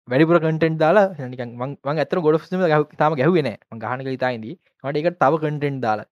වැඩිපුර 0.08 0.40
කටෙන්ට් 0.40 0.80
දාලා 0.80 1.08
මං 1.18 1.98
ඇතර 1.98 2.24
ගොඩ 2.26 2.48
තම 2.94 3.20
ගැහුවෙන 3.20 3.54
ගහනක 3.84 4.18
ඉතායිදී 4.18 4.56
මට 4.84 4.98
එක 5.02 5.20
තව 5.20 5.44
කටෙන්ට් 5.44 5.84
දාලා 5.88 6.08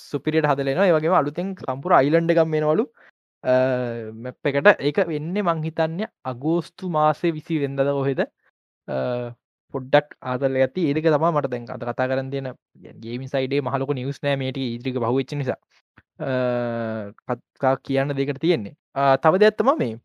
සුපිරියට 0.00 0.48
හදලෙන 0.50 0.82
ඒවගේ 0.84 1.14
අලුතෙන් 1.20 1.54
සම්පුර 1.62 1.94
අයිලන්ඩ 2.00 2.34
එකම් 2.34 2.56
වෙනවලු 2.56 2.84
මැප් 4.24 4.50
එකට. 4.50 4.68
ඒක 4.80 4.98
වෙන්න 5.12 5.38
මංහිතන්න 5.48 6.04
අගෝස්තු 6.32 6.90
මාසේ 6.90 7.34
විසි 7.38 7.60
වෙන්දද 7.64 7.88
ඔහෙද 7.94 8.20
පොඩ්ඩක් 9.74 10.16
ආදල 10.32 10.56
ඇති 10.62 10.86
ඒක 10.90 11.06
තම 11.06 11.26
මට 11.30 11.50
දැන් 11.52 11.64
අත 11.76 11.84
කතා 11.88 12.08
කරන්න 12.10 12.30
තියෙන 12.32 12.48
ගේමි 13.04 13.30
සයිඩේ 13.32 13.64
මහලක 13.68 13.94
නිවස් 14.00 14.20
නෑ 14.24 14.36
මේට 14.42 14.58
ඉදිරික 14.58 14.98
බහවෙච්ච 15.04 15.36
නිසා. 15.40 15.58
කත්කා 17.28 17.74
කියන්න 17.86 18.16
දෙකට 18.18 18.40
තියෙන්නේ. 18.40 18.74
තව 19.22 19.42
දෙයක්ත්තම 19.42 19.70
මේ 19.78 19.96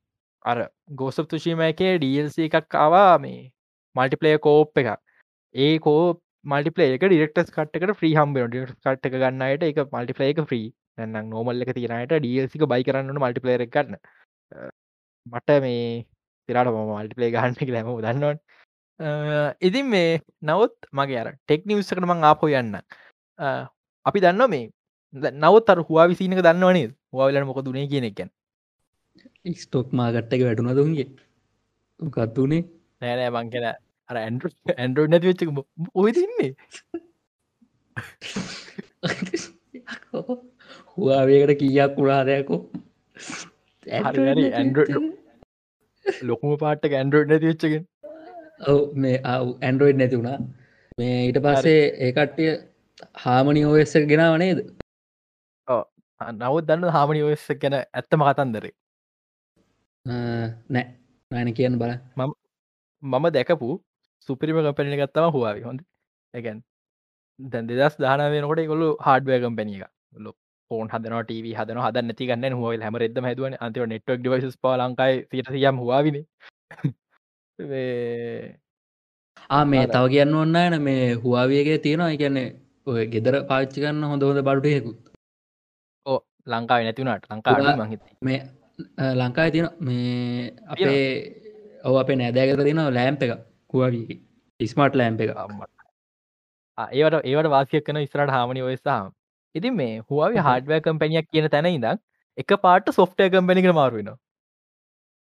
අර 0.46 0.58
ගෝසප් 0.96 1.28
තුෂීම 1.32 1.62
එකේ 1.62 1.94
ඩල්ස 1.98 2.38
එකක් 2.48 2.76
ආවා 2.76 3.20
මේ 3.20 3.52
මල්ටිපලේ 3.96 4.38
කෝප් 4.48 4.78
එක 4.78 4.90
ඒ 5.56 5.74
කෝ 5.80 6.04
මල්ටිපලේ 6.46 6.94
එක 6.96 7.04
ඩිරෙක්ටස් 7.04 7.52
කට්කට 7.56 8.02
්‍රී 8.02 8.16
හම්බ 8.20 8.38
ඩ 8.44 8.64
කට්ක 8.84 9.16
ගන්නයට 9.24 9.66
එක 9.70 9.82
මල්ටිපලේ 9.96 10.30
එක 10.34 10.40
්‍රී 10.52 10.68
නැන්නම් 10.98 11.34
නෝමල්ල 11.34 11.66
එක 11.66 11.74
තිරනයට 11.78 12.16
ඩල්සික 12.16 12.64
බයි 12.74 12.88
කරන්න 12.88 13.20
මල්ටිපලේර 13.24 13.66
ගන්න. 13.68 14.00
මට 15.26 15.60
මේ 15.66 15.84
තිරට 16.50 16.72
ම 16.72 16.80
මල්ටිපලේ 16.94 17.32
ගන්න 17.36 17.60
එක 17.60 17.74
ලැම 17.76 17.92
දන්නවන්. 18.06 18.40
ඉතින් 19.62 19.86
මේ 19.94 20.20
නවත් 20.42 20.90
මගේ 20.94 21.22
අර 21.22 21.30
ටෙක් 21.36 21.66
නිවස්සකට 21.66 22.04
මං 22.04 22.28
ආපෝ 22.32 22.52
යන්න. 22.54 22.76
අපි 24.06 24.20
දන්න 24.20 24.50
මේ 24.50 24.66
නවත් 25.14 25.70
අර 25.70 25.80
හවා 25.84 26.08
විසිනක 26.12 26.42
දන්නවනේ 26.48 26.88
හවාවෙලන 27.14 27.48
මොක 27.48 27.62
දුනේ 27.66 27.88
කියන 27.92 28.08
එකෙන් 28.10 28.30
ස්ටොක් 29.56 29.94
මාගට්ටක 29.94 30.44
වැටුන 30.48 30.72
දුන්ගේ 30.80 31.08
ගත්තුනේ 32.00 32.62
නෑනෑ 33.02 33.32
මං 33.36 33.50
කෙන 33.54 33.66
අර 34.10 34.18
ඇන්ඩ 34.22 34.44
ඇන්ඩරෝ 34.76 35.08
නැති 35.12 35.30
වෙච්චක 35.30 35.50
ඔය 36.04 36.12
තින්නේ 36.18 36.52
හවාවේකට 40.98 41.54
කීයක් 41.62 41.96
කුණාදයකෝ 41.98 42.60
ඇන්ඩ 44.00 44.78
ලොකුම 46.30 46.58
පාට 46.64 46.90
ඇන්ඩරෝඩ් 46.92 47.32
නැති 47.34 47.52
වෙච්චකෙන් 47.52 47.84
ඔව 48.68 48.80
මේ 49.04 49.18
ඇන්ඩරෝයිඩ් 49.24 50.00
නැති 50.02 50.20
වුණා. 50.20 50.38
මේ 50.98 51.18
ඊට 51.28 51.40
පස්සේ 51.46 51.82
ඒකට්ටිය 52.08 52.52
හාමනි 53.24 53.62
ඕස්ස 53.66 53.94
ගෙනාව 54.12 54.38
නේද? 54.44 54.60
නවත් 56.20 56.66
දන්න 56.68 56.96
හාමනි 56.96 57.22
ඔස්ස 57.28 57.46
ගැන 57.62 57.78
ඇත්තම 57.80 58.26
කතන්දරේ? 58.30 58.74
නෑ. 60.06 60.86
නෑන 61.32 61.54
කියන්න 61.54 61.80
බල 61.82 61.94
මම 63.04 63.26
දැකපු 63.36 63.70
සුපිරිම 64.28 64.58
කම්පැනි 64.60 65.00
ගත්තම 65.02 65.32
හවාවි 65.36 65.62
හොඳ 65.62 65.80
එකැන් 66.34 66.60
දැන් 67.40 67.66
දෙදස් 67.70 67.96
දාන 67.98 68.22
වෙනකොට 68.32 68.62
කොළු 68.68 68.88
හඩුව 69.00 69.42
කම්පැනිය 69.44 69.80
එක 69.80 69.92
ලො 70.20 70.32
ෆෝන් 70.72 70.88
හදන 70.88 71.16
ටව 71.20 71.48
හදන 71.56 71.80
හද 71.84 71.98
නැති 72.04 72.30
ගන්න 72.30 72.54
හුව 72.54 72.68
හැම 72.80 72.96
රෙද 72.98 73.20
හැදුවන. 73.20 73.54
අන්තිව 73.60 73.84
නෙට්ක් 73.88 74.10
ඩවයිස් 74.16 74.56
පා 74.64 74.76
ලංකායි 74.80 75.16
සිටසියම් 75.32 75.76
හවාවින 75.82 76.18
ආ 79.50 79.64
මේ 79.66 79.86
තව 79.88 80.06
කියන්න 80.14 80.36
ඔන්න 80.36 80.58
න 80.64 80.82
මේ 80.82 81.04
හවාවියගේ 81.18 81.80
තියෙනවා. 81.80 82.12
එකන්නේ 82.16 82.48
ඔය 82.88 83.02
ගෙදර 83.08 83.36
පාච්චි 83.50 83.78
කන්න 83.82 84.10
හොඳ 84.12 84.22
හොඳ 84.24 84.42
බඩුටයකුත් 84.42 84.98
ඕ 86.06 86.20
ලංකාව 86.48 86.82
නැතිවුණට 86.84 87.30
ලංකා 87.32 87.76
මහිත 87.84 88.02
මේ 88.22 88.40
ලංකායි 89.16 89.52
තියෙන 89.52 89.70
මේ 89.82 90.54
අපේ 90.68 91.04
ඔව 91.84 91.96
අපේ 91.98 92.18
නෑදෑගත 92.18 92.64
තියෙන 92.64 92.84
ලෑම්ප 92.94 93.22
එක 93.24 93.34
කුවවී 93.74 94.20
ඉස්මට් 94.60 94.94
ලෑම්ප 94.96 95.22
එක 95.22 95.36
ඒවට 96.94 97.20
ඒවට 97.24 97.50
වාසියක් 97.50 97.86
කන 97.86 98.02
ඉස්රට 98.02 98.32
හාමනි 98.32 98.64
ඔයසාම 98.64 99.12
ඉතින් 99.56 99.76
මේ 99.76 100.00
හුවවි 100.06 100.48
හඩවය 100.48 100.82
කම්පැනියක් 100.84 101.30
කියන 101.30 101.50
තැන 101.50 101.70
ඉදක් 101.72 102.00
එක 102.38 102.58
පාට 102.62 102.92
සොෆ්ටය 102.94 103.30
කම්පැනික 103.30 103.70
මාරුවෙන 103.74 104.12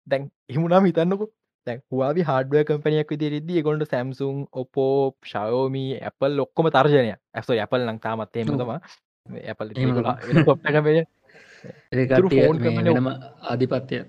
දැන් 0.07 0.31
හිමුණම් 0.49 0.85
හිතන්නකු. 0.85 1.27
දැන් 1.67 1.81
හවාවි 1.87 2.23
හඩුව 2.23 2.63
කම්පනයක් 2.65 3.11
විදිරිදදි 3.11 3.63
ගොඩ 3.63 3.83
සැම්සුන් 3.85 4.37
ඔපෝ 4.55 4.95
ශයෝමී 5.25 5.91
ඇපල් 6.01 6.33
ලොක්කොම 6.35 6.71
තර්ජනය 6.71 7.11
ඇස 7.11 7.51
ඇපල් 7.57 7.83
ලං 7.83 7.99
තාමත්තේම 7.99 8.53
තම 8.53 8.71
Apple 9.45 9.75
company 9.75 11.05
phone 12.31 12.57
ආධිපත්‍යය 13.45 14.03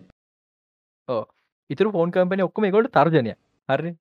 ඉතුර 1.69 1.91
phone 1.91 2.09
company 2.11 2.41
ඔක්කම. 2.41 2.63
එකොට 2.63 2.91
තර්ජනය 2.91 3.34
හරි 3.69 3.91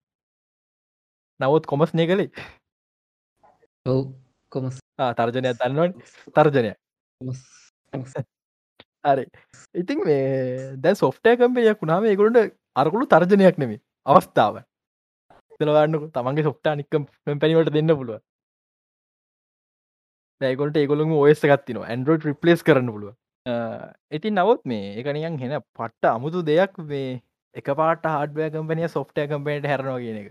නවත් 1.41 1.65
කොමස් 1.67 1.95
නේ 1.95 2.07
කළේ 2.07 2.31
ඔව් 3.87 4.01
කොමස්. 4.53 4.81
තර්ජනය 5.13 5.53
දන්නවන්. 5.55 5.93
තර්ජනය 6.31 6.73
හරි. 9.05 9.25
ඉතින් 9.75 10.03
මේ 10.05 10.25
දැන් 10.79 10.97
සොෆ්ටය 10.97 11.37
කම්පයක් 11.37 11.79
වුණාම 11.81 12.05
ඒකුට 12.07 12.43
අරකුළු 12.77 13.07
තර්ජනයක් 13.07 13.57
නෙමේ 13.59 13.81
අවස්ථාව. 14.07 14.61
තලවන්නක 15.61 16.05
තමන්ගේ 16.15 16.45
සොෆ්ටා 16.45 16.75
නික්කම් 16.75 17.07
පැනිවට 17.37 17.73
දෙන්න 17.75 17.93
පුළුව 17.93 18.21
ඒකොට 20.41 20.77
ඒගොලු 20.77 21.09
ඔයස 21.19 21.43
ගත්තින 21.45 21.81
ඇන්ඩරෝඩ් 21.83 22.29
රිපලස් 22.29 22.63
කරන්න 22.67 22.93
පුළුව 22.95 23.13
ඉතින් 24.11 24.39
නවත් 24.39 24.63
මේ 24.65 24.95
එකනියන් 25.01 25.37
හෙන 25.43 25.57
පට්ට 25.59 26.11
අමුතු 26.13 26.41
දෙයක් 26.43 26.81
මේ 26.85 27.11
එක 27.55 27.69
පාට 27.75 28.05
හඩුව 28.07 28.49
කම්පනිය 28.55 28.89
සොෆ්ටය 28.89 29.27
කම්පනට 29.27 29.71
හැරනවා 29.73 29.99
කියන 30.05 30.19
එක 30.23 30.29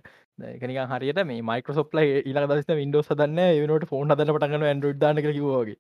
එකනික 0.48 0.80
හරියට 0.92 1.22
මේ 1.26 1.42
මයිකරසොප්ල 1.44 2.02
ඉලා 2.26 2.48
දස්න 2.48 2.76
වින්ඩෝ 2.76 3.04
සදන්න 3.04 3.40
ඒනට 3.40 3.86
ෆෝන් 3.86 4.12
හදන 4.12 4.34
පටගන 4.36 4.66
ඇන්ඩරඩ් 4.66 5.00
දාන 5.00 5.22
කිවගේ 5.22 5.76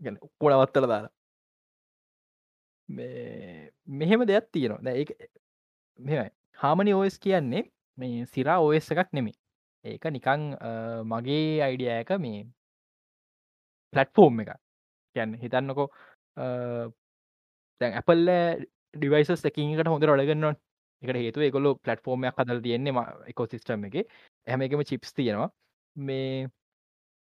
ගැන 0.00 0.16
ඔක්කොඩ 0.20 0.54
අවත්තල 0.54 0.86
දාලා. 0.86 1.12
මෙහෙම 3.98 4.26
දෙයක් 4.26 4.48
තියෙනවා. 4.52 4.82
දැ 4.82 5.04
ඒ 5.04 5.28
මෙයි 5.98 6.30
හාමනි 6.58 6.92
ඕස් 6.94 7.18
කියන්නේ 7.18 7.62
මේ 7.98 8.26
සිරා 8.26 8.58
ඕස් 8.60 8.90
එකක් 8.92 9.12
නෙමේ 9.12 9.38
ඒක 9.84 10.04
නිකං 10.06 10.42
මගේ 11.04 11.62
අයිඩියයක 11.62 12.10
මේ 12.18 12.42
පලට්ෆෝර්ම් 13.92 14.42
එක 14.42 14.52
කියන්න 15.16 15.32
හිතන්නකෝ 15.36 15.88
දැන් 17.80 17.92
ඇපල්ල 17.92 18.28
ඩිවයිසස් 18.94 19.32
එකකට 19.42 19.88
හොඳ 19.88 20.06
රඩගන්නවා 20.06 20.54
එකට 21.02 21.16
හේතු 21.16 21.46
එකොලු 21.48 21.74
පලටෆෝර්මයක් 21.84 22.36
හදල් 22.38 22.60
තියෙන්නේ 22.66 23.06
එකෝ 23.32 23.46
සිිස්ටම් 23.52 23.86
එක. 23.88 23.96
හැම 24.46 24.66
එකම 24.66 24.84
චිප්ස් 24.90 25.12
තියෙනවා. 25.12 25.50
මේ 25.96 26.48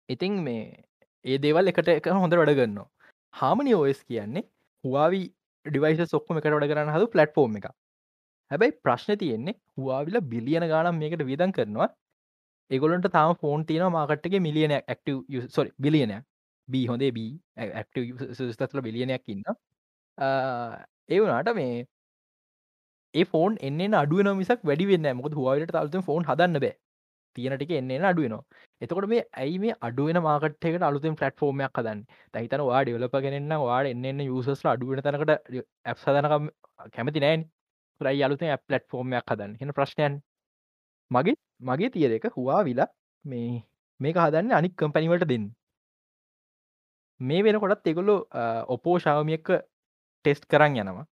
ඉතිං 0.08 0.34
මේ 0.42 0.64
ඒ 1.24 1.38
දේවල් 1.38 1.72
එකට 1.72 1.88
එක 1.90 2.10
හොඳ 2.14 2.34
වැඩගන්නවා 2.34 2.88
හාමනි 3.34 3.74
ඔස් 3.74 4.02
කියන්නේ 4.04 4.44
හවාවි 4.84 5.22
ඩිවයිස 5.66 6.10
සොක්කම 6.10 6.38
එකට 6.38 6.54
වැඩ 6.54 6.70
කරන්න 6.70 6.94
හදු 6.96 7.06
පලට්ෆෝර්ම් 7.14 7.58
එක 7.60 7.66
හැබැයි 8.50 8.78
ප්‍රශ්න 8.84 9.18
තියෙන්නේ 9.18 9.56
හවාවිල 9.78 10.20
බිලියන 10.32 10.66
ගානම් 10.72 10.98
මේකට 11.02 11.24
විදන් 11.30 11.54
කරනවා. 11.58 11.88
ඒගොලන්ට 12.70 13.08
තාම 13.12 13.32
ෆෝන් 13.36 13.64
තියෙන 13.68 13.92
මාකට්ගේ 13.92 14.40
මිලියන 14.40 14.74
ක්ටව 14.80 15.48
සොරි 15.56 15.70
බිලියනයක් 15.84 16.24
බී 16.68 16.84
හොඳේ 16.86 17.10
බී 17.12 17.30
ඇක්ටස්තල 17.56 18.82
බිලියනයක් 18.86 19.24
ඉන්න 19.28 19.42
ඒ 21.08 21.18
වනාට 21.20 21.50
මේ 21.54 21.74
ඒ 23.14 23.24
ෆෝන් 23.24 23.58
එන්න 23.62 23.94
අඩුව 23.94 24.32
මිසක් 24.36 24.64
වැඩි 24.64 24.86
වෙන්න 24.86 25.16
මොක 25.16 25.34
හවාට 25.34 25.70
තල්ත 25.70 26.04
ෆෝන් 26.04 26.24
හදන්න 26.24 26.58
බෑ. 26.58 26.74
තියෙන 27.36 27.56
ටික 27.56 27.72
එන්න 27.72 28.04
අඩුවනවා 28.04 28.42
එතකොට 28.80 29.06
මේ 29.06 29.22
ඇයි 29.34 29.58
මේ 29.58 29.74
අඩුවෙන 29.80 30.18
මාකට්යකට 30.20 30.82
අලුතෙන් 30.82 31.16
ෆලට්ෆෝර්මයක් 31.16 31.78
හදන්න? 31.78 32.00
තහිතන 32.34 32.62
වා 32.62 32.82
ඩියලප 32.82 33.16
කෙනන්න 33.18 33.54
වාඩ 33.62 33.90
එන්න 33.92 34.22
යුසස්ල 34.22 34.68
අඩුවෙන 34.68 35.02
තැනකට 35.02 35.32
ඇ් 35.32 35.94
සදනකම් 35.94 36.48
කැමති 36.90 37.22
නෑන් 37.24 37.44
රයි 38.00 38.22
අලුතෙන් 38.22 38.50
ඇ් 38.50 38.60
පලට්ෆෝර්මයක් 38.60 39.26
හදන්න? 39.26 39.56
හෙන 39.60 39.72
ප්‍රශ්නයන්. 39.72 40.18
මගේ 41.10 41.36
මගේ 41.62 41.90
තියර 41.90 42.16
එක 42.18 42.28
හවා 42.32 42.60
විලා 42.64 42.88
මේ 43.24 43.62
මේක 44.00 44.16
හදන්න 44.16 44.52
අනික් 44.52 44.74
කම්පැනිවලට 44.76 45.28
දෙන්න. 45.28 45.46
මේ 47.20 47.44
වෙනකොටත් 47.44 47.86
එකොල්ලු 47.86 48.16
ඔපෝ 48.68 48.98
ශාවමියක 48.98 49.46
ටෙස්ට් 50.24 50.44
කරන්න 50.46 50.82
යනවා. 50.82 51.06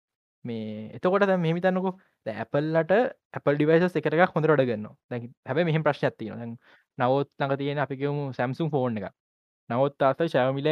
මේ 0.45 0.91
එතකොට 0.95 1.25
දැ 1.25 1.39
මෙහිතන්නකු 1.39 1.93
ඇපල්ලට 2.27 2.93
ඇපල් 3.35 3.55
ඩිවයිස 3.55 3.97
එකක 3.97 4.35
හොඳ 4.35 4.47
ඩගන්න 4.47 4.87
හැබ 5.47 5.63
මෙහම 5.65 5.83
ප්‍රශ්න 5.83 6.07
ඇතින 6.07 6.35
නවත් 6.99 7.29
ළඟ 7.39 7.57
තියෙන 7.57 7.79
අපිකමු 7.79 8.29
සැම්සුම් 8.33 8.71
ෆෝන් 8.71 9.01
එක 9.01 9.11
නවත් 9.71 10.03
අත 10.05 10.23
ශවමිල 10.29 10.71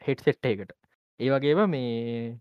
හෙට් 0.00 0.20
සෙට්ට 0.20 0.46
එකට 0.46 0.72
ඒ 1.20 1.30
වගේම 1.30 1.62
මේ 1.68 2.38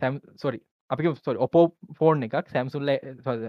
සැම් 0.00 0.20
සොරි 0.36 0.60
අපි 0.90 1.12
සොරි 1.18 1.38
ඔපෝ 1.38 1.64
ෆෝන් 1.98 2.22
එකක් 2.22 2.36
සැම්සුල්ල 2.48 2.90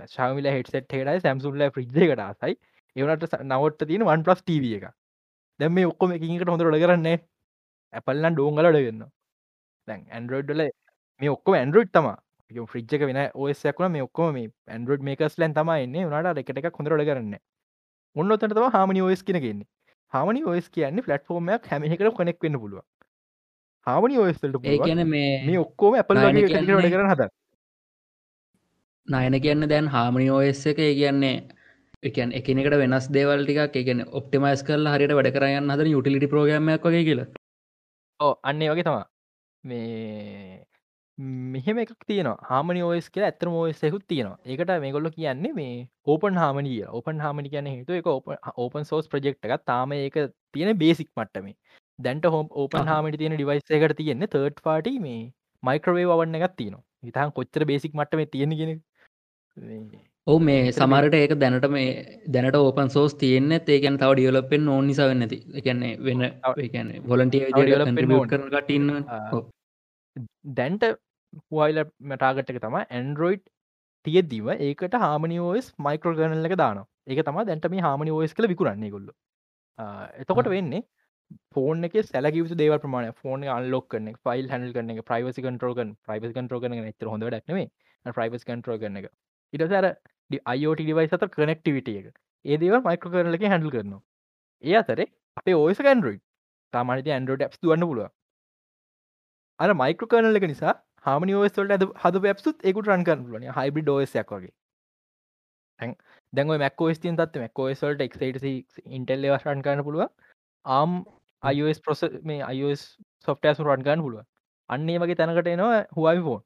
ශාමිල 0.08 0.50
හෙට 0.50 0.70
සෙට්ටකටයි 0.70 1.20
සැම්සුල්ල 1.20 1.62
්‍රිජ්ජකට 1.68 2.22
ආසයි. 2.22 2.56
ඒවනට 2.96 3.36
නවට 3.44 3.88
තියෙන 3.88 4.06
වන් 4.06 4.24
පලස් 4.24 4.42
ටව 4.42 4.74
එක 4.78 4.86
දැම් 5.60 5.74
මේ 5.74 5.88
ඔක්කොම 5.88 6.16
එකකට 6.16 6.50
හොඳ 6.50 6.64
ඩ 6.64 6.82
කරන්නේ 6.84 7.18
ඇපල්ලන් 7.94 8.34
ඩෝංගලට 8.34 8.78
ගන්න 8.78 9.06
දැන් 9.88 10.02
ඇන්ඩරෝඩ්ඩල 10.10 10.66
මේ 11.22 11.32
ඔක්කොම 11.32 11.56
ඇන්ඩරෝඩ් 11.56 11.92
තමා 11.92 12.18
ෆ්‍රිජ්ක 12.52 13.02
වෙන 13.02 13.20
ඔස්සක්න 13.36 13.92
මේ 13.92 14.04
ඔක්කොම 14.04 14.34
මේ 14.34 14.52
ඇන්ඩරෝඩ් 14.68 15.04
මේකස් 15.04 15.38
ලැන් 15.38 15.54
තම 15.54 15.74
එන්න 15.76 15.98
නට 16.04 16.38
එකට 16.40 16.78
හොඳරට 16.78 17.06
කරන්න. 17.10 17.36
ඔන්න 18.16 18.32
ඔතනතම 18.32 18.72
හාමනි 18.72 19.02
ඔස් 19.04 19.22
කියනගන්නේ 19.24 19.68
හාමනි 20.14 20.44
ඔස් 20.46 20.70
කියන්නේ 20.70 21.06
ෆලට්ෆෝර්මයක් 21.06 21.68
හැමකට 21.72 22.16
කොනෙක් 22.16 22.40
වන්න 22.42 22.60
පුළුව 22.60 22.82
හාමනි 23.88 24.18
ඔස්ට 24.18 24.46
ඒ 24.64 24.78
කියන 24.80 25.04
මේ 25.08 25.60
ඔක්කෝම 25.60 26.00
ට 26.00 26.90
කරන 26.90 27.12
හද 27.12 27.30
නයන 29.08 29.40
කියන්න 29.42 29.70
දැන් 29.70 29.88
හාමනි 29.88 30.30
ඔස් 30.32 30.66
එක 30.66 30.80
ඒ 30.80 30.94
කියන්නේ 30.96 31.36
එකන් 32.04 32.34
එකනෙකට 32.34 32.78
වෙනස් 32.82 33.10
දේවල්ටික 33.12 33.78
එකන 33.84 34.04
ඔප්ටිමයිස් 34.12 34.64
කරලා 34.64 34.96
හරිට 34.96 35.14
වැඩ 35.14 35.32
කරයන්න 35.38 35.74
හද 35.74 35.88
යුටිලිටි 35.88 36.32
ප්‍රෝගමයක් 36.34 36.86
වගේ 36.86 37.06
කියලා. 37.10 37.28
ඕ 38.20 38.34
අන්නේ 38.44 38.72
වගේ 38.72 38.84
තමා 38.84 39.06
මේ 39.64 40.59
මෙහෙම 41.20 41.80
එකක් 41.84 42.04
තියන 42.10 42.30
හාමනි 42.50 42.82
ෝස් 42.88 43.08
කියල 43.14 43.26
ඇතර 43.28 43.48
ෝසෙකුත් 43.52 44.04
තියෙනවා. 44.08 44.40
ඒකට 44.46 44.74
මේගොල්ල 44.84 45.10
කියන්නේ 45.16 45.54
මේ 45.54 45.74
ඕපන් 46.08 46.40
හාමනිය 46.42 46.84
ඕපන් 46.90 47.24
හාමනි 47.26 47.52
කියන 47.54 47.68
හේතු 47.68 47.98
එක 48.00 48.08
ඕපන් 48.58 48.86
සෝස් 48.92 49.10
ප්‍රජෙක්් 49.14 49.40
එකක්. 49.40 49.66
තාම 49.66 49.94
ඒක 49.94 50.20
තියෙන 50.54 50.78
බේසික් 50.84 51.10
මට්ටමේ. 51.18 51.56
දැන්ට 52.00 52.30
හෝම් 52.36 52.48
ඕපන් 52.62 52.92
හාමට 52.92 53.20
තියෙන 53.22 53.36
ඩිවයිස් 53.36 53.76
එකට 53.80 53.98
තියෙන්නේ 53.98 54.32
තර්ඩ් 54.36 54.62
පාටි 54.68 54.96
මේ 55.00 55.20
මයික්‍රවේ 55.64 56.06
වන්න 56.12 56.40
එකක් 56.40 56.56
තියනවා. 56.62 56.86
ඉතාන් 57.04 57.34
කොච්චර 57.34 57.66
බේසික් 57.72 57.94
මට්ටම 57.94 58.24
තියෙනගෙන 58.32 58.82
ඔව 60.28 60.40
මේ 60.42 60.72
සමරට 60.72 61.20
ඒක 61.20 61.36
දැනට 61.44 61.68
මේ 61.76 61.92
දැනට 62.34 62.58
ඕපන් 62.58 62.90
සෝස් 62.96 63.14
තියෙන්න 63.22 63.52
ඒකැන 63.58 64.00
තව 64.02 64.12
ඩියලපෙන් 64.16 64.68
ඕන 64.70 64.90
නිසා 64.90 65.12
වෙන්නති 65.12 65.40
එකන්නේ 65.62 65.94
වෙන්න 66.08 66.26
ඒකන්නේ 66.66 67.04
වොලන්ටිය 67.06 67.46
කරන 67.52 68.50
කටඉන්න 68.56 68.90
දැන්ට 70.56 70.84
හුවයිල 71.34 71.80
මටාගට්ක 72.10 72.60
තම 72.60 72.78
ඇන්ඩරෝයිඩ් 72.80 73.44
තියෙදදිව 74.06 74.48
ඒකට 74.58 74.96
හාමනිෝස් 75.04 75.74
මයිකරෝ 75.80 76.16
ගනල්ල 76.20 76.50
එක 76.50 76.56
දාන 76.58 76.80
ඒක 77.08 77.26
තම 77.26 77.42
දැන්ට 77.50 77.68
මේ 77.74 77.84
හාමනි 77.88 78.16
ෝස් 78.18 78.34
කළ 78.34 78.52
විකුරන්නේ 78.54 78.92
ගොල්ල 78.92 79.12
එතකොට 80.22 80.50
වෙන්නේ 80.56 80.84
ෆෝන් 81.56 81.88
එක 81.88 81.96
සැලකිව 82.06 82.54
දේව 82.62 82.76
ප්‍රමාණ 82.84 83.12
ෆෝන 83.20 83.44
අල්ලොක් 83.56 83.88
කන 83.94 84.08
ෆයිල් 84.26 84.48
හැල් 84.54 84.66
කන 84.74 85.02
ප්‍රයිවසි 85.10 85.46
කන්ටරෝගන් 85.46 85.92
ප්‍රයිවස් 86.06 86.34
කන්ටරෝගන 86.38 86.78
ත 86.94 87.12
හොඳ 87.12 87.28
ක්නේ 87.48 87.68
ප්‍රයිවස් 88.16 88.46
කන්ටරෝ 88.46 88.78
කන 88.78 89.00
එක. 89.00 89.08
ඉටසර 89.54 89.88
අයෝට 90.46 90.82
ඩිවයිස් 90.82 91.14
අත 91.14 91.26
කනෙක්ටිවිට 91.36 91.90
එක. 91.92 92.08
ඒදව 92.46 92.76
මයිකෝ 92.88 93.14
කරලක 93.14 93.46
හැඩල් 93.46 93.72
කරනවා. 93.72 94.02
ඒ 94.64 94.76
අතරේ 94.76 95.08
අපේ 95.38 95.56
ඕයස 95.56 95.82
කන්ඩරෝයිඩ් 95.82 96.24
තමනති 96.74 97.16
ඇන්ඩරෝඩ් 97.16 97.46
්ස් 97.48 97.62
දුවන්න 97.64 97.88
පුළුව 97.90 98.10
අර 99.60 99.70
මයිකෝ 99.76 100.12
කරනල 100.12 100.40
එක 100.40 100.48
නිසා 100.48 100.76
හාමනි 101.04 101.34
ෝස්වලට 101.34 101.72
ඇද 101.72 101.86
හද 102.04 102.22
පැප්සුත් 102.22 102.58
එකුට 102.64 102.88
රන් 102.88 103.04
කරලන 103.04 103.52
හයිබි 103.52 103.84
ෝසයක් 103.88 104.32
වගේ. 104.32 104.54
දැන් 106.34 106.48
මැක්කෝස් 106.48 107.00
තින් 107.00 107.18
තත් 107.18 107.36
මැක්කෝස්වලට 107.36 108.02
එක්ට 108.02 108.46
ඉන්ටෙල් 108.90 109.30
රන් 109.38 109.62
කරන්න 109.62 109.84
පුළුව 109.84 110.10
ආම් 110.66 111.06
අයිස් 111.44 111.80
ප්‍රොස 111.80 112.04
මේ 112.24 112.42
අයිස් 112.42 112.98
සොෆ්ටෑසු 113.20 113.64
රන් 113.64 113.84
ගන්න 113.84 114.02
පුළුව 114.02 114.24
අන්නේ 114.70 115.00
වගේ 115.00 115.16
තැනකට 115.16 115.48
එනවා 115.48 115.86
හුවයි 115.96 116.22
ෆෝන් 116.22 116.44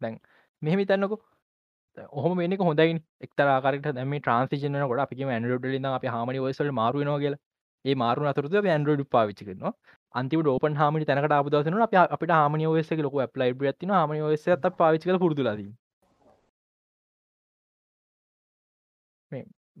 දැන් 0.00 0.20
මෙහෙමි 0.62 0.86
තන්නකු 0.86 1.18
ඔහම 2.12 2.36
මේක 2.36 2.60
හොඳයි 2.60 3.00
එක්තරාකාරට 3.20 3.92
දැම 3.92 4.14
ට්‍රන්සිජන 4.18 4.80
කොට 4.82 4.98
අපි 4.98 5.24
ඇන්ඩඩ 5.24 5.64
ලින්න 5.64 5.86
අප 5.86 6.04
හමනි 6.04 6.38
වසල් 6.38 6.70
මාරුවනවා 6.70 7.18
කියලා. 7.18 7.40
ඒ 7.88 7.94
මාරු 7.94 8.28
අතුරද 8.30 8.54
ඇන්ඩරෝඩ් 8.58 9.02
පාවිච්චි 9.08 9.48
කරනවා. 9.48 9.74
අන්තිම 10.14 10.48
ෝපන් 10.52 10.78
හමි 10.80 11.06
තැනකට 11.06 11.34
අපදසන 11.34 11.82
අප 11.82 11.94
අපට 12.06 12.32
හමනි 12.36 12.70
ෝස 12.70 12.90
ලොක 13.00 13.20
ප්ලයි 13.34 13.52
ඇතින 13.66 13.94
හමනි 13.96 14.20
ෝස 14.22 14.48
ත 14.56 14.74
පාවිච්චි 14.78 15.18
පුරදුලද 15.18 15.68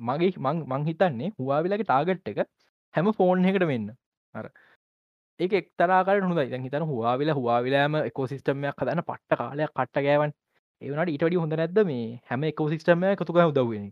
මගේ 0.00 0.32
මං 0.38 0.58
මං 0.66 0.82
හිතන්නේ 0.86 1.30
හවාවිලගේ 1.38 1.84
ටාගට් 1.84 2.28
එක 2.32 2.38
හැම 2.94 3.12
ෆෝන් 3.12 3.44
එකට 3.44 3.64
වෙන්න. 3.66 3.88
අර 4.34 4.46
ඒක 5.40 5.52
එක්තරාකට 5.52 6.24
හොඳ 6.24 6.40
ඉ 6.40 6.60
හිතන 6.64 6.84
හවාවිල 6.90 7.32
හවාවිලෑම 7.32 7.96
එකෝසිස්ටමයක් 8.02 8.76
හදන්න 8.76 9.02
පට්ට 9.08 9.38
කාලයක් 9.40 9.72
කට්ට 9.72 10.04
ගෑවන් 10.06 10.32
ඒවනට 10.82 11.14
ඉටඩි 11.14 11.40
හොඳ 11.42 11.54
නැද්ද 11.54 11.80
මේ 11.86 12.06
හැම 12.26 12.44
එකෝසිස්ටමය 12.44 13.12
එකතුක 13.12 13.40
උදවෙන 13.42 13.86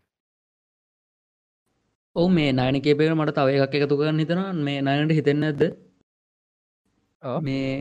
ඕ 2.17 2.29
මේ 2.37 2.51
නයනකේ 2.59 2.97
පේර 2.99 3.15
මට 3.15 3.33
තව 3.37 3.63
එකක් 3.65 3.75
එකතු 3.79 3.97
කරන්න 4.01 4.21
හිතන 4.23 4.61
මේ 4.67 4.83
නයනට 4.87 5.15
හිතෙන්න 5.17 5.47
ඇද 5.49 5.63
මේ 7.47 7.73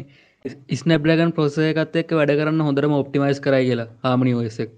ස්නබ්ලගන් 0.77 1.31
පොසයකත් 1.37 1.99
එක් 2.01 2.09
වැඩ 2.19 2.33
කරන්න 2.39 2.65
හොඳරම 2.67 2.95
ඔප්ටිමයිස් 2.97 3.39
කරයි 3.45 3.67
කියලා. 3.69 3.87
හාමනි 4.05 4.33
ෝසක් 4.39 4.73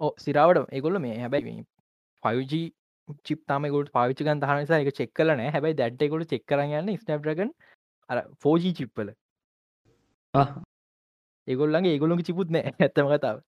ඕ 0.00 0.10
සිරාවට 0.24 0.74
ඒගොල්ල 0.78 0.98
මේ 1.04 1.16
හැබැයි 1.22 1.54
5G 2.22 2.60
චිප් 3.28 3.40
තම 3.50 3.66
ගොට 3.74 3.92
පාවිච්චිකන් 3.96 4.42
තහනසා 4.42 4.80
එක 4.82 4.90
චෙක් 4.98 5.14
කලන 5.20 5.42
හැබයි 5.54 5.78
දැට්ටෙකොට 5.80 6.28
චෙක් 6.32 6.44
කරන්න 6.52 6.92
ස්නබ්‍රගන් 6.96 7.54
අර 8.10 8.20
4G 8.46 8.74
චිප්පල 8.80 9.14
ඒගොල්ලගේ 11.48 11.94
ඒගොලොක 11.94 12.22
චිපුත් 12.28 12.52
නෑ 12.56 12.74
ඇත්තම 12.74 13.08
කතාව. 13.14 13.40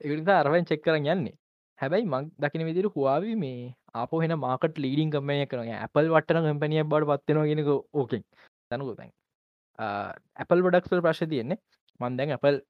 ඒගනිසා 0.00 0.38
අරවෙන් 0.42 0.70
චෙක් 0.72 0.84
කරන්න 0.84 1.10
යන්නේ 1.14 1.36
හැබැයි 1.78 2.06
මං 2.06 2.30
දකින 2.38 2.66
විදිර 2.66 2.86
හවාවි 2.88 3.34
මේ 3.36 3.74
අප 3.94 4.12
හෙන 4.16 4.34
මාකට 4.38 4.78
ලීඩින් 4.78 5.10
කම්පනය 5.10 5.46
කරන 5.46 5.70
ඇපල් 5.76 6.10
වටන 6.10 6.48
කම්පනිය 6.48 6.84
බඩ 6.84 7.20
පත්වෙන 7.20 7.48
ගෙනක 7.50 7.70
ඕකෙන්. 7.94 8.22
තැනකු 8.70 8.94
තැන් 8.94 9.10
ඇපල් 10.36 10.64
ඩක්සල් 10.64 11.02
ප්‍රශ් 11.02 11.24
තියන්නේ 11.26 11.58
මන්දැන් 12.00 12.30
ඇපල් 12.30 12.60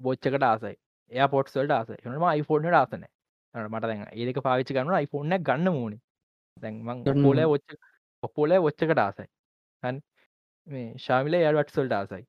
බෝච්චකට 0.00 0.44
ආසයි. 0.44 0.76
එය 1.12 1.28
පොට්සල්ට 1.28 1.72
ආස 1.72 1.90
හනම 1.96 2.24
iPhoneෆෝර්නට 2.32 2.74
ආසන 2.74 3.04
මට 3.54 3.84
දැන් 3.84 4.04
ඒක 4.14 4.42
පාවිච්චි 4.42 4.74
කරන 4.74 4.94
iPhoneෆෝර්න 4.96 5.44
ගන්න 5.44 5.68
මූුණ 5.70 5.98
දැන්මං 6.56 7.04
පොල 7.24 7.42
ොච්ච 7.46 7.76
ඔපොල 8.22 8.56
ොච්චකට 8.60 8.98
ආසයි. 8.98 9.28
හන් 9.82 10.00
මේ 10.66 10.86
ශාමිල 10.98 11.36
එයවට්සල්ට 11.36 11.94
ආසයි. 11.94 12.24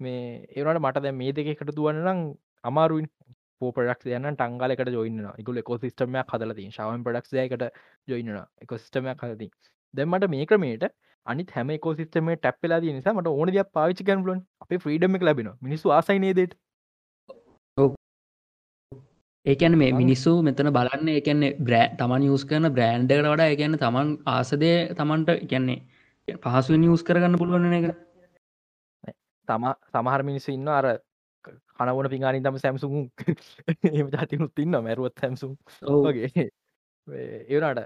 මේ 0.00 0.22
ඒවට 0.50 0.80
මට 0.80 1.02
දැ 1.02 1.14
මේ 1.14 1.32
දෙක 1.32 1.48
එකට 1.48 1.74
දුවන්නනම් 1.74 2.22
අමාරුවන් 2.64 3.08
පෝපඩක් 3.62 4.08
යන්න 4.10 4.30
ටංගලකට 4.32 4.92
ජොයින්න 4.92 5.28
එකු 5.34 5.56
එකෝ 5.58 5.78
සිස්ටමයක් 5.78 6.34
හදලති 6.34 6.66
ශවන් 6.70 7.06
පඩක්ෂයකට 7.06 7.64
ජොයින්න 8.08 8.42
එක 8.60 8.76
සිස්ටමයක් 8.76 9.24
හදති 9.24 9.48
දැමට 9.94 10.28
මේ 10.30 10.46
ක්‍රමේට 10.46 10.86
අනි 11.26 11.46
හැම 11.50 11.72
කෝ 11.78 11.94
සිස්ටම 11.94 12.34
ටැප්ලා 12.34 12.80
ති 12.80 12.92
නිසාමට 12.92 13.30
ඕන 13.30 13.50
දයක් 13.50 13.72
පාවිචිකන් 13.72 14.26
ලන් 14.26 14.44
අප 14.62 14.76
්‍රීඩම 14.80 15.18
ලබෙන 15.22 15.50
මිනිස්සු 15.62 15.92
ආසයිනේදට 15.92 16.54
ඒකැන 19.46 19.76
මේ 19.76 19.92
මිනිස්සු 19.94 20.32
මෙතන 20.42 20.68
බලන්න 20.70 21.08
එකන්නේ 21.12 21.52
බ්‍රෑ 21.60 21.86
තමන් 21.96 22.26
යස් 22.28 22.44
කරන 22.46 22.68
බ්‍රෑන්්ඩකට 22.72 23.26
වඩා 23.26 23.48
එකන්න 23.50 23.78
තමන් 23.78 24.10
ආසදය 24.28 24.72
තමන්ට 24.94 25.30
කියන්නේ 25.46 26.36
පහසුවෙන් 26.38 26.84
යස් 26.86 27.02
කරගන්න 27.02 27.38
පුළුවන 27.38 27.72
එක. 27.72 27.86
තම 29.48 29.64
සමහර 29.88 30.22
මිනිස්සු 30.22 30.52
ඉන්න 30.52 30.68
අර 30.70 30.86
කනවන 31.82 32.08
පිඟානි 32.08 32.40
තම 32.40 32.58
සැම්සුම් 32.58 32.94
එම 33.92 34.08
ජතිනුත් 34.14 34.52
තින්න 34.54 34.78
මැරුවත් 34.78 35.14
සැම්සුම් 35.18 35.56
වගේ. 36.04 36.30
ඒවනට 37.50 37.82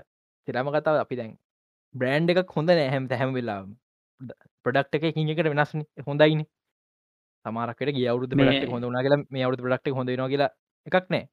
තිරම 0.49 0.70
කතාව 0.70 1.01
අපි 1.01 1.16
දැන් 1.16 1.32
බ්‍රෑන්් 1.94 2.28
එකක් 2.30 2.53
හොඳ 2.53 2.70
නෑ 2.70 2.88
හැම 2.88 3.09
හැම 3.12 3.32
වෙලා 3.32 3.61
ප්‍රඩක්් 4.64 5.01
එක 5.03 5.20
හිකට 5.20 5.51
වෙනස්න 5.53 5.86
හොඳයින. 6.07 6.42
සමාරකට 7.44 7.94
ගියවුද 7.97 8.28
ට 8.30 8.70
හොඳ 8.70 8.86
නා 8.88 9.03
කියලා 9.03 9.22
මේ 9.30 9.44
අවුදු 9.44 9.62
ප්‍රඩක්් 9.62 9.97
හොඳ 9.99 10.12
න 10.12 10.28
කියලා 10.28 10.51
එකක් 10.86 11.11
නෑ. 11.11 11.24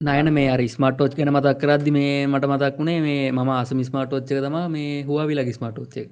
නයන 0.00 0.32
මේ 0.32 0.48
අර 0.48 0.60
ස්මටෝච් 0.68 1.14
කෙන 1.14 1.30
මතක් 1.30 1.58
කරද්දි 1.62 1.92
මේ 1.92 2.12
මට 2.26 2.46
මතක් 2.46 2.78
වුණේ 2.78 3.00
මේ 3.02 3.32
ම 3.32 3.50
අසම 3.52 3.80
ස්මටෝච්චක 3.84 4.30
තම 4.38 4.56
මේ 4.70 5.04
හවාවි 5.04 5.36
ලග 5.36 5.52
ස්මටෝච්චක් 5.52 6.08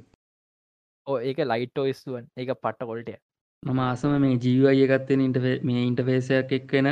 ඕ 1.06 1.16
ඒක 1.22 1.38
ලයිටෝ 1.44 1.86
ස්තුවන් 1.94 2.26
ඒක 2.36 2.50
පට්ට 2.54 2.84
කොල්ටය 2.84 3.14
මම 3.62 3.80
ආසම 3.80 4.12
මේ 4.18 4.36
ජීවය 4.38 4.84
එකත්තෙන 4.86 5.22
ඉට 5.22 5.38
මේ 5.64 5.80
ඉන්ටෆේසයක් 5.82 6.52
එක්වෙන 6.52 6.88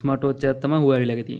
ස්මටෝච්ච 0.00 0.44
ඇත්තම 0.44 0.74
හවාවි 0.76 1.06
ලගති 1.06 1.36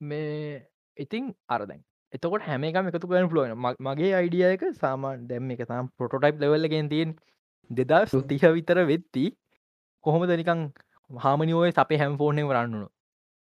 මේ 0.00 0.60
ඉතිං 0.96 1.24
අරදැන් 1.48 1.80
එතකොට 2.12 2.42
හැම 2.42 2.64
එකම 2.64 2.88
එකතු 2.88 3.08
කරන 3.08 3.28
පුලුවන් 3.28 3.52
මගේ 3.80 4.12
අයිඩියයක 4.14 4.64
සාමාන් 4.76 5.26
දැම් 5.28 5.50
එක 5.50 5.62
තම් 5.64 5.88
පොටෝටයිප් 5.98 6.40
ලෙවල්ලගෙන් 6.40 6.88
තියෙන් 6.88 7.14
දෙදා 7.70 8.02
සුතිහ 8.06 8.42
විතර 8.50 8.78
වෙත්ති 8.86 9.24
කොහොම 10.04 10.24
දනිකං 10.24 10.66
හාමනිෝය 11.10 11.70
අපේ 11.76 11.98
හැම් 11.98 12.18
ෆෝර්නෙ 12.18 12.44
වරන්නුණු 12.44 12.88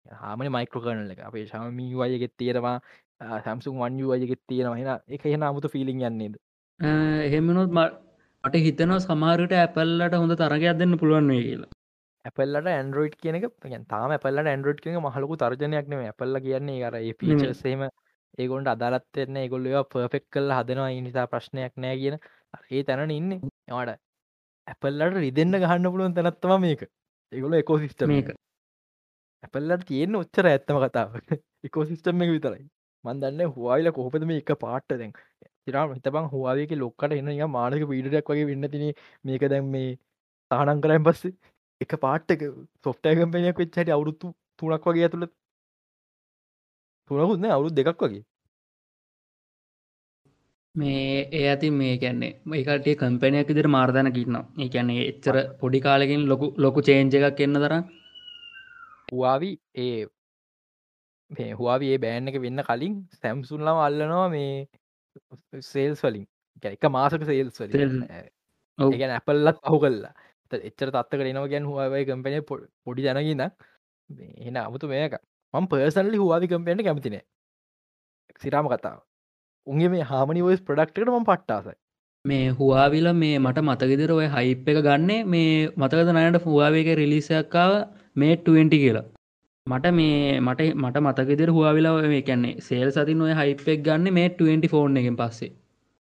හාමන 0.06 0.48
මයිකෝ 0.50 0.82
කරනල 0.82 1.12
එක. 1.12 1.20
අපේ 1.22 1.46
ශමී 1.46 1.92
වයගෙත් 1.96 2.34
තියෙනවා 2.38 2.78
සැම්සුම් 3.40 3.76
වන්යු 3.78 4.08
අයගෙත් 4.12 4.42
තියෙනවා. 4.48 4.78
හෙන 4.78 4.90
එක 5.10 5.24
හෙන 5.26 5.44
අමුතු 5.44 5.70
ෆිලිින් 5.70 6.02
යන්නේද 6.04 6.40
එහෙමනොත් 7.26 7.72
මට 7.72 8.11
හිතනවා 8.44 9.00
සමාරට 9.00 9.54
ඇපල්ලට 9.54 10.14
හොඳ 10.14 10.34
තරගයක් 10.34 10.78
දෙන්න 10.78 10.98
පුළුවන් 10.98 11.28
වේ 11.28 11.42
කියලා. 11.42 11.70
ඇපල්ලට 12.26 12.68
ඇන්ඩරෝයිඩ් 12.68 13.16
කියනක 13.16 13.46
තාම 13.88 14.12
ඇපල්ලට 14.12 14.48
ඇන්ඩරෝඩ් 14.48 14.80
කියන 14.80 14.98
මහලකු 15.00 15.38
තර්ජනයක් 15.38 15.88
නෙම 15.88 16.02
ඇපල්ල 16.02 16.40
කියන්නේ 16.40 16.84
අර 16.84 16.98
පිචසේම 17.20 17.84
ඒගොන්ට 18.38 18.68
අදාලත්වෙන්න 18.68 19.38
ඒගොල්ල 19.38 19.68
පර්ෆෙක් 19.86 20.26
කල් 20.30 20.50
හදනවා 20.52 20.90
නිසා 21.00 21.28
ප්‍රශ්නයක් 21.28 21.74
නෑ 21.78 21.98
කියන 21.98 22.18
ඒ 22.72 22.84
තැනන 22.84 23.12
ඉන්න. 23.12 23.32
එවාට 23.68 24.00
ඇපල්ලට 24.68 25.18
රිදෙන්න්න 25.18 25.62
ගහන්න 25.64 25.92
පුළුවන් 25.92 26.16
තැනත්තම 26.16 26.58
මේක. 26.60 26.82
ඒගොල 27.32 27.54
එකෝසිිස්ටම 27.54 28.10
මේක. 28.10 28.34
ඇපල්ලට 29.44 29.86
තියෙන 29.86 30.16
ඔච්චර 30.16 30.46
ඇත්තම 30.48 30.82
කතාව 30.84 31.20
එකෝසිිස්ටම් 31.64 32.22
එක 32.26 32.34
විතරයි. 32.36 32.66
මන්දන්න 33.06 33.54
හවායිල 33.54 33.92
කොහොපද 33.92 34.26
මේ 34.26 34.42
එක 34.44 34.54
පාට්ට 34.60 34.98
දැන් 34.98 35.14
තිරම් 35.68 35.94
හිතබං 35.94 36.30
හවාවක 36.30 36.74
ලොක්කට 36.78 37.14
එන්න 37.14 37.52
මානක 37.52 37.88
පීඩක් 37.88 38.30
වගේ 38.30 38.48
වෙන්න 38.48 38.70
තින 38.70 38.88
මේක 39.26 39.48
දැම් 39.48 39.70
මේ 39.70 39.92
තානන් 40.52 40.82
කරයින් 40.82 41.04
පස්සේ 41.04 41.34
එක 41.82 41.94
පාට්ටක 42.00 42.42
සොෆ්ටය 42.84 43.16
කම්පනයක් 43.16 43.58
වෙච්චට 43.58 43.92
අවුරුත්තු 43.92 44.34
තුනක් 44.60 44.86
වගේ 44.86 45.06
ඇතුළ 45.06 45.28
තුනකුත්න 47.10 47.48
අවුරුත් 47.48 47.74
දෙකක් 47.74 48.02
වගේ. 48.02 48.24
මේ 50.76 51.28
ඒ 51.32 51.44
ඇති 51.46 51.70
මේ 51.72 51.96
කැන්නේ 51.98 52.34
ඒකට 52.58 52.90
කම්පනයක් 53.00 53.50
ඉදිර 53.50 53.68
මාර්ධන 53.70 54.10
කින්න 54.12 54.38
ඒ 54.58 54.70
කියන්නේ 54.70 55.08
එච්චර 55.08 55.38
පොඩි 55.60 55.80
කාලකින් 55.82 56.22
ලොකු 56.26 56.48
ලොකු 56.58 56.80
චේන්ජ 56.82 57.16
එකක් 57.20 57.42
එන්න 57.42 57.58
දර 57.58 57.74
හවාවි 59.10 59.52
ඒ 59.78 59.98
මේ 61.32 61.50
හවාවි 61.54 61.88
ඒ 61.88 61.98
බෑන් 62.00 62.30
එක 62.30 62.38
වෙන්න 62.40 62.64
කලින් 62.64 62.96
සැම්සුන්ලම 63.16 63.78
අල්ලනවා 63.80 64.28
මේ 64.30 64.54
සේල්ස් 65.64 66.02
වලින්. 66.02 66.26
එක 66.64 66.90
මාසක 66.90 67.26
සේල්ස් 67.26 67.60
වලින්. 67.60 67.96
ගැන 68.96 69.12
ඇපල්ලත් 69.12 69.60
අහු 69.64 69.80
කල්ලා 69.80 70.14
එච්චර 70.52 70.90
තත්ක 70.92 71.22
එනවා 71.26 71.48
ගැන් 71.48 71.66
හවාවයි 71.66 72.08
කම්පනය 72.08 72.42
පොඩි 72.46 73.02
ජනගන්න 73.04 73.44
එන 74.42 74.58
අමුතු 74.58 74.88
මේක. 74.88 75.16
මං 75.54 75.68
පර්සන්ලි 75.68 76.18
හවාවි 76.18 76.48
කම්පෙන්ට 76.48 76.84
කැමතින 76.84 77.22
සිරාම 78.42 78.68
කතාව. 78.68 79.00
උන්ගේ 79.68 79.90
මේ 79.90 80.04
හාමනි 80.06 80.42
වස් 80.42 80.62
ප්‍රඩක්ටකට 80.62 81.10
ම 81.12 81.26
පට්ටාසයි. 81.26 81.78
මේ 82.26 82.52
හවාවිල 82.52 83.08
මේ 83.14 83.40
මට 83.40 83.64
මතගෙදර 83.64 84.12
ඔය 84.12 84.28
හයිප් 84.28 84.68
එක 84.68 84.80
ගන්නේ 84.82 85.24
මේ 85.26 85.56
මතකද 85.76 86.10
නයට 86.12 86.46
හවාවේක 86.46 86.90
රිලිසක්කාව 86.96 87.74
මේ 88.16 88.36
20 88.44 88.76
කියලා 88.76 89.06
මට 89.72 89.94
මේ 89.94 90.40
මට 90.42 90.62
මට 90.76 90.98
මතකෙදර 91.02 91.52
හවාවිලා 91.52 91.96
මේ 92.06 92.22
කැන්නේ 92.24 92.54
සේල් 92.62 92.90
සතින් 92.92 93.22
ඔය 93.22 93.34
හයිපෙක් 93.34 93.84
ගන්න 93.84 94.14
මේ 94.14 94.28
20 94.38 94.68
ෆෝන් 94.68 94.98
එකෙන් 94.98 95.18
පස්සේ. 95.18 95.52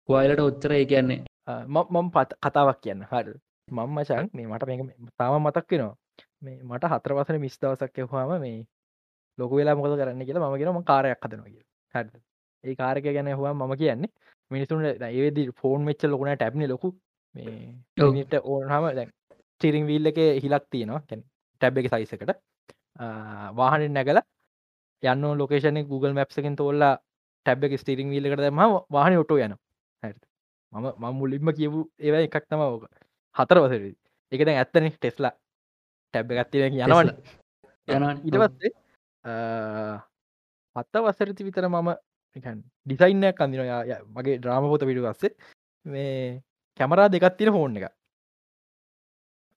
හවායිලට 0.09 0.41
ඔච්චර 0.41 0.71
ඒ 0.73 0.85
කියන්නේ. 0.85 1.19
මම 1.67 2.07
පත් 2.11 2.39
කතාවක් 2.43 2.79
කියන්න. 2.81 3.05
හර. 3.05 3.27
මංමචන් 3.67 4.25
මේ 4.33 4.47
මට 4.47 4.67
මේ 4.67 5.11
තාම 5.17 5.41
මතක් 5.41 5.71
වෙනවා. 5.71 5.95
මේ 6.41 6.57
මට 6.63 6.91
හතර 6.91 7.13
වසන 7.13 7.39
මිස් 7.39 7.55
දවසක් 7.59 7.99
එහවාම 7.99 8.33
මේ 8.39 8.57
ලොක 9.37 9.51
වෙලා 9.51 9.75
මොකද 9.75 9.95
කරන්න 9.99 10.25
කියලා 10.25 10.49
ම 10.49 10.57
ගෙනම 10.59 10.81
කාරයක් 10.83 11.21
හදනවා 11.21 11.49
කිය 11.49 11.63
හ 11.93 11.97
ඒ 12.63 12.75
කාරක 12.75 13.07
ගැන 13.07 13.31
හවා 13.33 13.53
මම 13.53 13.73
කියන්නේ 13.75 14.11
මිනිසුන් 14.51 14.85
ඒදි 14.85 15.43
ෆෝන් 15.53 15.81
මෙච්ච 15.83 16.03
ලොකුණ 16.05 16.33
ටැබ්න 16.33 16.65
ලොකු 16.67 16.91
මේ 17.35 18.11
නිට 18.11 18.35
ඕනහම 18.43 18.85
දැන් 18.91 19.09
චිරිං 19.61 19.87
වීල්ල 19.87 20.07
එක 20.07 20.19
හිලක් 20.43 20.65
තියෙනවා. 20.69 21.01
ටැබ් 21.61 21.77
එක 21.77 21.89
සයිසකට 21.89 22.35
වාහනින් 23.53 23.93
නැගල 23.93 24.21
යන්න 25.03 25.25
ලොකේෂන 25.37 25.81
Google 25.85 26.13
මැප්සකින් 26.13 26.55
තෝල්ලා 26.55 26.95
ටැබ් 27.45 27.63
එක 27.63 27.79
ස්ටිරිං 27.79 28.09
වීල්ලකට 28.09 28.41
දම 28.41 28.61
වාහන 28.89 29.17
ඔටෝ 29.17 29.37
යන 29.39 29.55
මම 30.73 30.87
මම 30.93 31.13
මුලින්ම 31.13 31.51
කියපු 31.51 31.79
ඒව 31.99 32.15
එකක් 32.17 32.45
තම 32.45 32.61
ඕක. 32.61 32.87
හතර 33.35 33.59
වසර 33.59 33.83
එක 34.31 34.41
දැන් 34.41 34.57
ඇත්තන 34.57 34.89
ටෙස්ලා 34.91 35.33
ටැබ් 36.13 36.31
ගත්තින 36.31 36.79
යනවන. 36.79 37.11
ඉටවස්සේ 38.23 38.71
පත්ත 40.75 41.03
වසරති 41.03 41.43
විතර 41.43 41.67
මම 41.67 41.91
ඩිසයින්නයක් 42.85 43.39
අඳන 43.39 43.61
මගේ 44.11 44.39
ඩ්‍රාමපොත 44.39 44.83
පිටු 44.83 45.05
වස්සේ 45.05 45.35
මේ 45.85 46.41
කැමරා 46.79 47.07
දෙකත්තින 47.09 47.51
ෆෝන් 47.51 47.77
එක 47.77 47.91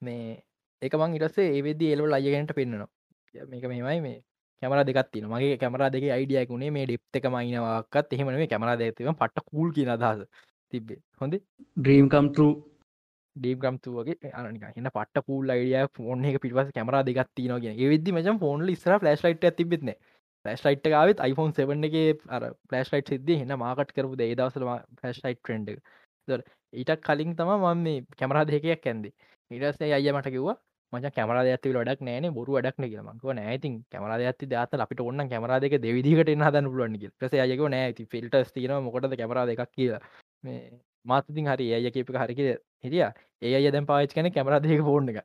මේ 0.03 0.39
එක 0.82 0.95
මං 0.95 1.16
ඉටසේ 1.16 1.51
ඒවෙදදි 1.51 1.93
එලවල් 1.95 2.14
අයගෙනට 2.14 2.55
පෙන්න්නනවා 2.55 2.91
මේක 3.35 3.64
මෙමයි 3.64 4.01
මේ 4.01 4.18
කැමර 4.62 4.85
දෙකත්තින 4.85 5.26
මගේ 5.26 5.57
කැමර 5.57 5.85
දෙක 5.91 6.05
අයිඩියකුණේ 6.11 6.70
මේ 6.70 6.87
ඩෙප් 6.87 7.18
එක 7.18 7.26
මයිනවාකත් 7.29 8.12
එහෙමන 8.12 8.35
මේ 8.35 8.49
කැමර 8.49 8.76
දෙතිව 8.76 9.12
පට 9.14 9.47
කූල් 9.47 9.70
කියන 9.72 9.91
අදහස 9.91 10.24
තිබේ 10.72 11.01
හොඳ? 11.20 11.35
ඩ්‍රීම්කම්ටරු 11.76 12.49
ඩීම්ගම්තු 13.37 13.95
වගේ. 13.97 14.33
අනික 14.35 14.62
හන්න 14.66 14.91
පට 14.91 15.24
පූල් 15.26 15.51
අයිඩිය 15.51 15.87
ෆෝන් 15.95 16.24
එක 16.24 16.41
පිටවස 16.43 16.72
කැමර 16.72 16.99
දෙගත්තින 17.05 17.55
ගෙන 17.59 17.79
වෙදදි 17.85 18.12
මචම් 18.12 18.39
ෆෝන් 18.39 18.68
ඉස්ර 18.68 18.99
ෆලස් 18.99 19.24
ලයිට 19.24 19.47
තිබෙත්න 19.57 19.93
ෆලස් 20.45 20.64
ලයිට් 20.64 20.89
ාවත් 20.95 21.22
iPhone 21.22 21.53
7 21.55 21.89
එක 21.89 22.22
පලස් 22.68 22.93
ලයිට් 22.93 23.09
සිද 23.09 23.33
හන්න 23.33 23.59
මාකට 23.59 23.95
කරපු 23.95 24.18
ඒදවසල 24.20 24.68
ෆස් 25.01 25.20
ලයිට් 25.24 25.43
ට්‍රෙන්ඩ් 25.43 25.74
ඊටක් 26.72 27.03
කලින් 27.03 27.37
තම 27.37 27.53
මම 27.57 28.07
කැමරා 28.16 28.47
දෙකයක් 28.47 28.87
ඇන්දේ 28.87 29.14
ඉටස්සේ 29.51 29.93
අය 29.93 30.11
මට 30.12 30.35
කිව්වා 30.35 30.57
මච 30.93 31.09
කැමර 31.16 31.36
ඇති 31.39 31.70
ඩක් 31.74 32.01
නෑන 32.09 32.26
බොරු 32.36 32.59
ඩක් 32.59 32.76
කියලමක 32.82 33.24
නෑති 33.39 33.68
කැමර 33.93 34.11
ඇති 34.14 34.47
දත 34.53 34.80
අපිට 34.84 35.01
ඔන්න 35.05 35.28
කැමර 35.32 35.53
දෙක 35.64 35.74
දෙවිදිකට 35.84 36.30
හදන්න 36.30 36.70
පුලුවන් 36.72 36.97
ස 37.22 37.34
යක 37.55 37.62
නෑ 37.74 37.93
ති 37.99 38.07
ෆිල්ට 38.12 38.36
තින 38.55 38.72
මොකට 38.86 39.16
කැමර 39.20 39.41
දෙකක් 39.51 39.72
කියලා. 39.76 40.01
මේ 40.45 40.61
මාතතින් 41.05 41.47
හරි 41.53 41.66
ඒ 41.74 41.91
කියපක 41.97 42.16
හරික 42.22 42.41
හිටිය. 42.84 43.05
ඒ 43.43 43.55
අය 43.57 43.70
දැන් 43.70 43.86
පාච් 43.91 44.14
කන 44.16 44.30
කැමර 44.36 44.61
දෙක 44.66 44.82
ෆෝන් 44.89 45.09
එක 45.11 45.18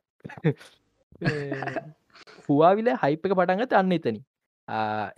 හවාවිල 2.47 2.89
හයිප 3.03 3.25
එක 3.25 3.33
පටන්ගත 3.39 3.73
අන්න 3.81 3.91
එතනි 3.97 4.21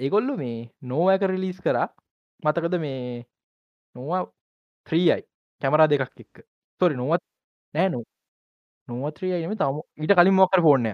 ඒගොල්ලු 0.04 0.34
මේ 0.44 0.58
නෝවක 0.92 1.24
රිලිස් 1.34 1.60
කරා. 1.66 1.88
මතකද 2.44 2.76
මේ 2.86 3.26
නොවා 3.96 4.22
ත්‍රීයි 4.88 5.22
කැමරා 5.62 5.88
දෙකක් 5.92 6.20
එක්ක. 6.24 6.36
තොරි 6.82 6.96
නොවත් 6.96 7.24
නෑ 7.74 7.90
නු 8.88 8.96
නොවත්‍රියම 8.96 9.54
තම 9.56 9.78
ඊට 10.00 10.16
කලින් 10.18 10.36
මොකර 10.40 10.62
ෆෝර්නය 10.62 10.92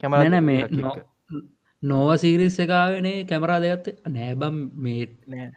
කැමරන 0.00 0.38
මේ 0.44 0.64
නොව 1.82 2.10
සීරිස් 2.16 2.58
එකාවනේ 2.60 3.14
කැමරා 3.30 3.60
දෙගත්ත 3.60 3.86
නෑබම් 4.08 4.56
මේ 4.84 5.06
නෑ. 5.28 5.48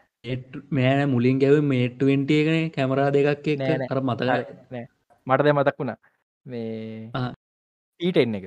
මෑන 0.71 1.09
මුලින් 1.09 1.39
ගැව 1.39 1.57
මේට්ටුවෙන්ට 1.63 2.31
එකන 2.31 2.71
කැමරා 2.71 3.09
දෙකක් 3.11 3.47
අර 3.89 3.99
මතක 4.01 4.29
මට 5.27 5.43
දැ 5.43 5.53
මතක් 5.53 5.77
වුණා. 5.79 5.97
මේ 6.45 7.31
ඊටෙන් 7.99 8.35
එක. 8.35 8.45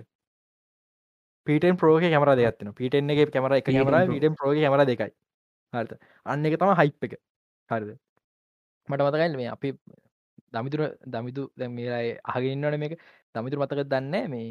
පිටෙන් 1.46 1.76
ප්‍රෝග 1.76 2.04
කැමර 2.04 2.32
දෙයක්ත්න 2.36 2.72
පිටෙන් 2.74 3.10
එක 3.10 3.30
කැමර 3.30 3.56
එක 3.58 3.66
කැමර 3.66 3.98
පිටෙන් 4.12 4.38
ප්‍රෝග 4.38 4.56
කැමර 4.64 4.84
දෙකයි. 4.86 5.12
හරත 5.72 5.92
අන්න 6.26 6.46
එක 6.46 6.58
තම 6.58 6.74
හයිප් 6.80 7.08
එක. 7.08 7.14
හරිද? 7.70 7.90
මට 8.88 9.00
මතකයිල් 9.02 9.36
මේ 9.36 9.50
අපි 9.50 9.68
දමිතුර 10.52 10.82
දමිතු 11.14 11.42
දැමේරයි 11.58 12.12
අහගන්නවන 12.24 12.78
මේක. 12.84 12.94
දමිතුර 13.34 13.58
මතක 13.62 13.88
දන්න 13.92 14.30
මේ 14.30 14.48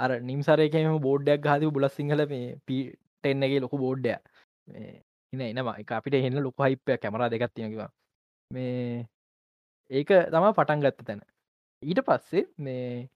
අර 0.00 0.10
නිම්සරයකම 0.20 0.98
බෝඩ්ඩයක් 1.06 1.50
හද 1.52 1.72
බුලස් 1.74 1.96
සිංහල 1.98 2.22
මේ 2.32 2.46
පිටෙන්නගේ 2.66 3.60
ලොකු 3.64 3.82
බෝඩ්ඩය 3.84 4.14
එන 5.32 5.42
එනම 5.42 5.68
එක 5.74 5.92
අපිට 5.98 6.16
එන්න 6.20 6.40
ලොක 6.46 6.64
හිප්පය 6.64 6.96
කැමර 7.02 7.28
දෙකත් 7.30 7.54
තියෙනකිවා 7.54 7.90
මේ 8.50 9.06
ඒක 9.90 10.10
තම 10.32 10.46
පටන් 10.58 10.84
ගත්ත 10.84 11.06
තැන. 11.06 11.20
ඊට 11.82 12.00
පස්සේ 12.08 12.44
මේ 12.58 13.08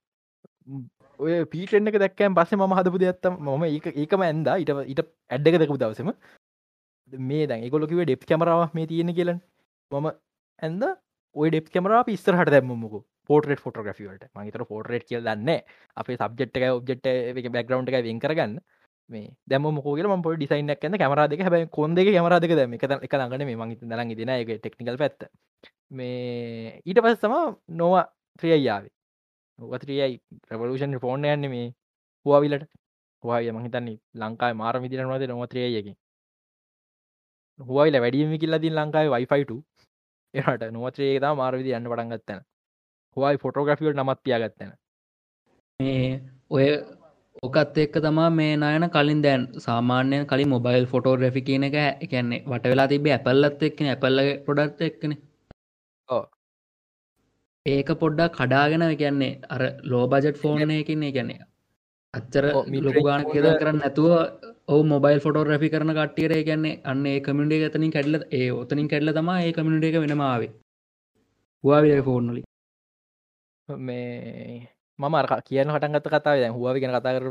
ඔය 1.20 1.39
පීටෙන්න්න 1.53 1.91
එක 1.91 1.99
දැක්කෑම් 2.03 2.36
පස්සේ 2.39 2.59
ම 2.59 2.76
හදපු 2.78 3.01
දෙයක්ත්තම 3.03 3.34
මම 3.47 3.64
ඒක 3.68 3.86
ඒකම 3.95 4.22
ඇන්ද. 4.22 4.49
ඊට 4.55 4.72
ඊට 4.84 5.03
ඇඩ්ඩක 5.30 5.61
දෙකපු 5.62 5.80
දවසම. 5.82 6.11
මේ 7.12 7.47
දැන් 7.51 7.68
ගොලොකිව 7.74 8.05
ඩෙප් 8.05 8.26
කැමරාව 8.30 8.74
මේ 8.76 8.86
තියෙන 8.86 9.14
කියලන්. 9.18 9.41
මම 9.91 10.09
ඇන්ද 10.59 10.82
ඔය 11.39 11.51
ඩෙප් 11.51 11.68
කමර 11.72 11.95
පිස්සර 12.07 12.34
හට 12.34 12.53
දැම්මක 12.55 12.95
පෝටරට 13.30 13.62
ෆොටෝග්‍රියට 13.64 14.24
මහිතර 14.34 14.64
පෝටරේට් 14.70 15.07
කියල් 15.09 15.22
දන්න 15.22 15.51
අපේ 15.97 16.16
සබ්ෙට් 16.16 16.59
එක 16.59 16.66
ඔබ්ෙට් 16.70 17.07
එක 17.07 17.49
බැග්‍රවන්් 17.55 17.89
එක 17.91 18.05
වෙන් 18.07 18.20
කරගන්න. 18.24 18.59
මේ 19.11 19.28
දැම 19.47 19.62
මොකෝගල 19.68 20.09
ම 20.09 20.22
පො 20.22 20.34
ඩිසයිනක් 20.34 20.84
න්න 20.84 20.99
කමර 21.03 21.22
දෙක 21.28 21.41
හැබයි 21.41 21.68
කොන්දෙ 21.70 22.05
කමර 22.05 22.34
දෙක 22.41 22.55
දැම 22.59 22.74
එක 22.74 22.84
එක 22.84 23.14
ළඟන 23.14 23.47
මේ 23.47 23.57
මං 23.57 23.76
දරන් 23.84 24.14
දෙන 24.20 24.34
එක 24.34 24.51
ටෙක්නිකල් 24.57 24.99
පැත්ත. 24.99 25.28
මේ 25.91 26.82
ඊට 26.84 27.01
පස් 27.01 27.20
තම 27.20 27.34
නොවා 27.74 28.05
ත්‍රියයාවේ 28.39 28.93
නොවත්‍රියයි 29.59 30.18
ප්‍රවලූෂන් 30.45 30.99
ෆෝර්න 31.01 31.24
යන්න 31.26 31.49
මේ 31.51 31.70
හවාවිලට 32.26 32.68
හවාය 33.24 33.51
මහිතන්නේ 33.53 33.97
ලංකායි 34.16 34.55
මාර 34.55 34.76
විදිරනවද 34.82 35.24
නොවත්‍රියයකින් 35.28 35.97
හුවයිල 37.59 37.97
වැඩියම 38.01 38.34
කිල්ලදින් 38.39 38.74
ලංකායි 38.74 39.14
වයිෆයිට 39.14 39.53
එහට 40.34 40.68
නොවත්‍රේ 40.72 41.14
තා 41.20 41.34
මාරවිදි 41.34 41.74
යන්න 41.74 41.88
පටන්ගත්තන 41.88 42.44
හුවයි 43.16 43.38
ෆොටෝග්‍රෆියට 43.38 43.96
නමත් 43.96 44.20
තියාගත්තන 44.22 44.72
මේ 45.80 46.08
ඔය 46.50 46.66
ඕකත් 47.42 47.78
එක්ක 47.78 47.96
තමා 48.00 48.30
මේ 48.32 48.56
නායන 48.56 48.86
කලින් 48.90 49.22
දැන් 49.22 49.42
සාමාන්‍යය 49.60 50.24
කලින් 50.26 50.48
මොබයිල් 50.48 50.86
ෆොටෝග්‍රෆි 50.88 51.42
කියන 51.42 51.64
එක 51.64 51.76
එකන්නේ 51.78 52.42
වට 52.44 52.72
වෙලා 52.72 52.88
තිබේ 52.88 53.14
ඇපල්ලත් 53.14 53.62
එක්න 53.62 53.88
ඇපල්ල 53.88 54.20
පොඩත් 54.46 54.80
එක්කන. 54.82 55.12
ඒක 57.66 57.88
පොඩ්ඩක් 57.96 58.36
කඩාගෙන 58.36 58.84
කියන්නේ 58.96 59.32
අර 59.48 59.62
ලෝ 59.84 60.04
බජට් 60.08 60.42
ෆෝර්න 60.42 60.70
එකන්නේ 60.72 61.12
ගැන්නේ 61.12 61.46
අච්චර 62.14 62.44
මිලොකු 62.68 63.02
ගාන 63.02 63.26
කියද 63.26 63.48
කරන්න 63.54 63.80
නැතුව 63.80 64.12
ඔව 64.68 64.80
මොබයිල් 64.84 65.20
ෆොටෝ 65.20 65.42
රැෆි 65.44 65.68
කරන 65.70 65.90
කට්ටියර 65.90 66.32
කියන්නේ 66.40 66.80
අන්න 66.84 67.06
ඒ 67.06 67.20
කමිටේ 67.20 67.60
ගතනින් 67.62 67.92
කැඩල 67.92 68.16
ඒ 68.30 68.48
ඔතනින් 68.52 68.88
කැඩල 68.88 69.10
තම 69.10 69.30
ඒ 69.34 69.52
කමිට 69.54 69.86
එක 69.88 69.96
වෙනමාවේ 69.96 70.50
හවාවිය 71.64 72.02
ෆෝර්නලි 72.02 72.42
මේ 73.68 74.68
මම 74.98 75.14
අර 75.14 75.28
කියන 75.42 75.72
හටගත 75.72 76.10
කතා 76.10 76.50
හුව 76.50 76.76
ගෙන 76.76 76.92
කතාර 76.92 77.24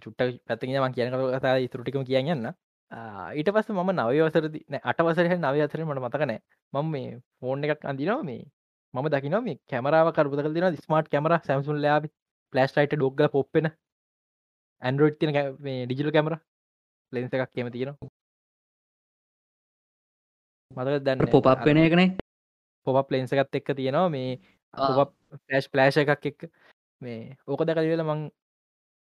චුට්ට 0.00 0.20
පැත්තිෙන 0.44 0.82
ම 0.82 0.92
කියන 0.92 1.16
කතා 1.30 1.54
තුරටිකම 1.68 2.04
කියන්න 2.04 2.52
ඊට 3.32 3.50
පස්ස 3.50 3.72
මම 3.72 3.94
නවවසරදි 3.94 4.62
අටවසර 4.84 5.32
නව 5.34 5.56
අතර 5.62 5.86
මට 5.86 6.00
මතකනෑ 6.02 6.38
මම 6.72 6.86
මේ 6.90 7.08
ෆෝන් 7.38 7.66
එකක් 7.66 7.84
අඳනවා 7.86 8.20
මේ 8.24 8.40
මම 8.94 9.06
දකින 9.10 9.40
මේ 9.40 9.58
කැමරාව 9.66 10.12
කරපුත 10.12 10.44
කල 10.44 10.78
ස්මාර්ට් 10.78 11.08
කැමර 11.08 11.38
සැම්සුන් 11.40 11.80
ලාබ 11.80 12.12
පලස්් 12.52 12.78
යිට 12.78 12.94
ඩොග්ග 12.94 13.28
පොප්පෙන 13.32 13.74
ඇන්ඩරෝඩ් 14.82 15.20
තින 15.20 15.38
මේ 15.60 15.84
ඩිජිල් 15.86 16.12
කැමර 16.12 16.42
ලෙන්ස 17.12 17.32
එකක් 17.32 17.52
කියම 17.52 17.70
තියෙන 17.70 17.94
මතක 20.70 21.04
දැන්න 21.04 21.24
පොපක් 21.28 21.64
වෙන 21.64 21.78
එකනේ. 21.78 22.08
පොප 22.86 23.10
ලෙන්ස 23.10 23.32
එකත් 23.32 23.54
එක්ක 23.54 23.74
තියෙනවා. 23.76 24.08
මේ 24.08 24.30
පලෑශ් 24.74 25.68
ප්ලෑශ 25.68 25.98
එකක් 25.98 26.26
එක්ක. 26.26 26.40
මේ 27.02 27.36
ඕක 27.46 27.64
දැකලවෙල 27.64 28.04
මං 28.04 28.20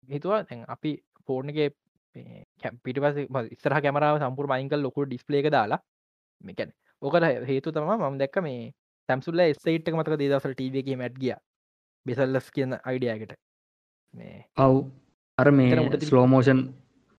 හිතුවා 0.09 0.41
තැන් 0.45 0.65
අපි 0.69 0.93
ෆෝර්ණගේ 1.27 1.69
පිට 2.85 2.99
පස 2.99 3.17
ඉස්සර 3.53 3.75
කැමරාව 3.79 4.21
සම්පුර 4.21 4.47
මයින්කල් 4.49 4.83
ලොකු 4.83 5.05
ඩිස්පලේක 5.05 5.51
දාලා 5.51 5.81
මේකැන 6.45 6.73
ඕකට 7.03 7.47
හේතු 7.47 7.73
තම 7.73 7.93
ම 8.03 8.19
දැක්ක 8.19 8.41
මේ 8.43 8.73
සැම්සුල්ල 9.09 9.45
එස්සයිට් 9.45 9.91
මතක 9.91 10.19
දේදසල් 10.19 10.55
ටීවගේ 10.55 10.97
මැට් 10.97 11.17
ගිය. 11.17 11.37
බෙසල්ලස් 12.07 12.51
කියන 12.51 12.73
අයිඩියකට 12.81 13.33
මේ 14.15 14.37
ඔව් 14.59 14.77
අර 15.39 15.49
මේ 15.53 16.01
ස්ලෝමෝෂන් 16.03 16.61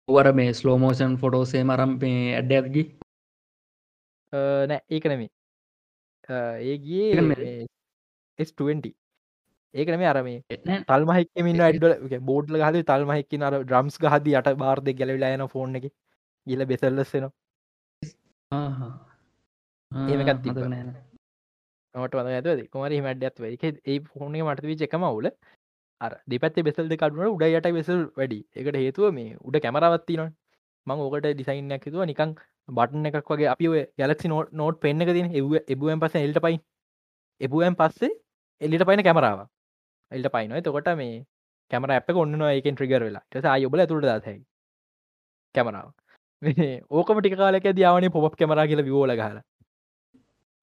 වර 0.09 0.31
මේ 0.33 0.53
ස්ලෝමෝෂන් 0.53 1.17
ෆොටෝසේ 1.17 1.63
මරම් 1.63 1.97
මේ 2.01 2.23
ඇඩ 2.35 2.53
ඇත්ගි 2.53 2.83
නෑ 4.67 4.79
ඒක 4.89 5.05
නෙමේ 5.05 5.29
ඒගේ 6.65 7.67
S20 8.39 8.93
ඒක 9.73 9.87
නෙමේ 9.87 10.07
අර 10.07 10.21
මේ 10.23 10.59
තල්මහික්කමින් 10.85 11.61
අඩ 11.61 11.83
බෝඩ්ල 12.25 12.61
හද 12.61 12.85
තල්මහික්ක 12.85 13.41
අර 13.43 13.57
ඩ්‍රම්ස් 13.59 13.99
හද 14.05 14.35
යට 14.35 14.55
බාර්ධ 14.57 14.93
ගැලවිලා 14.93 15.35
යන 15.37 15.47
ෆෝන් 15.49 15.75
එක. 15.75 15.91
ගිල 16.47 16.65
බෙසල්ලස්සෙන 16.65 17.29
ඒකත් 19.91 20.41
තිබනෑ 20.43 20.83
නොට 21.95 22.15
වද 22.15 22.27
ඇද 22.31 22.67
කොමර 22.69 22.95
මට 22.97 23.23
ඇත්ව 23.23 23.43
ඒ 23.45 23.99
ෆෝන 24.07 24.37
මට 24.39 24.69
විච 24.71 24.85
එකම 24.87 25.05
වුල 25.07 25.29
අර 26.01 26.11
දෙපත් 26.27 26.59
බෙසල් 26.61 26.91
කටුන 26.91 27.25
උඩයට 27.27 27.69
බෙසල් 27.73 27.99
වැඩි. 28.15 28.39
එකට 28.55 28.75
හේතුව 28.75 29.13
මේ 29.13 29.35
උඩ 29.41 29.59
කැමරවත්ති 29.61 30.17
නො 30.17 30.27
මං 30.87 31.03
ඕකට 31.05 31.29
ඩිසයින්යක් 31.29 31.85
තුව 31.87 32.03
නිකං 32.05 32.35
බටන 32.69 33.09
එකක් 33.09 33.31
වගේ 33.31 33.49
අපි 33.53 33.67
ඔය 33.67 33.81
ගැලක්සි 33.97 34.27
නෝට් 34.27 34.53
නෝට් 34.53 34.81
පෙන්න්න 34.81 35.07
තින 35.09 35.31
එව 35.33 35.53
එබුවෙන් 35.67 35.99
පස 35.99 36.15
එල්ට 36.17 36.41
පයි 36.41 36.59
එබුවෙන් 37.41 37.75
පස්සේ 37.75 38.13
එල්ලිට 38.61 38.85
පයින 38.85 39.03
කැමරාව 39.03 39.41
එල්ට 40.11 40.31
පයිනොයි 40.31 40.61
තොකොට 40.61 40.89
මේ 40.97 41.25
කැමර 41.71 41.91
අප 41.91 42.09
ඔන්න 42.15 42.41
එකෙන් 42.49 42.75
ට්‍රිගර් 42.75 43.01
වෙලා. 43.01 43.23
ටස 43.31 43.45
අයොබල 43.47 43.85
තුට 43.85 44.05
දසයි 44.05 44.37
කැමරාව. 45.55 45.89
ඕකම 46.91 47.19
ටික 47.19 47.37
කාලක 47.37 47.67
දයාවනේ 47.73 48.11
පොප් 48.11 48.35
කැමරා 48.35 48.67
කියල 48.67 48.83
විවෝල 48.83 49.13
ගහලා. 49.13 49.43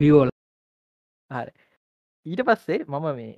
විවෝල 0.00 0.30
හර. 1.30 1.48
ඊට 2.26 2.42
පස්සේ 2.42 2.84
මම 2.84 3.06
මේ 3.14 3.34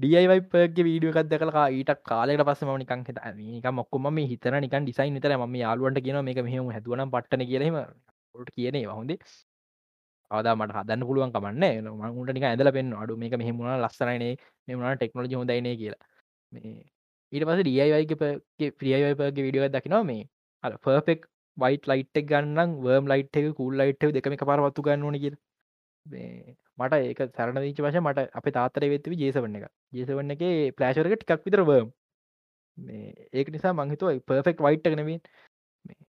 ඩයිවයිපගේ 0.00 0.84
වීඩියකක් 0.86 1.18
දකලා 1.30 1.66
ඊට 1.70 1.90
කාලට 2.08 2.42
පස 2.48 2.60
ම 2.64 2.70
නිකන් 2.82 3.00
හිත 3.06 3.18
නික 3.38 3.66
මොක්කොම 3.72 4.06
මේ 4.16 4.26
හිතන 4.30 4.56
නිකන් 4.64 4.84
ඩිසයින් 4.84 5.18
තර 5.20 5.32
ම 5.38 5.54
යාලුවට 5.56 5.98
කියන 6.04 6.18
මේක 6.24 6.38
මෙහම 6.46 6.70
හැදුවන 6.74 7.02
පට්න 7.14 7.42
කියලීම 7.50 7.76
ට 8.34 8.54
කියනේ 8.56 8.84
හොඳේ. 8.90 9.18
ආදා 10.30 10.54
මට 10.56 10.76
හදන්න 10.76 11.06
පුළුවන් 11.08 11.32
කමන්න 11.34 11.64
මට 12.14 12.36
නික 12.36 12.44
ඇදල 12.44 12.70
පෙන් 12.76 12.94
අඩු 12.94 13.16
මේක 13.22 13.34
මෙහමුණ 13.42 13.74
ලස්සනනේ 13.78 14.32
මෙමුණ 14.68 14.96
ටෙක්නෝජි 14.96 15.40
හොදයින 15.40 15.68
කියලා. 15.80 16.00
මේ 16.52 16.72
ඊට 17.32 17.44
පස 17.48 17.60
ඩයිවයිගේ 17.60 18.70
ප්‍රියයිපගේ 18.80 19.44
විඩියෝ 19.46 19.68
දකිනවා. 19.68 20.02
මේ 20.04 20.22
අ 20.64 20.70
පර්ෆෙක් 20.78 21.20
වයිට 21.56 21.84
ලයිට් 21.90 22.16
ගන්න 22.30 22.76
වර්ම් 22.84 23.12
ලයිට් 23.12 23.36
එක 23.36 23.52
කූල් 23.58 23.74
ලයිට් 23.80 24.08
දෙකම 24.16 24.36
පරවත්තු 24.42 24.86
ගන්න 24.86 25.06
ඕන 25.08 25.18
කියලා. 25.18 25.40
මට 26.80 27.00
ඒක 27.02 27.22
සරණ 27.28 27.60
දීච 27.60 27.80
වශ 27.80 28.02
මට 28.02 28.26
අප 28.34 28.50
තාතර 28.52 28.88
වෙත්ව 28.88 29.16
ජේසවන්න 29.16 29.58
එක 29.58 29.66
ජේසවන්න 29.92 30.34
එක 30.34 30.44
පලෑශරක 30.76 31.16
ටිකක් 31.16 31.46
විතරවම් 31.46 31.92
ඒක 33.34 33.48
නිසා 33.50 33.74
මංහිතුව 33.74 34.20
පර්ෆෙක්් 34.26 34.60
වයිට් 34.60 34.90
නෙවෙන් 34.92 35.20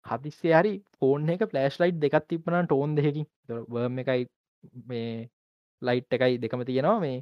හදිස්සේ 0.05 0.53
හරි 0.53 0.73
ෆෝන් 0.95 1.29
එක 1.29 1.45
පලෑශ් 1.51 1.77
ලයිට් 1.81 2.01
දෙකත් 2.01 2.27
තිපන 2.29 2.57
ටෝන් 2.63 2.95
දෙකින් 2.97 3.27
වර්ම 3.69 4.01
එකයි 4.03 4.25
මේ 4.85 5.29
ලයිට් 5.81 6.13
එකයි 6.13 6.39
දෙකම 6.39 6.63
තියෙනවා. 6.63 6.99
මේ 6.99 7.17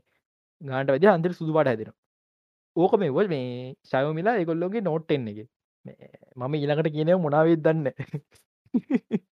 ගාන්ට 0.61 0.89
වැද 0.89 1.05
අන්දර 1.07 1.33
සුදු 1.33 1.53
පාට 1.53 1.67
හැදෙන 1.67 1.91
ඕක 2.75 2.93
මේ 2.95 3.11
වල් 3.11 3.27
මේ 3.27 3.75
ශයමිලා 3.83 4.35
එකොල්ලෝගේ 4.37 4.81
නෝට්ටෙන් 4.81 5.27
එක. 5.27 5.39
මම 6.37 6.53
ඊළඟට 6.53 6.93
කියනව 6.95 7.19
මොනාවත් 7.19 7.61
දන්න. 7.61 7.87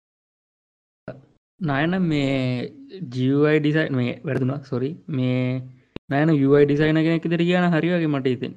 නයන 1.59 2.01
මේ 2.01 2.71
ජයි 3.09 3.59
ඩිසයින් 3.59 3.95
මේ 3.95 4.19
වැරදුනක් 4.23 4.65
සොරි 4.65 4.89
මේ 5.09 5.61
නෑන 6.09 6.29
යුයි 6.35 6.65
ඩිසයින 6.65 6.97
කෙනෙක් 6.97 7.25
දෙර 7.25 7.41
කියන 7.41 7.67
හරිවගේ 7.71 8.07
මට 8.07 8.27
ඉතින් 8.27 8.53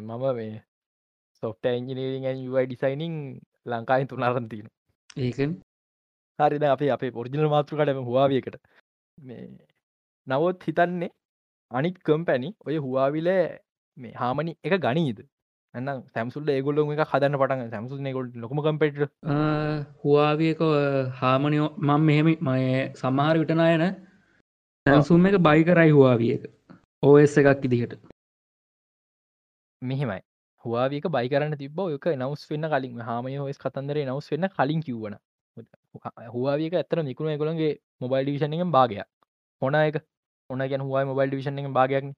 මම 0.00 0.24
මේ 0.34 0.62
සොෆ්ට 1.42 1.66
එන්ජිනීරිං 1.68 2.24
යයි 2.24 2.66
ඩිසයිනිං 2.66 3.14
ලංකායින් 3.66 4.08
තුනාරන්තින 4.08 4.66
ඒකන්. 5.18 5.52
හරිද 6.38 6.64
අපේ 6.64 6.90
අපේ 6.90 7.10
පොරිජිනල් 7.10 7.48
මාතෘකටම 7.48 8.00
හවාවියකට 8.02 8.56
මේ 9.18 9.44
නවොත් 10.26 10.64
හිතන්නේ 10.64 11.10
අනික් 11.70 11.96
කම්පැනි 12.02 12.48
ඔය 12.66 12.76
හවාවිල 12.78 13.28
මේ 13.96 14.14
හාමනි 14.14 14.52
එක 14.64 14.74
ගනීද 14.80 15.20
එන්න 15.74 15.88
සැම්සුල්ල 16.08 16.48
ඒගොල්ලොම 16.48 16.92
එක 16.92 17.02
හදන්න 17.04 17.38
පටන් 17.40 17.70
සැම්සුල් 17.72 17.98
ගොල් 18.12 18.28
ලොකම 18.36 18.60
කම්පෙට 18.66 19.00
හවාවියක 20.02 20.60
හාමනියෝ 21.20 21.68
මං 21.78 22.00
මෙහෙම 22.02 22.30
මය 22.42 22.62
සමහර 22.94 23.40
විටනායන 23.42 23.84
සැම්සුම් 24.86 25.26
එක 25.26 25.36
බයි 25.46 25.66
කරයි 25.68 25.92
හවාවියක 25.92 26.46
ඕස් 27.02 27.36
එකක් 27.36 27.64
ඉදිහට. 27.64 27.92
මෙහෙමයි. 29.82 30.20
හවාවික 30.64 31.04
බයි 31.08 31.28
කරන්න 31.28 31.56
තිබ 31.56 31.80
එක 31.88 32.06
නවස් 32.12 32.42
වෙන්න 32.50 32.68
කලින්. 32.68 33.00
හාමය 33.00 33.36
හොස් 33.36 33.58
කතන්දර 33.58 34.00
නවස් 34.04 34.30
වෙන්න 34.32 34.48
කලින් 34.50 34.80
කිව්වන 34.82 35.18
හවාවික 36.28 36.72
ඇතර 36.74 37.02
නිකුණ 37.02 37.36
ගොළන්ගේ 37.36 37.78
මොබයිල් 38.00 38.24
ඩිවිෂන්ගෙන් 38.24 38.72
භාගයක්. 38.72 39.06
හොන 39.62 39.74
එක? 39.76 40.00
ඔන්න 40.50 40.64
ගැන 40.64 40.82
හවායි 40.82 41.06
මොබයිල් 41.06 41.30
ඩිවිෂන් 41.30 41.72
භාගයක් 41.72 42.14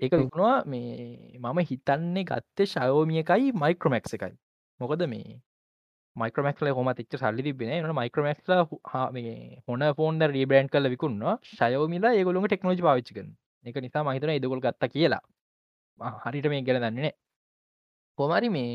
ඒක 0.00 0.12
විකුණවා 0.14 0.56
මේ 0.66 1.38
මම 1.38 1.58
හිතන්නේ 1.70 2.24
ගත්තේ 2.24 2.66
ශයෝමිය 2.66 3.22
එකයි 3.22 3.52
මයික්‍රමක්ස් 3.62 4.14
එකයි. 4.16 4.34
මොකද 4.80 5.02
මේ 5.12 5.40
මයික්‍රමක්ල 6.16 6.70
හොම 6.78 6.90
තිච්ච 6.98 7.16
සල්ලි 7.16 7.42
තිබෙන 7.42 7.72
න. 7.80 7.92
මයික්‍රමක්ල 8.00 8.52
හොන 9.68 9.84
ෆෝන්ද 9.98 10.22
රීබ්‍රන්් 10.36 10.68
කල 10.68 10.90
විකුන්න 10.94 11.20
ශයෝමිලා 11.52 12.14
ඒගොලුම 12.14 12.46
ටෙක්නෝජි 12.46 12.86
පාවිච්චිකන 12.88 13.28
එක 13.64 13.76
නිසා 13.86 14.04
මහිතන 14.04 14.36
ඉදකොල් 14.36 14.62
ගත්ත 14.66 14.92
කියලා. 14.94 15.22
හරිට 16.24 16.48
මේ 16.52 16.62
ගැල 16.62 16.80
දන්නේනේ 16.82 17.14
කොමරි 18.18 18.48
මේ 18.50 18.72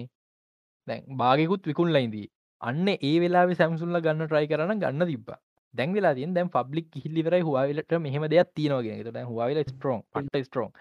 දැන් 0.87 1.03
බාගකුත් 1.17 1.67
විකුල්ලයින්දී 1.71 2.27
අන්න 2.61 2.87
ඒ 2.91 3.15
වෙලා 3.19 3.45
සැම්සුල්ල 3.61 3.99
ගන්න 3.99 4.27
ට්‍රයි 4.27 4.47
කරන 4.47 4.79
ගන්න 4.79 5.11
තිබ්බා. 5.11 5.39
දැන්වෙලා 5.73 6.13
තින් 6.17 6.33
දැන් 6.35 6.49
පබ්ලික් 6.49 6.89
හිල්ලිවරයි 7.03 7.41
හවාවිලට 7.41 7.95
මෙහම 7.99 8.25
දෙයක් 8.33 8.51
තියනවගෙන 8.57 9.17
හවාවිල 9.29 9.59
ස්ට්‍රෝන් 9.63 10.01
පට 10.13 10.43
ස්ට්‍රෝන් 10.47 10.71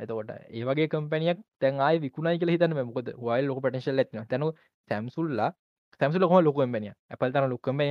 එතකොට 0.00 0.30
ඒවගේ 0.50 0.88
කම්පැනියක් 0.88 1.40
තැන් 1.58 1.80
ආය 1.80 1.96
විකුණයි 1.98 2.38
කියල 2.38 2.52
හිතන 2.54 2.76
මොකද 2.80 3.10
වයිල් 3.18 3.44
ලොක 3.46 3.60
පටශල් 3.62 4.02
ඇත්න 4.02 4.24
තැනු 4.26 4.48
සැම්සුල්ලා 4.90 5.50
සැම්සු 6.00 6.18
ලොකම 6.18 6.38
ලොකම්පැනිය 6.40 6.94
ඇපල් 7.10 7.34
තන 7.34 7.50
ලොක්කම්පය 7.50 7.88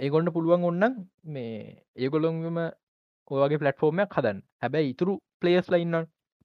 ඒගොන්න 0.00 0.32
පුළුවන් 0.32 0.64
ඔන්න 0.64 0.84
මේ 1.26 1.56
ඒගොලොන්ම 1.96 2.58
ඔගේ 3.30 3.58
පලටෆෝර්මයක් 3.58 4.16
හදන් 4.16 4.38
හැබැයි 4.62 4.94
ඉතුරු 4.94 5.14
පලේස් 5.40 5.68
ලයින්න 5.68 5.96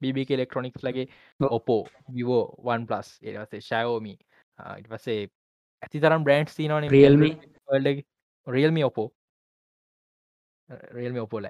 බිබි 0.01 0.25
එලෙක්ට්‍රොනික්ස් 0.29 0.83
ලගේ 0.83 1.07
ඔපෝ 1.49 1.81
විවෝ 2.11 2.43
වන් 2.67 2.85
පලස් 2.85 3.09
ඒවසේ 3.23 3.61
ශයෝමි 3.61 4.15
ඉටවසේ 4.79 5.19
ඇති 5.83 5.99
තරම් 5.99 6.23
බ්‍රන්ඩ් 6.23 6.55
තිනවන 6.55 6.89
රියල්මි 6.89 7.31
රියල්මි 8.47 8.83
ඔපෝ 8.83 9.07
රියල්මි 10.91 11.19
ඔපෝල 11.19 11.47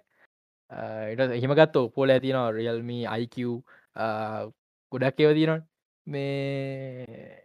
එට 1.12 1.38
එහෙමගත් 1.38 1.78
ඔපෝල 1.78 2.10
ඇතින 2.10 2.40
රියල්මි 2.58 3.00
අයික 3.08 3.38
ගොඩක් 4.92 5.20
ඒව 5.20 5.34
තිනවා 5.38 5.60
මේ 6.08 7.44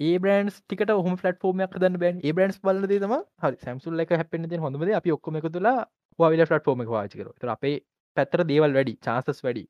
ඒ 0.00 0.18
බ්‍රන්ස් 0.18 0.58
ටිකට 0.60 0.92
හම 0.96 1.16
ට 1.18 1.44
ෝමයක් 1.44 1.72
දන්න 1.74 1.96
බැන්. 1.98 2.20
ඒ 2.22 2.32
බ්‍රන්ස් 2.32 2.58
බලද 2.60 2.92
තම 2.94 3.14
හරි 3.42 3.56
සැම්සුල් 3.58 4.00
එක 4.00 4.12
හැපෙන 4.12 4.46
හොඳද 4.58 4.92
අපි 4.94 5.12
ඔක්කොම 5.12 5.38
එක 5.40 5.48
තුලා 5.50 5.78
වාවිල 6.18 6.44
ට 6.44 6.68
ෝම 6.68 6.84
වාචකර 6.86 7.32
ත 7.34 7.50
අපේ 7.50 7.76
පැත්තර 8.16 8.44
දේවල් 8.44 8.72
වැඩි 8.72 8.94
චාසස් 9.00 9.42
වැඩි. 9.42 9.64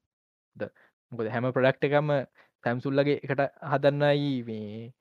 මොකද 1.13 1.31
හැම 1.35 1.49
ප්‍රඩක්් 1.53 1.89
එකම 1.89 2.13
සැම්සුල්ලගේ 2.65 3.19
එකට 3.19 3.43
හදන්නයි 3.73 4.33
මේ 4.45 4.93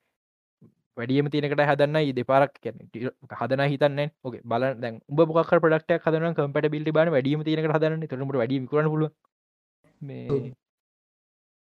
වැඩියම 0.98 1.30
තිනකට 1.30 1.62
හදන්න 1.62 1.98
දෙපාරක් 2.14 2.54
හදන 3.34 3.64
හිතන්න. 3.66 4.00
ක 4.26 4.36
බල 4.46 4.64
දැ 4.76 4.92
උබ 5.08 5.20
මොක් 5.30 5.52
පඩක්ට 5.56 6.06
හදන 6.06 6.36
කම්පට 6.36 6.70
බිල්ි 6.70 6.92
බන 6.92 7.12
වැඩියම 7.12 7.44
තිනක 7.44 7.70
හදන්න 7.70 8.08
තුරට 8.08 8.36
වැඩි 8.36 8.62
කරන 8.66 8.90
පුල 8.90 9.04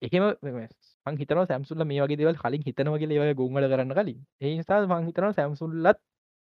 එහෙම 0.01 1.17
හිතන 1.17 1.41
සැම්සුල්ල 1.45 1.85
මේ 1.85 2.01
වගේ 2.01 2.17
දෙවල් 2.17 2.37
කලින් 2.37 2.63
හිතනවගේ 2.63 3.09
ඒවගේ 3.09 3.35
ගොංගල 3.35 3.67
කරන්න 3.67 3.93
කලින්. 3.93 4.19
ඒ 4.39 4.53
නිසා 4.53 4.81
මං 4.87 5.07
හිතන 5.07 5.29
සැම්සුල්ලත් 5.33 6.01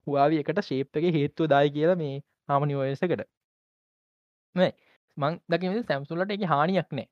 හවාවි 0.07 0.39
එකට 0.39 0.61
ශේප්ගේ 0.63 1.11
හේත්තු 1.11 1.47
දායි 1.47 1.71
කියලා 1.71 1.97
මේ 1.97 2.15
හාමනිවයසකට 2.49 3.25
මං 5.17 5.33
දකි 5.49 5.75
සැම්සුල්ලට 5.83 6.31
එක 6.31 6.47
හානියක් 6.47 6.89
නෑ. 6.91 7.07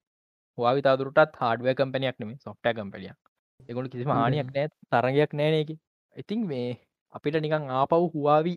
හවාවි 0.57 0.81
තදුරටත් 0.83 1.37
හාඩුව 1.37 1.75
කම්පනයක් 1.75 2.17
නෙම 2.19 2.31
සොෆ්ට 2.39 2.73
කම්පනියක් 2.73 3.30
එගොට 3.69 3.91
කිසිම 3.91 4.11
හානියක් 4.11 4.49
නෑ 4.49 4.67
තරගයක් 4.91 5.31
නෑනක 5.33 5.71
ඉතින් 6.15 6.41
මේ 6.45 6.67
අපිට 7.15 7.37
නිකං 7.37 7.71
ආපව් 7.71 8.03
හවාවි 8.13 8.53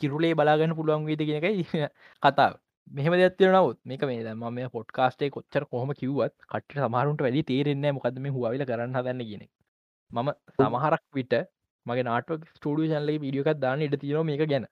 කිරුලේ 0.00 0.34
බලාගන්න 0.34 0.76
පුළුවන් 0.78 1.08
වේද 1.08 1.22
කියෙනකයි 1.22 1.64
කතාව. 2.22 2.54
මෙහම 2.90 3.14
දෙත්වර 3.14 3.50
නවත් 3.52 3.78
මේක 3.84 4.02
මේ 4.02 4.22
දම 4.22 4.44
මේ 4.52 4.68
පොට්කාස්ටේ 4.68 5.30
කොච්චර 5.30 5.64
කොහම 5.66 5.90
කිව්වත් 6.00 6.34
කට 6.46 6.78
සමහරුන්ට 6.78 7.24
වැඩි 7.24 7.42
තේරෙන්නේ 7.42 7.92
මොකදම 7.92 8.28
හවාවිල 8.30 8.64
කරන්න 8.64 8.96
හදන්න 8.96 9.22
කියෙන 9.22 9.44
මම 10.10 10.28
සමහරක් 10.56 11.04
විට 11.14 11.34
මගේ 11.86 12.04
නාටක් 12.04 12.46
ස්ටඩිය 12.50 12.92
චන්ලගේ 12.92 13.22
විඩියෝකක් 13.24 13.60
දාන්න 13.60 13.82
ඉට 13.82 13.98
තියන 13.98 14.22
මේක 14.24 14.44
ගැන. 14.44 14.66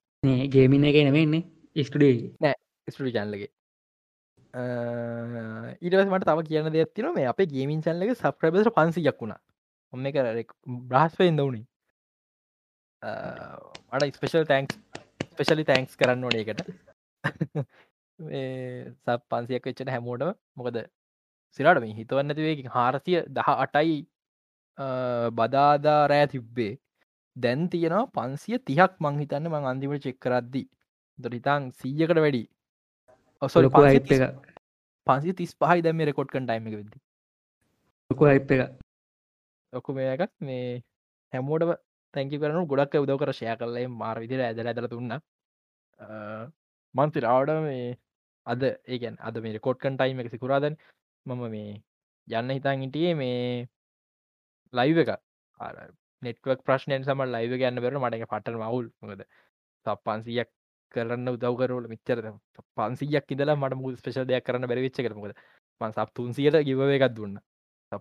ගේමින 0.48 0.84
එක 0.84 0.98
නෙවෙන්නේ 1.02 1.84
ස්ටඩිය 1.84 2.16
නෑ 2.40 2.56
ස්ටඩි 2.88 3.14
චන්ලගේ 3.16 3.50
ඊටස් 4.54 6.08
මට 6.10 6.26
තම 6.28 6.40
කියන 6.48 6.66
දෙයක් 6.74 6.90
තින 6.96 7.06
මේ 7.14 7.26
අපේ 7.32 7.50
ගේමින් 7.54 7.80
චල්ලක 7.86 8.14
සප්‍රබස 8.20 8.68
පන්සියක් 8.76 9.16
වුණා. 9.22 9.40
ඔන්න 9.92 10.06
එක 10.10 10.52
බ්‍රහස්පයෙන් 10.90 11.38
දවුණේ 11.38 11.66
මට 13.92 14.14
ස්පේෂල් 14.18 14.46
තැන්ක්ස් 14.52 14.74
ස්පෙශලි 15.32 15.64
තැන්ක්ස් 15.70 15.98
කරන්න 16.00 16.24
ඕන 16.26 16.36
එකට 16.42 16.60
සබ 19.04 19.20
පන්සියක් 19.30 19.66
වෙච්චට 19.68 19.90
හැමෝටම. 19.94 20.30
මොකද 20.56 20.76
සිරට 21.58 21.80
මේ 21.82 21.96
හිතවන්න 21.98 22.36
තිවේ 22.38 22.70
හාරසිය 22.76 23.18
දහ 23.36 23.50
අටයි 23.64 23.98
බදාදා 25.38 26.00
රෑ 26.12 26.26
තිබ්බේ. 26.34 26.72
දැන් 27.36 27.68
තියෙනවා 27.72 28.06
පන්සිය 28.16 28.56
තිහක් 28.70 28.92
මංහිතන්න 29.04 29.50
මං 29.52 29.70
අන්තිමට 29.72 30.04
චෙක් 30.06 30.18
කරද්දි. 30.24 30.62
දොරිතං 31.18 31.62
සීයකට 31.80 32.18
වැඩි 32.24 32.42
ඔසල් 33.46 33.68
පන්සි 35.06 35.36
තිස් 35.38 35.52
පහයි 35.56 35.84
දැම 35.86 36.02
රෙකොඩ් 36.08 36.32
කන් 36.32 36.46
ටයිම 36.48 36.68
එක 36.68 36.76
වෙද 36.80 36.92
ලොකු 38.10 38.24
අයිප් 38.26 38.50
එක 38.50 38.62
ලොකු 39.72 39.90
මේ 39.92 40.10
එකක්. 40.14 40.32
මේ 40.40 40.82
හැමෝට 41.32 41.80
තැංකි 42.14 42.40
කරනු 42.40 42.66
ගොඩක් 42.66 42.96
උදව 43.02 43.18
කර 43.20 43.32
ෂය 43.32 43.56
කරලේ 43.60 43.86
මාර 43.94 44.16
විදිර 44.22 44.40
ඇදල 44.42 44.70
ඇදල 44.70 44.88
තුන්න 44.88 45.16
මන්තිරාවට 46.94 47.54
මේ 47.66 47.98
අද 48.46 48.62
ඒකන් 48.64 49.16
අද 49.20 49.42
මේ 49.42 49.64
කොට්කන් 49.66 49.98
ටයිම 49.98 50.22
එක 50.22 50.30
සිකුරාදන් 50.30 50.76
මම 51.26 51.44
මේ 51.50 51.74
යන්න 52.28 52.54
හිතන් 52.56 52.84
හිටියේ 52.84 53.14
මේ 53.14 53.68
ලයිව 54.72 54.98
එක. 54.98 55.10
නෙටවක් 56.22 56.60
ප්‍රශ්නයෙන් 56.66 57.04
සම 57.04 57.24
ලයිව 57.26 57.56
ගන්න 57.60 57.82
බර 57.84 57.98
මට 58.00 58.28
පටන 58.30 58.60
මවුල් 58.60 58.86
මොකද 59.00 59.24
සප්පන්සියක් 59.86 60.50
කරන්න 60.94 61.32
උදව් 61.34 61.54
කරල 61.60 61.86
මිච්චර 61.92 62.18
පන්සියක් 62.76 63.34
ඉදලා 63.34 63.56
මට 63.60 63.80
මුල් 63.82 63.94
ස්පේෂල් 64.00 64.26
දෙයක් 64.30 64.44
කරන්න 64.46 64.68
බැරිවිච්ච 64.70 65.00
කරමකද 65.06 65.34
පන් 65.80 65.92
සප් 65.96 66.08
තුන්සියට 66.18 66.58
ගිව 66.68 66.80
එකක් 66.96 67.06
දුන්න. 67.16 67.34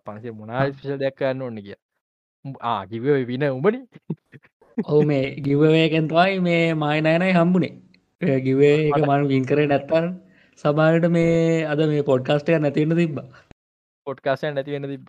පන්සේ 0.05 0.33
මුණනා 0.39 0.67
ස්පේෂල් 0.73 0.99
දෙයක් 1.03 1.15
කරන්න 1.19 1.45
ඕන්න 1.45 1.63
කිය 1.65 1.77
ආ 2.71 2.81
කිව 2.91 3.05
වින 3.31 3.43
උඹනි. 3.49 3.79
ඔව 4.91 4.99
මේ 5.09 5.25
ගිවවයකෙන් 5.45 6.05
තුවයි 6.11 6.37
මේ 6.47 6.61
මයිනයනයි 6.83 7.33
හම්බුණේ 7.37 8.39
ගිවේ 8.45 8.77
එක 8.89 9.03
මන 9.09 9.27
වින් 9.31 9.45
කරේ 9.49 9.67
නැත්තන් 9.71 10.07
සබාට 10.63 11.05
මේ 11.15 11.35
අද 11.73 11.81
මේ 11.91 12.07
පොඩ්කාස්ටය 12.09 12.57
නැතින්න 12.63 12.95
තිබ්බ. 13.01 13.19
පොඩ්කාස්ටය 14.07 14.51
නැතිවෙන්න 14.55 14.89
තිබ්බ. 14.93 15.07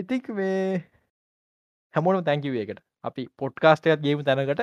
ඉතික් 0.00 0.28
මේ 0.38 0.60
හැමෝනු 1.94 2.22
තැංකිවේකට 2.28 2.80
අපි 3.08 3.22
පොඩ්කාස්ටයත් 3.42 4.00
ගේම 4.06 4.24
තැනකට 4.28 4.62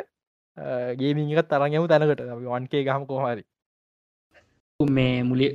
ගේමික 1.00 1.40
තරගම 1.44 1.88
තැනකට. 1.88 2.22
වන්කේ 2.48 2.84
ගහම 2.84 3.06
කොහරි 3.06 3.44
මේ 4.80 5.24
මුලි 5.24 5.48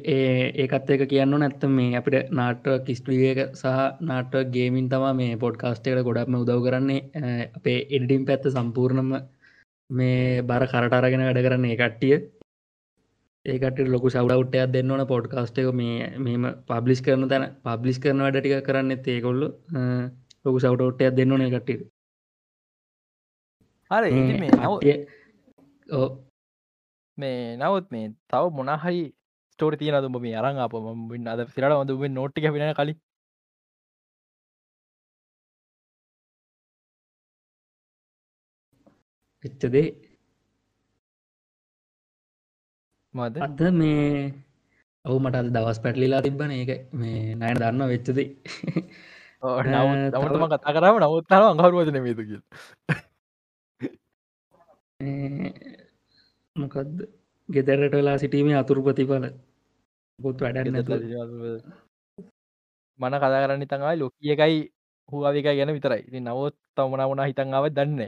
ඒකත් 0.56 0.88
එක 0.90 1.02
කියන්න 1.10 1.34
නැත්ත 1.38 1.64
මේ 1.70 1.96
අපිට 1.96 2.30
නාට්ට 2.32 2.86
කිස්ට්‍රියක 2.86 3.40
සහ 3.54 3.66
නාට්ට 4.02 4.50
ගේමින් 4.54 4.88
තමා 4.88 5.12
මේ 5.14 5.36
පොඩ්කාස්ටේකට 5.36 6.06
ගොඩක්ම 6.08 6.38
උදව් 6.40 6.64
කරන්නේ 6.64 7.50
අපේ 7.56 7.78
එඩිම් 7.90 8.24
පැත්ත 8.26 8.48
සම්පූර්ණම 8.48 9.12
මේ 9.90 10.42
බර 10.42 10.64
කරටරගෙන 10.66 11.26
වැඩ 11.26 11.44
කරන්නේ 11.46 11.76
කට්ටිය. 11.76 12.16
ඒකට 13.46 13.78
ලොකු 13.94 14.10
සවඩවට්ටයක් 14.10 14.72
දෙන්න 14.74 14.90
ඕන. 14.90 15.06
පොඩ්කාස්ට 15.06 15.58
එක 15.58 15.70
මේ 15.72 16.10
මෙම 16.18 16.44
පබ්ලිස් 16.68 17.00
කරන 17.00 17.28
තැන 17.28 17.48
පබ්ලිස් 17.64 18.02
කරන 18.02 18.24
වැඩ 18.24 18.40
ටික 18.40 18.66
කරන්න 18.66 18.98
ඒකොල්ල 19.08 19.42
ලොකු 20.44 20.58
සවටෝට්ටයක් 20.58 21.16
දෙන්න 21.16 21.32
ඕන 21.32 21.48
කට්ටිය 21.48 21.91
හරි 23.92 24.10
මේ 24.40 24.50
නව 24.58 24.72
මේ 27.18 27.56
නවත් 27.58 27.86
මේ 27.92 28.06
තව 28.30 28.44
මොනහරි 28.58 29.00
ස්ටෝර 29.52 29.74
තියන 29.80 29.96
දුම 30.04 30.16
මේ 30.24 30.36
අරං 30.40 30.58
අප 30.58 30.74
ම 30.76 31.26
අද 31.28 31.40
සිරට 31.46 31.72
වඳ 31.72 32.12
නොට්ටි 32.12 32.40
පිෙන 32.48 32.74
කලින්. 32.74 32.98
එච්චදේ 39.44 39.86
මද 43.14 43.36
අද 43.40 43.60
මේ 43.74 44.32
ඔවු 45.04 45.18
මට 45.20 45.36
අද 45.36 45.48
දවස් 45.54 45.78
පැටලිලා 45.84 46.24
තිබන 46.24 46.52
ඒක 46.52 46.70
මේ 46.94 47.34
නයන 47.34 47.56
දන්න 47.60 47.90
වෙච්චදී 47.92 48.28
නවතම 50.12 50.44
කතා 50.52 50.74
කරම 50.76 50.96
නවත්තාව 51.00 51.44
අඟහරුවචන 51.46 51.98
මේතු 52.04 52.22
කිය 52.28 52.42
මොකක්ද 56.56 56.98
ගෙදරට 57.48 57.94
වෙලා 57.94 58.18
සිටීමේ 58.18 58.56
අතුරු 58.58 58.84
ප්‍රතිඵල. 58.86 59.26
පුත් 60.18 60.36
වැඩ 60.42 60.68
මන 63.00 63.14
කතා 63.14 63.42
කරන්න 63.42 63.64
තඟයි 63.64 63.96
ලොකිය 63.98 64.32
එකයි 64.34 64.58
හුවාවික 65.08 65.46
ගැන 65.46 65.72
විතරයි. 65.76 66.02
ඉති 66.08 66.18
නවත් 66.20 66.54
තවමන 66.76 67.08
වුණ 67.10 67.24
හිතන්ාව 67.28 67.66
දන්න 67.70 68.02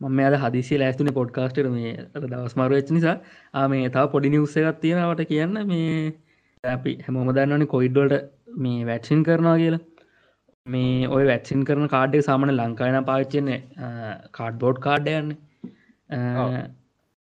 මම 0.00 0.18
අද 0.26 0.34
හදිසි 0.42 0.74
ලෑස්තුන 0.78 1.10
පොඩ්කාස්ටර 1.18 1.66
මේ 1.70 1.92
දවස් 2.22 2.54
මරුවච්ච 2.56 2.90
නිසා. 2.90 3.16
ආමේ 3.54 3.86
තා 3.96 4.06
පොඩි 4.12 4.34
නිවස්ස 4.34 4.56
එකත් 4.60 4.80
තියෙනවට 4.82 5.22
කියන්න 5.30 5.56
මේ 5.66 5.94
අපි 6.64 6.92
හැමෝම 7.04 7.28
දන්නවනි 7.36 7.66
කොයිඩ්ඩොල්ට 7.66 8.14
මේ 8.62 8.80
වැට්සින් 8.88 9.24
කරනවා 9.26 9.56
කියලා 9.56 9.82
මේ 10.66 11.08
ඔය 11.08 11.24
වැක්සින් 11.26 11.64
කරන 11.64 11.88
කාඩ්ඩ 11.88 12.24
සාමන 12.26 12.52
ලංකායන 12.52 12.98
පාච්චයන්නේ 13.04 13.58
කාඩ්බෝඩ් 14.32 14.78
කාඩ්ඩයන්න 14.78 15.32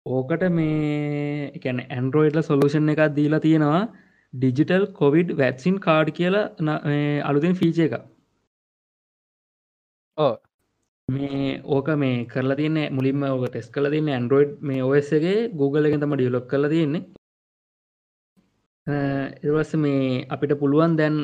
ඕකට 0.06 0.44
මේ 0.52 1.52
එකැන 1.58 1.80
ඇන්ඩරෝයිඩ්ල 1.88 2.42
සොලූෂන් 2.44 2.94
එකක් 2.94 3.04
දීලා 3.16 3.40
තියෙනවා 3.40 3.82
ඩිජිටල් 4.34 4.86
කොවිඩ් 4.94 5.36
වැක්සින් 5.38 5.80
කාඩ් 5.80 6.14
කියලා 6.20 6.78
අලුතින් 7.24 7.56
ෆීච 7.56 7.82
එක 7.88 7.98
ඕ 10.18 10.34
මේ 11.10 11.62
ඕක 11.70 11.88
මේ 11.98 12.26
කරලා 12.28 12.58
තියන්නේ 12.58 12.88
මුලින්ම 12.92 13.24
ඕක 13.26 13.46
ටෙස් 13.48 13.68
කල 13.76 13.88
තින්න 13.94 14.12
ඇන්ඩරෝයිඩ් 14.12 14.54
මේ 14.62 14.84
ඔස්ගේ 14.90 15.38
Google 15.60 15.88
එක 15.88 16.00
තම 16.00 16.16
ඩියලොක් 16.16 16.46
කල 16.48 16.68
තියෙන්නේ. 16.70 17.04
එවස 19.48 19.72
මේ 19.76 20.26
අපිට 20.30 20.54
පුළුවන් 20.60 20.98
දැන් 21.00 21.18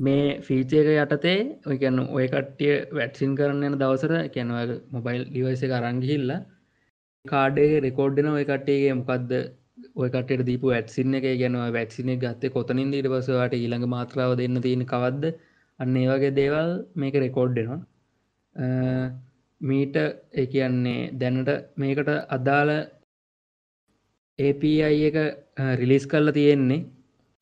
මේ 0.00 0.26
ෆීචයක 0.40 0.88
යටතේ 0.94 1.38
ඔයකැන 1.66 1.98
ඔය 2.08 2.26
කට්ටිය 2.28 2.74
වැටසින් 2.92 3.32
කරන්න 3.36 3.66
යන 3.68 3.78
දවසර 3.80 4.14
කැනව 4.34 4.74
මොබයිල් 4.90 5.22
ඩිවයිස 5.26 5.64
කරංගිහිල්ල 5.66 6.30
කාඩේ 7.24 7.80
රෙකෝඩ්ඩන 7.80 8.30
ඔය 8.32 8.44
කට්ටේගේ 8.44 8.94
මොකක්ද 8.96 9.32
ඔයකට 9.96 10.42
දීපු 10.46 10.72
ඇත්සින්න 10.72 11.16
එක 11.18 11.26
ගැනව 11.40 11.62
වැක්සිනේ 11.76 12.20
ගත්තේ 12.22 12.50
කොතනින් 12.50 12.92
ඊට 12.92 13.08
පසවාට 13.12 13.54
ඊළඟ 13.54 13.86
මාත්‍රාව 13.88 14.32
දෙන්න 14.36 14.60
තියෙන 14.62 14.84
කවද්ද? 14.86 15.24
අන්න 15.80 15.96
ඒ 15.96 16.06
වගේ 16.10 16.36
දේවල් 16.38 16.70
මේක 16.94 17.14
රෙකෝඩ්ඩෙනවා 17.16 17.80
මීට 19.60 19.96
ඒ 20.34 20.46
කියන්නේ 20.46 21.10
දැනට 21.14 21.50
මේකට 21.76 22.10
අදාළ 22.30 22.72
API 24.38 24.72
එක 25.08 25.16
රිලිස් 25.80 26.06
කල්ල 26.06 26.32
තියෙන්නේ. 26.32 26.86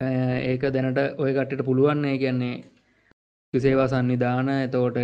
ඒක 0.01 0.61
දැනට 0.73 0.99
ඔය 1.17 1.31
කටට 1.31 1.65
පුළුවන්නේ 1.65 2.19
කියන්නේ 2.19 3.59
සේවා 3.61 3.87
සංවිධාන 3.87 4.51
එතෝට 4.51 4.99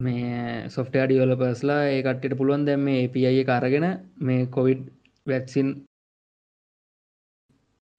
මේ 0.00 0.40
සොෆ්ට 0.68 0.96
ඩියවලපස්ලා 0.96 1.82
ඒ 1.90 2.00
කට්ට 2.02 2.38
පුළුවන් 2.38 2.66
දැම් 2.66 2.82
මේ 2.82 3.04
API 3.04 3.44
කරගෙන 3.44 3.86
මේ 4.20 4.48
කොවිඩ් 4.48 4.82
වැක්සින් 5.26 5.70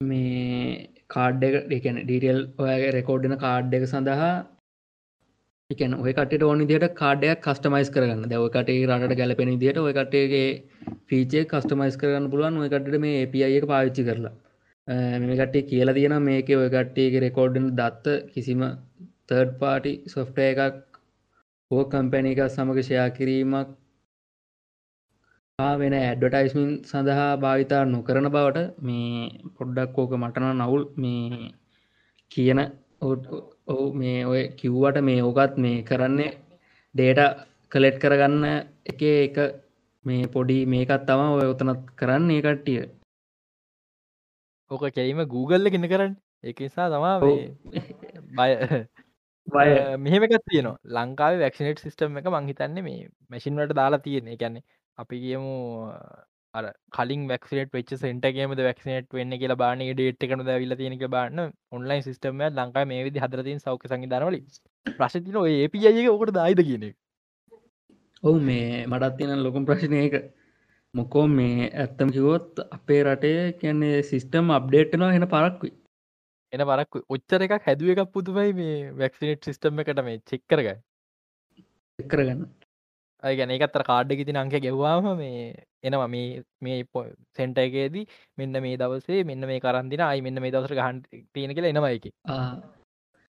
මේ 0.00 0.76
කාඩ් 1.08 1.48
එක 1.48 1.56
එකන 1.72 2.02
ඩීටල් 2.02 2.42
ඔයගේ 2.60 2.92
රෙකෝඩ්න 2.98 3.38
කාඩ් 3.38 3.78
එක 3.78 3.88
සඳහා 3.88 4.30
එකන 5.70 5.98
ඔය 5.98 6.12
කට 6.14 6.44
ඕනි 6.44 6.68
දිට 6.68 6.88
කාඩයක් 6.94 7.42
කස්ටමයිස් 7.42 7.90
කරන්න 7.90 8.28
දැව 8.28 8.48
කටේ 8.50 8.86
රට 8.90 9.20
ගැලපෙන 9.20 9.56
දිට 9.58 9.78
ඔය 9.78 9.92
කටේගේ 9.94 10.48
ෆීචේ 11.08 11.48
කස්ටමයිස් 11.48 12.00
කරන්න 12.00 12.30
පුළුවන්. 12.30 12.58
ඔය 12.58 12.70
කටට 12.70 13.04
මේ 13.04 13.20
API 13.24 13.46
එක 13.50 13.70
පාවිච්චි 13.70 14.08
කරලා. 14.08 14.38
මේ 14.88 15.36
කටේ 15.40 15.62
කියලා 15.64 15.94
තියෙන 15.94 16.16
මේක 16.22 16.48
ඔය 16.54 16.70
කට්ටේගේ 16.70 17.20
රෙකෝඩ්ඩන 17.20 17.68
දත්ත 17.78 18.16
කිසිම 18.32 18.62
තර්ඩ් 19.26 19.52
පාටි 19.60 19.92
සොෆ්ට 20.08 20.38
එකක් 20.40 20.98
ඕ 21.70 21.84
කම්පැන 21.86 22.26
එක 22.26 22.40
සමඟ 22.46 22.82
ෂයා 22.82 23.08
කිරීමක් 23.10 23.68
වෙන 25.78 25.94
ඇඩ්ඩටයිස්මින් 25.96 26.70
සඳහා 26.84 27.30
භාවිතා 27.36 27.82
නොකරන 27.86 28.28
බවට 28.28 28.62
මේ 28.80 29.30
පොඩ්ඩක් 29.56 29.98
ඕක 29.98 30.12
මටන 30.14 30.60
නවුල්. 30.60 30.82
මේ 30.96 31.52
කියන 32.30 32.60
ඔහු 33.02 33.84
මේ 33.94 34.18
ඔය 34.24 34.42
කිව්වට 34.58 34.98
මේ 35.00 35.20
ඕකත් 35.22 35.54
මේ 35.58 35.76
කරන්නේ 35.82 36.32
ඩේට 36.94 37.20
කලෙට් 37.72 37.96
කරගන්න 38.02 38.44
එක 38.86 39.02
එක 39.02 39.36
මේ 40.04 40.24
පොඩි 40.28 40.58
මේකත් 40.66 41.06
තම 41.06 41.22
ඔය 41.30 41.46
උතනත් 41.46 41.80
කරන්න 41.98 42.30
ඒ 42.30 42.42
කට්ටිය. 42.42 42.82
ඕක 44.72 44.84
කැීම 44.96 45.22
Google 45.34 45.72
ගෙන 45.74 45.88
කරන්න. 45.92 46.14
එක 46.50 46.60
නිසා 46.64 46.88
තමා 46.92 47.14
බය 47.22 47.32
බය. 49.48 49.70
මෙහෙම 50.04 50.26
එකත් 50.26 50.44
තියනවා. 50.50 50.76
ලංකාව 50.96 51.40
වැක්ෂනට 51.44 51.82
සිිටම් 51.86 52.20
එක 52.20 52.28
මංහිතන්නේ 52.34 52.86
මේ 52.88 53.08
මැසින්වට 53.30 53.78
දාලා 53.80 54.04
තියෙන 54.06 54.30
එකන්නේ 54.34 54.64
අපි 54.98 55.22
කියමු 55.24 55.54
අර 56.54 56.64
කලින් 56.96 57.22
වැක්නට 57.30 57.74
වෙච් 57.76 57.92
සෙන්ටගේම 58.00 58.56
වැක්නට 58.58 59.14
වෙන්න 59.18 59.36
කියලා 59.42 59.60
බාන 59.62 59.84
ඩේට් 59.90 60.26
එකන 60.26 60.44
විල්ල 60.48 60.76
තියෙනක 60.80 61.06
බාන්න. 61.16 61.38
ඔන්ලයින් 61.76 62.02
සිස්ටම 62.08 62.42
ලංකා 62.58 62.84
මේ 62.90 63.04
විදි 63.06 63.24
හදරතින් 63.24 63.64
සෞඛ්‍ය 63.66 63.92
සංවිධානවල 63.92 64.38
ප්‍රශ්තින 64.98 65.40
ඒ 65.44 65.68
පියගේ 65.74 66.10
ඔකට 66.16 66.34
දායිද 66.38 66.62
කියන 66.68 66.84
ඔවු 68.22 68.38
මේ 68.48 68.86
මටත් 68.86 69.16
තියෙන 69.18 69.42
ලොකුම් 69.46 69.64
ප්‍රශ්නයක 69.68 70.14
මොකෝ 70.94 71.26
මේ 71.28 71.68
ඇත්තම 71.74 72.10
කිවොත් 72.10 72.58
අපේ 72.70 73.02
රටේ 73.04 73.52
කියන්නේ 73.60 74.02
සිිස්ටම් 74.04 74.50
අප්ඩේට්නවා 74.56 75.12
හෙන 75.12 75.26
පරක්වයි 75.28 75.70
එන 76.52 76.62
පරක් 76.62 76.98
ඔච්චර 77.08 77.44
එකක් 77.46 77.54
හැදුව 77.62 77.92
එකක් 77.94 78.10
පුදුමයි 78.12 78.56
මේ 78.58 78.74
වැක්සිනට් 78.98 79.48
සිිස්ටම් 79.48 79.80
එකට 79.82 80.02
මේ 80.02 80.18
චෙක්කරගයි 80.26 80.74
එක්කරගන්න 81.98 82.42
ගැන 83.22 83.54
එකත්තර 83.56 83.84
කාඩ්ඩ 83.84 84.26
ති 84.28 84.36
අංක 84.36 84.58
ගෙව්වාම 84.58 85.08
මේ 85.16 85.40
එනවා. 85.82 86.08
මේ 86.08 86.42
මේ 86.60 86.84
සෙන්ට 87.36 87.58
එකේදී 87.58 88.04
මෙන්න 88.38 88.60
මේ 88.60 88.76
දවසේ 88.76 89.24
මෙන්න 89.24 89.46
මේ 89.46 89.60
කරන්දින 89.60 90.02
අයි 90.02 90.20
මෙන්න 90.20 90.42
මේ 90.42 90.52
දවසර 90.52 90.76
ගහන් 90.76 91.02
තියෙන 91.32 91.54
කියලා 91.54 91.72
එනවා 91.74 91.92
එක 91.92 92.06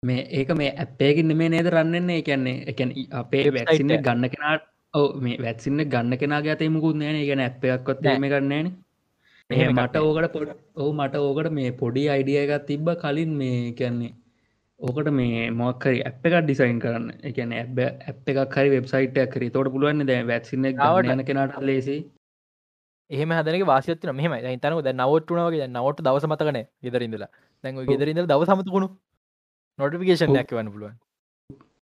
මේ 0.03 0.27
ඒක 0.33 0.53
මේ 0.55 0.75
ඇප්පේකින්න 0.77 1.37
මේ 1.37 1.49
නේද 1.49 1.69
රන්නන්නේ 1.69 2.19
එකන්නේ 2.19 2.57
එකැන 2.67 2.93
අපේ 3.15 3.47
වැක්සින්න 3.51 3.97
ගන්න 4.01 4.29
කෙනාට 4.29 4.69
ඕ 4.93 5.07
මේ 5.19 5.37
වැත්සින්න 5.39 5.83
ගන්න 5.87 6.17
කෙනා 6.17 6.41
ඇතේ 6.45 6.69
මුකුත් 6.69 6.97
නෑන 6.97 7.21
ගැන 7.27 7.41
ඇප්පයක්කොත් 7.41 8.01
මේ 8.03 8.31
කරන්නේන 8.31 8.67
මට 9.49 9.95
ඕකට 9.99 10.33
පොඩ 10.33 10.49
ඔහු 10.75 10.91
මට 10.93 11.21
ඕකට 11.21 11.49
මේ 11.51 11.71
පොඩි 11.79 12.03
අයිඩිය 12.09 12.37
එකත් 12.41 12.67
තිබ්බ 12.67 12.89
කලින් 12.97 13.31
මේ 13.35 13.61
කියන්නේ 13.73 14.11
ඕකට 14.79 15.09
මේ 15.11 15.45
මොක්කරි 15.51 16.01
ඇප් 16.01 16.25
එකක් 16.25 16.35
ඩිසයින් 16.39 16.79
කරන්න. 16.79 17.07
එකන 17.23 17.53
ඇබ 17.53 17.79
ඇප් 17.79 18.29
එකක් 18.33 18.55
හරි 18.55 18.69
වෙබ්සයිට් 18.71 19.17
කර 19.29 19.45
තොට 19.51 19.71
පුළුවන් 19.73 20.05
දැ 20.05 20.19
වැත්සින්න 20.23 20.69
ගවටන 20.71 21.23
කෙනට 21.23 21.57
ලේසි 21.61 21.97
එහම 23.09 23.33
හදනක 23.33 23.65
වාසයත්න 23.65 24.13
මෙහම 24.13 24.35
තනක 24.41 24.81
ද 24.81 24.93
නවට්ටුනාවගේ 24.93 25.67
නවට 25.67 26.05
දවස 26.07 26.27
මතකන 26.27 26.59
ගෙදරඉදලා 26.83 27.31
දැන් 27.63 27.81
ගෙදරඉද 27.85 28.21
දව 28.25 28.41
සමතකුණු 28.47 28.91
නොටිෆිකේෂන් 29.79 30.33
නැක් 30.33 30.51
වන්න 30.51 30.71
පුළුවන්. 30.71 30.95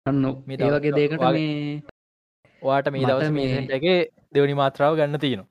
අන්න 0.07 0.23
මේ 0.47 0.71
වගේ 0.75 0.95
දේකට 0.95 1.90
වාට 2.63 2.91
මේ 2.93 3.05
දවස 3.05 3.31
මේගේ 3.33 3.99
දෙවනි 4.35 4.55
මාත්‍රාව 4.55 4.97
ගන්න 4.97 5.21
තියෙනවා. 5.21 5.49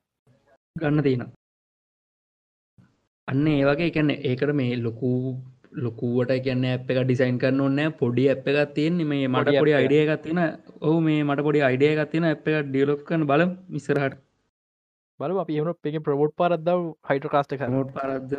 ගන්න 0.76 1.03
තියෙන 1.03 1.24
අන්න 3.28 3.47
ඒ 3.47 3.64
වගේ 3.66 3.89
එකන්න 3.91 4.12
ඒකට 4.12 4.53
මේ 4.55 4.76
ලොකූ 4.80 5.18
ලොකුවට 5.78 6.32
කියන්න 6.45 6.66
ඇ් 6.66 6.76
එක 6.76 7.01
ඩිසයින් 7.01 7.41
කරන්න 7.41 7.62
ඕන්න 7.62 7.97
පොඩි 7.99 8.26
ඇ් 8.28 8.38
එකක් 8.38 8.74
තියෙන්නේ. 8.76 9.05
මේ 9.05 9.28
මට 9.28 9.60
පොඩි 9.60 9.74
අයිඩිය 9.74 10.01
එකක්. 10.05 10.24
තියෙන 10.24 10.41
ඔහු 10.82 10.97
මේ 11.01 11.20
මට 11.24 11.45
පොඩි 11.47 11.62
අයිඩිය 11.62 11.91
එකක් 11.93 12.12
තියෙන 12.12 12.26
ඇ් 12.26 12.36
එක 12.36 12.66
ඩියලොක් 12.68 13.03
කන 13.03 13.28
බල 13.32 13.45
මිස්සරහට 13.70 14.18
බල 15.20 15.38
අපි 15.43 15.60
එම 15.60 15.70
එක 15.70 16.01
ප්‍රබෝට් 16.07 16.34
පාරද්දාව 16.36 16.82
හයිට 17.10 17.30
කාස්ට 17.36 17.55
කනෝට් 17.62 17.93
පාරද්ද 17.93 18.34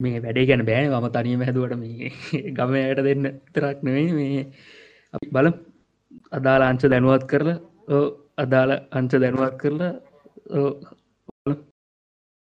මේ 0.00 0.20
වැඩේ 0.20 0.46
ගැන 0.46 0.66
බෑන. 0.66 0.90
මම 0.92 1.08
තනියම 1.16 1.42
හැදුවට 1.42 1.78
මේ 1.78 2.12
ගමයට 2.56 3.02
දෙන්න 3.06 3.32
තරක් 3.54 3.82
නෙවෙයි. 3.82 4.12
මේ 4.12 4.44
අපි 5.14 5.32
බලම් 5.32 5.54
අදාළ 6.32 6.62
අංච 6.62 6.82
දැනුවත් 6.92 7.24
කරලා 7.30 8.00
අදාළ 8.36 8.72
අංච 8.98 9.12
දැනුවත් 9.22 9.54
කරලා 9.60 9.92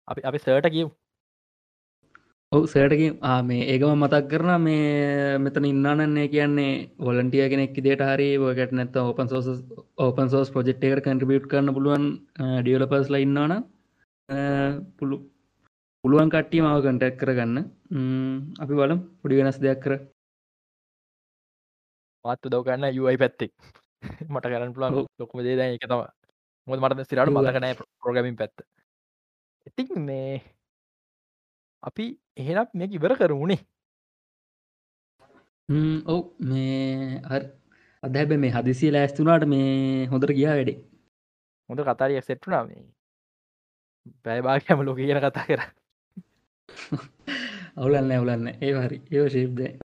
අපි 0.08 0.22
අපි 0.30 0.40
සර්ට 0.40 0.70
කියව් 0.76 0.90
ඔව 2.52 2.64
සෑටකින් 2.66 3.18
මේ 3.48 3.66
ඒකම 3.72 3.92
මතක් 3.96 4.30
කරන 4.30 4.52
මේ 4.62 5.38
මෙතන 5.38 5.66
ඉන්නන්නේ 5.72 6.28
කියන්නේ 6.34 6.72
වොලන්ටිය 7.00 7.46
කෙනෙක් 7.52 7.76
දේට 7.86 8.02
හරි 8.08 8.30
ෝකට 8.40 8.72
නැත 8.72 8.96
open 8.98 9.28
sauce 9.34 9.48
open 9.98 10.32
sauce 10.34 10.54
project 10.56 10.86
එක 10.88 11.04
කන්ට්‍රිබියට් 11.06 11.50
කරන්න 11.52 11.76
පුළුවන් 11.76 12.06
ඩියලපස්ල 12.64 13.20
ඉන්නවන 13.26 13.54
පුළු 14.98 15.18
පුළුවන් 16.04 16.32
කට්ටිය 16.34 16.62
මාව 16.64 16.80
කටැක් 16.84 17.16
කරගන්න. 17.22 17.58
අපි 18.64 18.74
බලම් 18.80 19.00
පුඩි 19.22 19.40
වෙනස් 19.40 19.58
දෙයක් 19.64 19.80
කර 19.84 19.94
පත්තු 22.26 22.52
දවගන්න 22.52 22.96
යුයි 22.96 23.18
පැත්තෙක් 23.18 23.52
මට 24.32 24.46
කරන්න 24.46 24.76
පුළන් 24.76 25.08
ලොකුම 25.20 25.44
දේ 25.44 25.58
දැ 25.58 25.76
එක 25.76 25.88
තම 25.88 26.06
මොද 26.68 26.80
මට 26.82 27.08
සිරට 27.08 27.32
මතකනෑ 27.32 27.76
ප්‍රගමින් 28.02 28.38
පැත්ත. 28.38 28.58
ඉතික් 29.68 29.92
මේ 29.98 30.40
අපි 31.84 32.06
එහෙනත් 32.38 32.72
මේක 32.74 32.92
ඉවර 32.94 33.16
කරුණේ 33.16 33.60
ඔව්. 36.06 36.22
මේ 36.42 37.22
අදැබ 38.04 38.32
මේ 38.36 38.52
හදිසිය 38.52 38.92
ලෑස්තුනාට 38.92 39.46
මේ 39.48 40.08
හොඳට 40.08 40.32
ගියා 40.32 40.56
වැඩේ. 40.56 40.80
හොඳ 41.70 41.82
කතාරිය 41.82 42.22
සෙට්ටුනා 42.22 42.64
මේ. 42.66 42.86
පැයබාගම 44.24 44.86
ලෝක 44.86 44.98
කියන 44.98 45.22
කතා 45.22 45.46
කර. 45.46 45.62
අවුලන්න 47.80 48.12
ඇවුලන්න 48.12 48.48
ඒ 48.56 48.74
හරි. 48.78 48.98
ඒ 49.12 49.30
ශේප්ද 49.30 49.89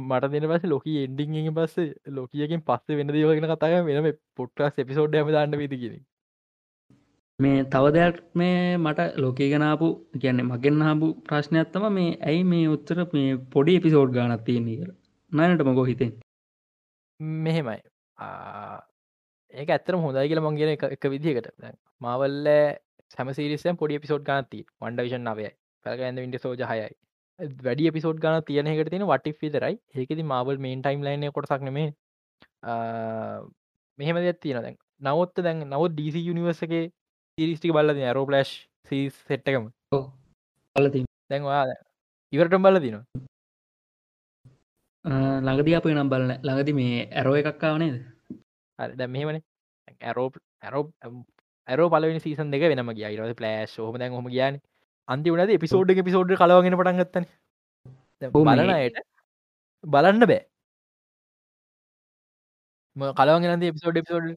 මට 0.00 0.32
දෙන 0.32 0.48
පස 0.50 0.66
ලොක 0.66 0.86
එන්ඩිං 0.94 1.52
පස්ස 1.52 1.76
ලෝකියකින් 2.10 2.62
පස්ස 2.62 2.98
වෙන 2.98 3.10
දවගෙන 3.10 3.48
කතාය 3.52 3.78
වෙනම 3.82 4.10
පොට්ටස් 4.36 4.78
එපිසෝඩ් 4.78 5.14
ඇම 5.14 5.30
දන්න 5.30 5.58
විදි 5.58 5.78
කියෙන 5.78 6.02
මේ 7.38 7.64
තව 7.66 7.92
දෙයක් 7.92 8.20
මේ 8.34 8.58
මට 8.78 9.08
ලෝකී 9.18 9.48
ගෙනාපු 9.50 9.88
කියන්නේ 10.18 10.46
මගෙන් 10.46 10.82
හාපු 10.82 11.08
ප්‍රශ්නයක්ත්තම 11.26 11.86
මේ 11.92 12.10
ඇයි 12.24 12.44
මේ 12.46 12.66
උත්තර 12.68 13.00
මේ 13.12 13.30
පොඩි 13.52 13.76
එපිසෝඩ් 13.76 14.12
ගානත් 14.12 14.44
තියෙන්නේ 14.44 14.78
කර 14.80 14.92
නයනට 15.32 15.64
මගෝ 15.64 15.84
හිතෙන් 15.84 16.12
මෙහෙමයි. 17.20 17.80
ඒක 19.54 19.68
ඇත්තර 19.70 19.94
හොඳයි 19.96 20.28
කියල 20.28 20.40
මංගෙන 20.40 20.74
එක 20.88 21.04
විදිහකට. 21.06 21.48
මවල්ල 22.00 22.48
සැමසිරිසම් 23.10 23.76
පොඩි 23.76 24.00
පිසෝඩ් 24.00 24.24
ගනති 24.24 24.60
වන්ඩවිෂන් 24.80 25.24
නවයයි. 25.24 25.50
පැල්ගන්න 25.86 26.20
විට 26.24 26.42
සෝජ 26.42 26.62
හයයි 26.64 26.88
වැඩි 27.38 27.90
පිසෝඩ් 27.90 28.18
ගන 28.18 28.42
තියනකට 28.42 28.90
තින 28.90 29.04
වට 29.04 29.34
විතරයි. 29.40 29.74
ඒකෙති 29.94 30.22
මවල් 30.22 30.58
මේන් 30.58 30.82
ටයිම් 30.82 31.02
ලයින 31.02 31.30
කොටසක් 31.32 31.62
නෙමේ 31.62 31.88
මෙහෙම 33.98 34.16
දෙයක් 34.18 34.40
තියෙන 34.40 34.62
දැන්. 34.62 34.76
නවත්ත 35.02 35.42
දැන් 35.42 35.64
නවත් 35.66 35.92
ඩීසි 35.92 36.20
යනිවර්සගේ 36.30 36.84
සිරිස්ටික 37.38 37.72
බල්ල 37.72 37.90
ඇරෝ 37.92 38.26
පලස්් 38.26 38.50
සී 38.88 39.10
සෙට්ටකම 39.10 39.66
බලති 40.76 41.04
දැන්වා 41.30 41.62
ඉවරට 42.32 42.58
බල 42.58 42.78
දින 42.80 42.98
ළඟදී 45.44 45.76
අප 45.76 45.86
නම් 45.86 46.10
බලන 46.10 46.32
ළඟදි 46.38 46.72
මේ 46.72 47.06
ඇරෝ 47.12 47.36
එකක්කාවනේද 47.40 47.96
දැ 48.78 49.08
මෙමන 49.08 49.40
ඇරෝ 50.02 50.28
ඇරෝ 50.62 50.84
ඇරෝ 51.68 51.88
පලවෙනි 51.90 52.20
සීසන් 52.20 52.50
දෙක 52.52 52.64
වෙනම 52.70 52.92
ගිය. 52.92 53.10
ඉරද 53.10 53.34
පලෑශ් 53.36 53.76
හොම 53.78 53.98
දැන් 53.98 54.12
හොම 54.12 54.28
කියන 54.28 54.60
අන්ති 55.08 55.30
වනද 55.30 55.50
එපිසෝඩ් 55.50 55.92
පිසෝඩ් 56.02 56.32
කලවගෙන 56.36 56.76
පටන්ගත්තන 56.76 57.26
බලනයට 58.36 58.98
බලන්න 59.84 60.26
බෑ. 60.26 60.40
කලවගෙන 63.16 63.64
එපිසෝඩ් 63.64 64.00
එපිසෝඩ් 64.02 64.32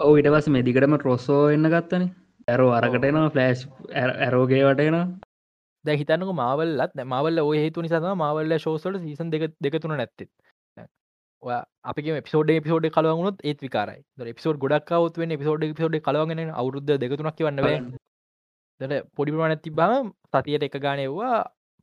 ඔව 0.00 0.18
ඉට 0.20 0.30
පස් 0.30 0.48
මෙදිකටම 0.50 0.96
ට්‍රොස්සෝ 0.96 1.42
එන්න 1.50 1.68
ගත්තන. 1.68 2.08
ඇරෝ 2.48 2.72
අරකටනවා 2.72 3.30
ෆලෑශ් 3.30 3.62
ඇරෝගේ 4.22 4.64
වටේනවා 4.64 5.06
දැ 5.84 5.96
හිතනක 5.96 6.32
මාවල්ලත් 6.34 7.00
මවල්ල 7.04 7.40
ඔය 7.42 7.58
හේතු 7.58 7.82
නිසා 7.82 8.14
මවල්ල 8.14 8.58
ශෝසට 8.58 8.98
සීසන් 9.02 9.32
දෙක 9.32 9.46
දෙකතුන 9.60 9.96
නැත්තෙත් 9.96 10.30
අපි 11.84 12.20
පිසෝඩ 12.20 12.52
පිසෝඩ් 12.60 12.86
කලවුණත් 12.90 13.40
ඒත් 13.44 13.60
විකාරයි. 13.60 14.00
පිසෝඩ් 14.32 14.58
ගොඩක්වත් 14.58 15.18
වෙන 15.18 15.36
පිසෝඩ් 15.36 15.66
පිසෝඩ් 15.72 15.96
කලවගෙන 16.02 16.42
අවුද්ධ 16.54 16.92
දෙකතුනක් 16.98 17.40
වන්න 17.40 17.94
දට 18.80 19.02
පොඩිපුරන 19.16 19.56
තිබාම 19.58 20.12
සතියට 20.28 20.66
එක 20.68 20.76
ගානයවා 20.78 21.36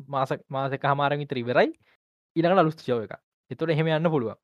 මාස 0.10 0.32
මාසක 0.50 0.86
හමාරං 0.86 1.22
විතර 1.24 1.38
ඉවරයි. 1.38 1.70
ඊළඟට 2.36 2.64
අලුස්තිශව 2.64 3.06
එක 3.06 3.14
එතුට 3.52 3.74
එහෙම 3.74 3.90
යන්න 3.90 4.10
පුළුව 4.10 4.36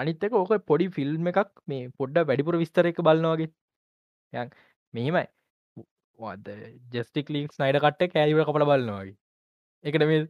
අනිත්තක 0.00 0.34
ඕක 0.34 0.52
පොඩි 0.64 0.88
ෆිල්ම් 0.90 1.30
එකක් 1.32 1.50
මේ 1.66 1.88
පොඩ්ඩ 1.98 2.26
වැඩිපුර 2.28 2.58
විස්තර 2.62 2.90
එක 2.90 3.00
බලන්නවාගේ 3.00 3.50
යන් 4.32 4.52
මෙහෙමයි. 4.94 5.26
වද 6.18 6.48
ජස්ටික් 6.92 7.30
ලික් 7.30 7.58
නයිඩ 7.58 7.80
කට්ට 7.80 8.12
කෑලිවට 8.14 8.48
කපට 8.48 8.68
බලන්නවාගේ 8.70 9.16
එකට 9.84 10.06
මේ 10.10 10.20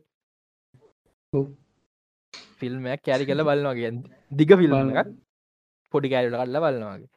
ෆිල්ම්මයක් 2.61 3.05
කෑරි 3.05 3.29
කල 3.29 3.45
බලන්නවාගේ 3.49 3.93
දිග 4.33 4.57
ෆිල්ම් 4.61 4.95
එකක්. 4.95 5.13
පොඩි 5.95 6.13
කෑරට 6.13 6.35
කල්ල 6.35 6.61
බලන්නවාගේ 6.65 7.09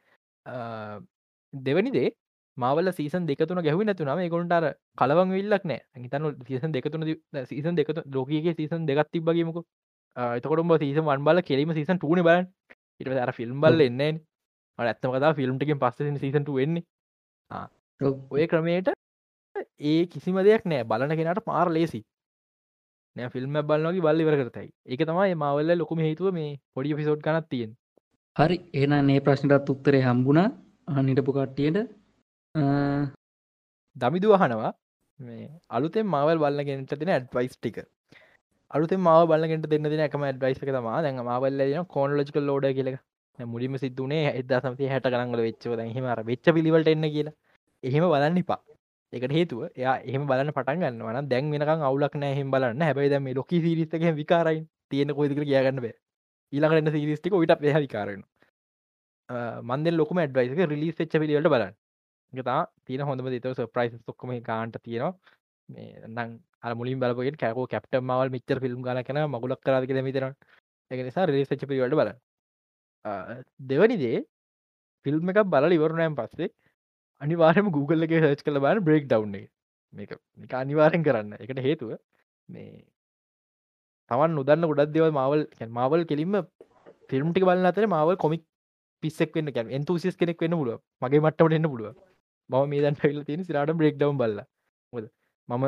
දෙවනිදේ 1.52 2.08
මාවල 2.56 2.92
සීසන් 2.92 3.26
දෙකතුන 3.26 3.60
ගැහවි 3.60 3.84
නැතුනම 3.84 4.22
ගොන්ටර 4.30 4.66
කලවන් 4.96 5.30
විල්ලක් 5.30 5.64
නෑ. 5.64 5.80
හිතන 5.96 6.24
සීසන් 6.46 6.72
දෙකතුන 6.72 7.04
සීසන් 7.44 7.74
දෙක 7.74 7.88
ලෝකගේ 8.08 8.54
සීසන් 8.54 8.86
දෙගත් 8.86 9.10
තිබ්බගේමක 9.12 9.58
එතකොටම 10.16 10.72
සීසන් 10.78 11.04
වන් 11.04 11.24
බල 11.24 11.42
කෙරීම 11.42 11.72
සීසන් 11.72 11.98
ටන 11.98 12.22
බල 12.22 12.44
ඉට 13.00 13.08
අර 13.18 13.32
ෆිල්ම් 13.32 13.60
බල්ල 13.60 13.80
එන්නේ 13.82 14.12
ඇත්තම 14.78 15.12
කතා 15.12 15.32
ෆිල්ම්ටකින් 15.34 15.78
පස්ස 15.78 16.20
සීසන්ට 16.20 16.52
වෙන්නේ 16.52 16.84
ඔය 18.30 18.46
ක්‍රමයට 18.46 18.92
ඒ 19.82 20.06
කිසිම 20.06 20.38
දෙයක් 20.40 20.64
නෑ. 20.64 20.84
බලන 20.84 21.12
කෙනට 21.12 21.42
පාර 21.44 21.68
ලේසි 21.70 22.00
නෑ 23.16 23.30
ෆිල්ම් 23.30 23.58
බලන්නගේ 23.62 24.02
බල්ලි 24.02 24.24
වර 24.24 24.36
කරතයි. 24.40 24.68
එක 24.86 25.00
තමයි 25.02 25.34
මවල්ල 25.34 25.78
ලොකුම 25.78 26.00
හේතුව 26.00 26.32
මේ 26.32 26.56
පොඩි 26.74 26.96
පිසෝඩ් 26.96 27.20
කනත් 27.20 27.46
තියෙන් 27.50 27.70
හරි. 28.36 28.56
එන 28.74 29.10
ඒ 29.10 29.20
ප්‍රශ්නටත් 29.20 29.70
උත්තරේ 29.70 30.02
හම්බුණා. 30.02 30.48
අනිටපු 30.90 31.32
කට්ටියට 31.32 31.78
දමිදු 33.96 34.28
අහනවා. 34.36 34.72
මේ 35.20 35.48
අලුතෙන් 35.76 36.06
මවල් 36.06 36.38
බලන්නගෙනට 36.42 36.94
තින 37.00 37.10
ඇඩ්වයිස් 37.16 37.56
ටික. 37.56 37.78
අලුත 38.70 38.92
මාව 39.08 39.28
බලගෙන්ට 39.32 39.66
දෙන්න 39.72 39.88
දෙන 39.92 40.02
එකම 40.06 40.22
ඇඩ්වයිස් 40.28 40.62
එක 40.62 40.70
තම 40.76 40.88
දැන් 41.06 41.20
මවල්ල 41.24 41.84
කෝන් 41.94 42.16
ලජිකල් 42.18 42.46
ලෝඩ 42.50 42.66
කියල. 42.78 42.90
මුලිම 43.38 43.76
සිදුනේ 43.82 44.32
එදා 44.40 44.60
සමති 44.64 44.88
හැට 44.92 45.08
කරංගල 45.14 45.42
වෙච්චව. 45.48 45.76
දැහෙමර 45.80 46.22
වෙච්ච 46.30 46.46
පිළිවලට 46.56 46.88
එන්න 46.94 47.06
කියලා. 47.16 47.34
එහෙම 47.82 48.04
බලන්න 48.12 48.40
එපා. 48.42 48.60
එකට 49.12 49.34
හේතුව 49.38 49.60
එයා 49.80 49.96
එහෙම 50.08 50.24
බලන්න 50.30 50.52
පටන් 50.56 50.80
ගන්නවන 50.84 51.28
දැන් 51.32 51.52
වෙනකම් 51.54 51.84
අවුලක් 51.90 52.16
නෑ 52.22 52.32
එහෙම 52.36 52.50
බලන්න. 52.54 52.86
හැබැයි 52.88 53.12
දැන් 53.14 53.24
මේ 53.26 53.36
ලොකි 53.40 53.60
සීරීස් 53.64 53.94
එකේ 53.98 54.14
විකාරයි 54.22 54.62
තියෙන 54.90 55.14
කොයිද 55.18 55.32
කියලා 55.36 55.50
කියාගන්න 55.52 55.82
බෑ. 55.84 55.94
ඊළඟට 56.52 56.80
එන 56.82 56.92
සීරීස් 56.96 57.20
ටික 57.20 57.38
ඔයිට 57.40 57.66
එහා 57.72 57.84
විකාර 57.86 58.08
වෙනවා. 58.12 58.30
මන් 59.68 59.84
දෙන 59.84 59.96
ලොකුම 60.00 60.22
ඇඩ්වයිස් 60.24 60.52
එක 60.54 60.70
රිලීස් 60.72 60.96
වෙච්ච 61.02 61.14
පිළිවෙලට 61.22 61.52
බලන්න. 61.54 61.74
ඒක 62.32 62.42
තමයි 62.42 62.66
තියෙන 62.86 63.06
හොඳම 63.08 63.26
දේ. 63.26 63.40
ඒක 63.40 63.56
සර්ප්‍රයිසස් 63.56 64.02
ඔක්කොම 64.08 64.30
ගාන්ට 64.42 64.78
තියෙනවා. 64.80 65.12
මේ 65.68 65.88
නම් 66.08 66.30
අර 66.62 66.72
මුලින් 66.74 67.00
බලපුවගෙන 67.00 67.36
කැකෝ 67.36 67.66
කැප්ටන් 67.66 68.06
මාවල් 68.10 68.30
මෙච්චර 68.30 68.58
ෆිල්ම් 68.60 68.80
ගාලා 68.82 69.06
කරන 69.08 69.20
මගුලක් 69.28 69.60
කරාද 69.62 69.86
කියලා 69.88 70.06
හිතනවා 70.06 70.32
ඒක 70.90 71.04
නිසා 71.06 71.26
රිලීස් 71.26 71.50
වෙච්ච 71.50 71.66
පිළිවෙලට 71.70 71.98
බලන්න. 71.98 72.18
දෙවනි 73.62 73.96
දේ 74.04 74.18
ෆිල්ම් 75.06 75.32
එකක් 75.32 75.42
බලලා 75.46 75.76
ඉවරුණාන් 75.78 76.16
පස්සේ 76.16 76.50
අනිවාරම 77.20 77.70
Google 77.70 78.06
එක 78.06 78.16
සර්ච් 78.16 78.42
කළ 78.42 78.60
බාන 78.60 78.82
බ්‍රේක් 78.86 79.06
ඩව් 79.06 79.46
එක. 79.94 80.12
මේක 80.38 80.52
අනිවාරෙන් 80.54 81.06
කරන්න. 81.06 81.32
එකට 81.38 81.62
හේතුව 81.68 81.96
මේ 82.48 82.84
තවන් 84.10 84.36
නොදන්න 84.38 84.68
ගොඩක් 84.70 84.92
දෙවල් 84.94 85.12
මවල් 85.12 85.42
මවල් 85.68 86.02
කෙලින්ම 86.10 86.36
ෆිල්ම්ටි 87.10 87.46
බලන්න 87.46 87.70
අතර 87.70 87.86
මවල් 87.86 88.18
කොමික් 88.24 88.42
පිස්සෙක් 89.02 89.34
වන්න 89.34 89.52
කැ 89.52 89.64
එන්තුසිස් 89.78 90.18
කෙනෙක් 90.20 90.42
වෙන්න 90.42 90.58
පුළුව 90.60 90.78
මගේ 91.02 91.22
මට්ටට 91.22 91.56
එන්න 91.58 91.70
පුළුව 91.72 91.94
ම 92.50 92.54
මේ 92.70 92.82
දන් 92.82 92.96
ෆිල් 92.96 93.18
තින 93.24 93.44
සිරට 93.44 93.74
බ්‍රේක් 93.74 93.96
ඩව් 93.96 94.12
බල්ල. 94.16 94.40
ොද 94.92 95.04
මම 95.48 95.64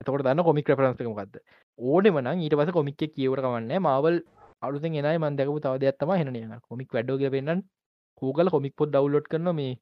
එතකොට 0.00 0.24
දන්න 0.24 0.44
කොමික් 0.44 0.70
රපරන්සකමකක්ද 0.70 1.36
ඕනෙ 1.78 2.10
මන 2.10 2.30
ඊට 2.36 2.56
පස 2.56 2.72
කොමික් 2.72 2.96
කියවට 2.98 3.44
කවන්න 3.44 3.76
මවල් 3.78 4.16
අලුතෙන් 4.62 4.94
එනයි 4.94 5.18
මන්දකපු 5.18 5.60
තව 5.60 5.74
දෙයක්ත්තම 5.82 6.10
හෙනන 6.14 6.58
කොමික් 6.68 6.90
වැඩෝග 6.94 7.24
පෙන්න්න 7.34 7.62
කූගල 8.22 8.48
කොමික් 8.48 8.74
පොත් 8.76 8.90
ඩවලෝඩ් 8.90 9.30
කරන 9.32 9.54
මේ 9.54 9.78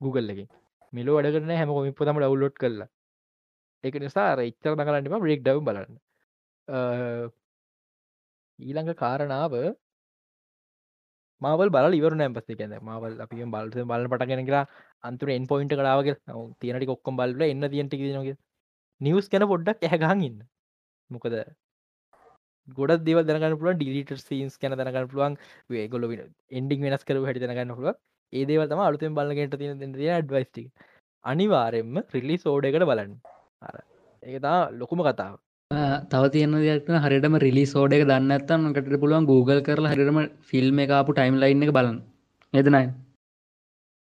Google 0.00 0.32
එක 0.34 0.50
මිලෝ 0.92 1.14
වැඩ 1.16 1.32
කරන 1.34 1.52
හැම 1.52 1.70
කොමික් 1.76 1.94
පොතම 1.98 2.18
ඩවලෝඩ් 2.18 2.56
කරලා. 2.56 2.88
එක 3.84 3.94
නිසා 4.02 4.32
ඉච්චර 4.42 4.74
කරන්නම 4.78 5.22
බ්‍රේක් 5.24 5.40
ඩව 5.42 5.62
බලන්න. 5.68 5.94
ඊළඟ 8.58 8.92
කාරණාව 8.94 9.54
මවල් 11.42 11.70
බල 11.76 11.96
ඉවර 11.98 12.14
නෑම් 12.14 12.36
පස්සේ 12.36 12.58
කියන්න 12.60 12.76
මවල් 12.80 13.18
අපි 13.24 13.44
බල්ස 13.54 13.88
බල 13.90 14.06
පටගෙන 14.12 14.46
කියලා 14.48 14.64
අන්තුර 15.02 15.34
එන් 15.36 15.48
පොයින්ට 15.52 15.74
කලාවගේ 15.80 16.16
තියනටි 16.60 16.90
කොක්කොම් 16.92 17.20
බල්ල 17.20 17.44
එන්න 17.48 17.68
තියන්ට 17.74 17.98
නගේ 17.98 18.36
නිවස් 19.00 19.28
කැන 19.32 19.48
පොඩ්ඩක් 19.52 19.86
ඇහගහන් 19.88 20.24
ඉන්න. 20.28 20.38
මොකද 21.10 21.36
ගොඩ 22.78 22.92
දෙව 23.06 23.18
දනගන්න 23.22 23.58
පුළුව 23.60 23.76
ඩිලිට 23.76 24.12
සීන්ස් 24.20 24.56
කැන 24.58 24.78
දනගන්න 24.78 25.10
පුළුවන්. 25.10 25.36
ගොල 25.92 26.04
එන්ඩික් 26.58 26.80
වෙනස් 26.84 27.04
කරු 27.08 27.24
හැටි 27.26 27.44
දනගන්න 27.44 27.76
පුළුව 27.76 27.96
ඒදේවල් 28.32 28.68
තම 28.68 28.82
අලුතෙන් 28.82 29.16
බලගට 29.16 29.56
තියෙන 29.60 29.80
තිය 29.96 30.12
ඩ්වයිස්ටි 30.20 30.64
අනිවාරෙන්ම 31.24 31.98
රිලි 32.14 32.36
සෝඩකට 32.44 32.86
බලන්න. 32.90 33.12
ඒතා 34.22 34.58
ලොකුම 34.80 35.02
කතාව. 35.08 35.34
තව 36.08 36.22
තියන 36.32 36.56
දෙයක්න 36.58 36.98
හරිටම 37.00 37.36
රිලි 37.38 37.64
සෝඩ 37.66 37.94
එක 37.96 38.04
දන්න 38.04 38.32
ඇත්තම් 38.32 38.66
කට 38.74 39.00
පුළුවන් 39.00 39.26
Google 39.26 39.60
කරලා 39.62 39.92
හරිටම 39.92 40.18
ෆිල්ම් 40.44 40.82
එකපු 40.84 41.14
ටයිම් 41.14 41.38
ලයින් 41.38 41.64
එක 41.66 41.72
බලන්න. 41.72 41.98
එදනයි 42.54 42.84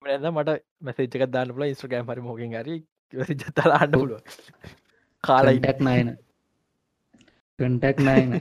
ඇද 0.02 0.26
මට 0.28 0.58
මැසේච්චක 0.82 1.24
දාන්න 1.30 1.54
පුල 1.56 1.66
ඉස්ට්‍රගෑම් 1.66 2.08
හරි 2.08 2.22
මෝකින් 2.22 2.54
හරි 2.56 2.78
ජතල 3.14 3.72
අන්න 3.72 3.92
පුළුව 3.94 4.22
කාලයිටක් 5.24 5.82
නයන 5.82 6.10
කටක් 7.60 7.98
නයන 8.02 8.32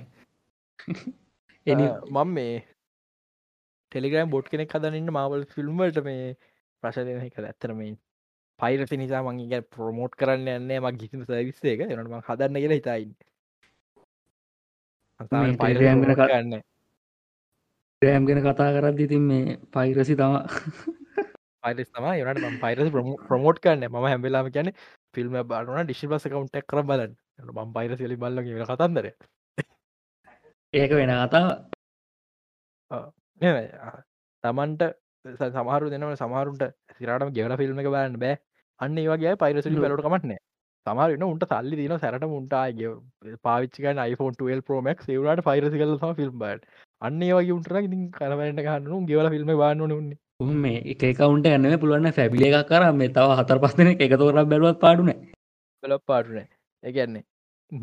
මම 1.66 2.28
මේ 2.35 2.55
ටෙලිග්‍රම් 3.93 4.31
බොට් 4.31 4.49
කෙනෙක් 4.49 4.73
හදනන්න 4.73 5.12
මවල් 5.12 5.45
ෆිල්ම්වලට 5.53 6.01
මේ 6.05 6.31
ප්‍රශදන 6.82 7.27
එක 7.27 7.39
ඇත්තරමයි 7.43 7.93
පයිරසි 8.61 8.97
නිසා 8.97 9.23
මගේ 9.24 9.61
ප්‍රමෝට් 9.69 10.15
කරන්න 10.15 10.49
යන්නේ 10.55 10.81
මක් 10.81 10.95
ගිසිම 10.99 11.24
සවිස්සේ 11.24 11.74
එක. 11.74 11.81
එනටම 11.89 12.20
හදන්න 12.20 12.57
කියලා 12.59 12.81
හිතයින්න 12.81 13.12
පයිරගන්න 15.59 16.15
කරන්න 16.15 16.53
රෑම් 18.03 18.27
ගෙන 18.27 18.43
කතා 18.43 18.70
කරත් 18.73 19.01
ඉතින් 19.01 19.24
මේ 19.24 19.57
පයිරසි 19.70 20.15
තම 20.16 20.35
පයිරස් 21.62 21.91
තම 21.91 22.07
යනට 22.12 22.45
ම 22.45 22.57
පයිරස 22.59 22.93
ප්‍රමෝට් 23.27 23.59
කරන්න 23.61 23.89
ම 23.89 23.97
හැබෙලාම 24.05 24.47
කියන 24.51 24.73
ෆිල්ම් 25.15 25.37
බාන 25.47 25.85
ඩිශි 25.85 26.09
බස 26.09 26.24
කවුන්ටක් 26.27 26.66
කර 26.66 26.82
බලන්න. 26.85 27.12
ම 27.57 27.74
පයිරස 27.74 28.01
ලි 28.03 28.16
බල්ල 28.16 28.41
කතන්දර 28.65 29.07
ඒක 30.74 30.93
වෙන 30.93 31.12
කතා 31.23 31.47
තමන්ට 34.45 34.82
සමහරු 35.51 35.91
දෙනව 35.91 36.15
සමහරුන්ට 36.16 36.65
සිරටම 36.97 37.32
ගෙවල 37.32 37.57
ෆිල්ම් 37.57 37.78
එක 37.78 37.89
බලන්න 37.89 38.19
බෑ 38.19 38.37
අන්න 38.81 38.98
ඒවගේ 38.98 39.35
පයිරසිලි 39.36 39.82
බලට 39.82 40.05
කමටන 40.05 40.36
සමහරන 40.86 41.24
උන්ට 41.24 41.44
සල්ලි 41.47 41.78
දින 41.81 41.94
සැරට 41.98 42.27
උන්ටාගේ 42.31 42.93
පාවිච්චික 43.43 43.86
iPhone12 44.05 44.62
ප්‍රෝමක් 44.62 45.02
සේවලට 45.02 45.43
පයිරසි 45.48 45.81
කල 45.81 45.94
ෆිල්ම් 46.15 46.39
බට 46.39 46.62
අන්න 47.02 47.23
ඒවගේ 47.23 47.57
උන්ටර 47.57 47.81
ඉතින් 47.81 48.07
කරවලට 48.12 48.62
ගන්නු 48.62 49.01
ගෙවල 49.07 49.28
ෆිල්ම් 49.35 49.52
බාන්න 49.55 49.85
උන්නේ. 49.89 50.16
මේ 50.62 50.81
එක 50.93 51.05
කවුන්ට 51.19 51.47
ගන්න 51.47 51.78
පුළුවන්න 51.78 52.16
ෆැබිල 52.19 52.47
එකක් 52.48 52.69
කර 52.69 52.89
මේ 52.94 53.12
තව 53.12 53.36
හතර 53.39 53.62
පස්සන 53.62 53.93
එක 53.97 54.16
තෝරක් 54.16 54.48
බැලුවත් 54.48 54.81
පාඩුන 54.81 55.12
බලක් 55.82 56.02
පාටුන 56.07 56.43
එකන්නේ 56.82 57.24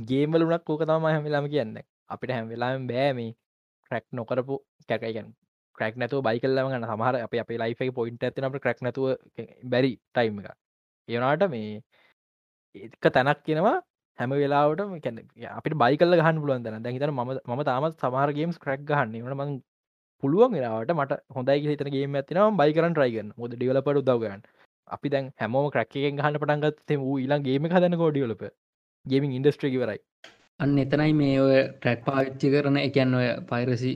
ගේමල 0.07 0.43
උනක් 0.43 0.63
කෝක 0.63 0.83
තම 0.83 1.07
හැමිලාම 1.07 1.49
කියන්න. 1.49 1.77
අපිට 2.07 2.31
හැම්වෙලාම 2.31 2.87
බෑමේ 2.87 3.31
ක්‍රැක් 3.91 4.05
නොකරපු 4.13 4.55
කැකයිගන්න 4.89 5.33
ක්‍රක් 5.77 5.95
නැතුව 5.95 6.23
බයිකල්ලම 6.25 6.69
ගන්න 6.69 6.87
සමහර 6.87 7.15
අප 7.21 7.33
අප 7.41 7.51
ලයිෆ 7.61 7.81
පොයින්ට 7.95 8.23
ඇතිනට 8.23 8.63
ක්‍රක් 8.63 8.79
නැතුව 8.81 9.05
බැරි 9.65 9.91
ටයිම් 10.09 10.39
එක 10.41 10.55
ඒනාට 11.07 11.45
මේ 11.49 11.81
එක 12.75 13.07
තැනක් 13.09 13.39
කියෙනවා 13.43 13.75
හැම 14.19 14.35
වෙලාවට 14.35 14.81
අපිට 15.51 15.75
බයිකල්ල 15.77 16.17
ගහන්න 16.17 16.41
පුළුවන් 16.41 16.63
තැන 16.63 16.83
දැහිතර 16.83 17.11
ම 17.11 17.21
ම 17.49 17.63
තාමත් 17.63 17.97
සමහර 18.01 18.29
ගේම්ස් 18.33 18.57
ක්‍රක් 18.59 18.85
ගහන්න. 18.85 19.17
වන 19.23 19.35
මං 19.37 19.57
පුළුවන් 20.23 20.53
වෙලාවට 20.53 20.93
මට 20.93 21.19
හොඳයි 21.31 21.57
හිතනගේ 21.65 22.05
ඇතින 22.13 22.57
බයි 22.57 22.73
කරන් 22.73 22.93
ට්‍රයිගන්න 22.93 23.29
ොද 23.39 23.51
ඩිවලපට 23.53 24.01
උදවගන්න 24.01 24.43
අපි 24.87 25.09
දැන් 25.09 25.31
හැමෝම 25.35 25.69
ක්‍රක්කෙන් 25.69 26.19
ගහන්න 26.19 26.39
පටන්ගත් 26.41 26.97
වූ 26.99 27.17
ඉලා 27.19 27.39
ගේම 27.41 27.69
හදන 27.69 27.97
කෝඩියලප 27.97 28.43
ගේමින් 29.05 29.37
ඉන්ඩස්ට්‍රේකිවරයි 29.39 29.99
අන්න 30.59 30.77
එතනයි 30.77 31.11
මේ 31.13 31.39
ඔය 31.39 31.57
ට්‍රැක් 31.73 32.05
පාවිච්චි 32.05 32.53
කරන 32.53 32.79
එකන්න 32.79 33.17
ඔය 33.19 33.27
පයිරසි 33.49 33.91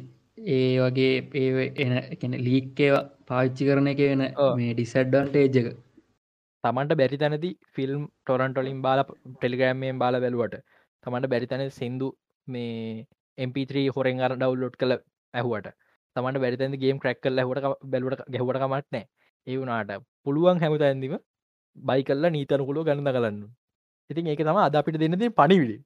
ඒ 0.52 0.66
වගේ 0.80 1.14
ඒ 1.36 1.68
එන 1.80 1.96
එකන 2.00 2.36
ලීක්කේ 2.42 2.92
පාවිච්චි 3.28 3.70
කරන 3.70 3.88
එක 3.88 4.04
වෙන 4.04 4.24
මේ 4.60 4.74
ඩිසඩ්ඩන්ටේජ් 4.74 5.58
එක 5.62 5.70
තමන්ට 6.64 6.98
බැරි 6.98 7.18
තැනති 7.18 7.50
ෆිල්ම් 7.76 8.02
ටොරන්ටොලින් 8.22 8.82
බාල 8.82 9.00
ටෙලිග්‍රෑම්මයෙන් 9.06 9.98
බාල 9.98 10.18
බැලුවට 10.18 10.58
තමන්ට 11.04 11.32
බැරි 11.34 11.48
තැන 11.48 11.64
සිින්දු 11.72 12.10
මේ 12.48 13.06
MP3 13.38 13.86
හොරෙන් 13.96 14.20
අර 14.20 14.34
ඩවල්ලෝඩ් 14.34 14.76
කළ 14.76 14.96
ඇහුවට 15.34 15.70
තමන්ට 16.16 16.42
බැරිතැද 16.44 16.76
ගේම් 16.76 17.00
ක්‍රක් 17.00 17.20
කල් 17.22 17.42
හට 17.44 17.74
බැලුවට 17.86 18.24
ගැහුවට 18.28 18.62
කමටනෑ 18.64 19.06
ඒ 19.48 19.58
වුණට 19.58 19.94
පුළුවන් 20.24 20.62
හැමත 20.64 20.84
ඇන්දිම 20.84 21.16
බයි 21.76 22.04
කල්ලා 22.04 22.32
නීතනකුළු 22.32 22.84
ගණඳ 22.84 23.16
කරන්න 23.16 23.40
ඉතින් 24.10 24.28
ඒක 24.28 24.44
තම 24.44 24.60
අද 24.60 24.76
අපිට 24.76 25.00
දෙන්නද 25.00 25.26
පනිවිඩි 25.34 25.78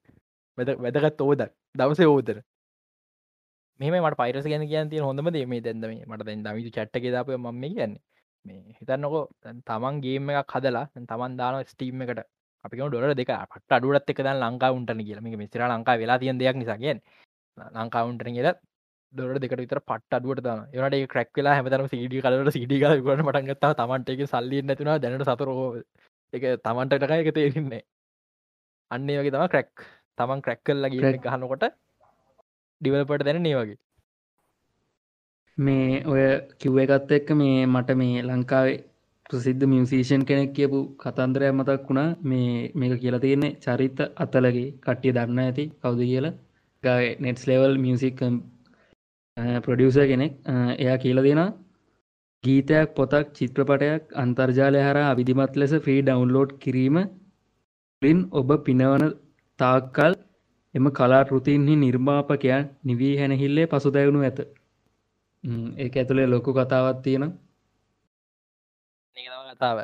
වැද 0.58 0.70
වැදගත් 0.80 1.22
ඕද 1.22 1.46
දවස 1.76 2.02
ඕදර 2.08 2.38
මේ 3.80 4.02
මට 4.02 4.18
පයිරස 4.18 4.46
ගැන 4.46 4.68
කියන් 4.68 4.90
තිය 4.90 5.02
හොඳම 5.02 5.30
මේ 5.30 5.62
දැන්දම 5.62 5.96
මට 6.08 6.28
දැන් 6.28 6.44
දමිතු 6.44 6.72
චට්ට 6.72 7.12
දාපය 7.12 7.38
ම 7.38 7.62
කියන්නේ. 7.62 8.02
මේ 8.46 8.62
හිතන්නකො 8.78 9.22
තමන් 9.64 10.02
ගේම 10.02 10.30
එකක් 10.34 10.56
හදලා 10.56 10.86
තමන් 11.04 11.38
දාන 11.38 11.64
ස්ටීම් 11.66 12.02
එකට. 12.02 12.26
අපි 12.66 12.76
ඩොල 12.78 13.14
දෙක 13.14 13.32
පට 13.46 13.72
අඩුවත් 13.72 14.10
එක 14.10 14.20
දන් 14.20 14.40
ලංකා 14.44 14.72
උන්ටන 14.72 15.02
කියලම 15.02 15.28
මිසිර 15.36 15.62
ලංකා 15.68 15.98
වෙලා 15.98 16.18
තියන් 16.18 16.40
දෙයක් 16.40 16.58
නිසාගෙන් 16.58 17.00
ලංකාවුන්ටන 17.58 18.38
කියල 18.38 18.50
දොර 19.14 19.40
දෙකට 19.40 19.60
විතර 19.60 19.80
පට 19.82 20.18
අඩුවට 20.18 20.44
දාන 20.44 20.62
ඒනට 20.74 21.12
ක්‍රක් 21.14 21.32
වෙලා 21.36 21.56
හැමතරම 21.56 21.88
සිඩි 21.88 22.22
කලට 22.22 22.56
සිඩි 22.58 22.80
කල 22.82 22.96
ගන 23.00 23.26
පටන්ගත්තා 23.28 23.74
තමන්ට 23.74 24.10
එක 24.10 24.24
සල්ලි 24.28 24.62
නැතුන 24.62 24.92
දැනට 24.98 25.28
සතරෝ 25.30 25.66
එක 26.34 26.44
තමන්ටටකය 26.60 27.20
එක 27.20 27.32
තේරන්නේ 27.34 27.84
අන්නේ 28.92 29.20
වගේ 29.20 29.36
තම 29.36 29.48
ක්‍රැක් 29.54 29.72
තමන් 30.18 30.42
ක්‍රැක් 30.42 30.62
කල්ලා 30.64 30.90
ගිය 30.90 31.20
ගහනකොට 31.20 31.66
ඩිවලපට 32.82 33.26
දැන 33.26 33.46
ඒ 33.46 33.56
වගේ 33.56 33.80
මේ 35.58 36.04
ඔය 36.06 36.24
කිව්ව 36.60 36.78
එකත් 36.80 37.12
එක්ක 37.12 37.30
මේ 37.34 37.66
මට 37.66 37.90
මේ 38.02 38.24
ලංකාවේ 38.24 38.78
ප්‍රසිද්ධ 39.26 39.66
මියසිේෂන් 39.72 40.24
කෙනෙක් 40.30 40.52
කියපු 40.54 40.80
කතන්දරය 41.02 41.52
මතක් 41.52 41.86
වුණා. 41.88 42.10
මේ 42.22 42.72
මේක 42.76 43.00
කියලා 43.02 43.24
තියෙන්නේ 43.26 43.56
චරිත 43.64 44.00
අතලගේ 44.24 44.74
කට්ටිය 44.84 45.14
දන්න 45.18 45.40
ඇති. 45.40 45.66
කවුද 45.82 46.02
කියලා? 46.02 46.34
Guy 46.84 47.06
next 47.20 47.44
level 47.50 47.74
music 47.78 48.20
producer 49.64 49.98
කෙනෙක්. 50.12 50.34
එයා 50.78 50.98
කියල 50.98 51.20
දෙෙන 51.24 51.42
ගීතයක් 52.44 52.90
පොතක් 52.98 53.28
චිත්‍රපටයක් 53.38 54.04
අන්තර්ජාලය 54.16 54.80
හර 54.88 54.98
අවිධිමත් 55.04 55.54
ලෙස 55.56 55.74
ෆ්‍රී 55.84 56.02
ඩවන්ලෝඩ් 56.02 56.52
කිරීම 56.64 56.98
ලින් 58.02 58.20
ඔබ 58.32 58.50
පිනවන 58.66 59.04
තාක්කල් 59.60 60.14
එම 60.76 60.86
කලා 60.92 61.24
ෘතින්හි 61.30 61.76
නිර්මාපකයන් 61.78 62.70
නිවී 62.84 63.16
හැනහිල්ලේ 63.20 63.68
පසුදැවුණු 63.68 64.22
ඇත. 64.24 64.40
ඒක 65.78 65.96
ඇතුළේ 65.96 66.28
ලොකු 66.28 66.54
කතාවත් 66.54 67.02
තියෙන 67.04 67.32
කතාව 69.52 69.78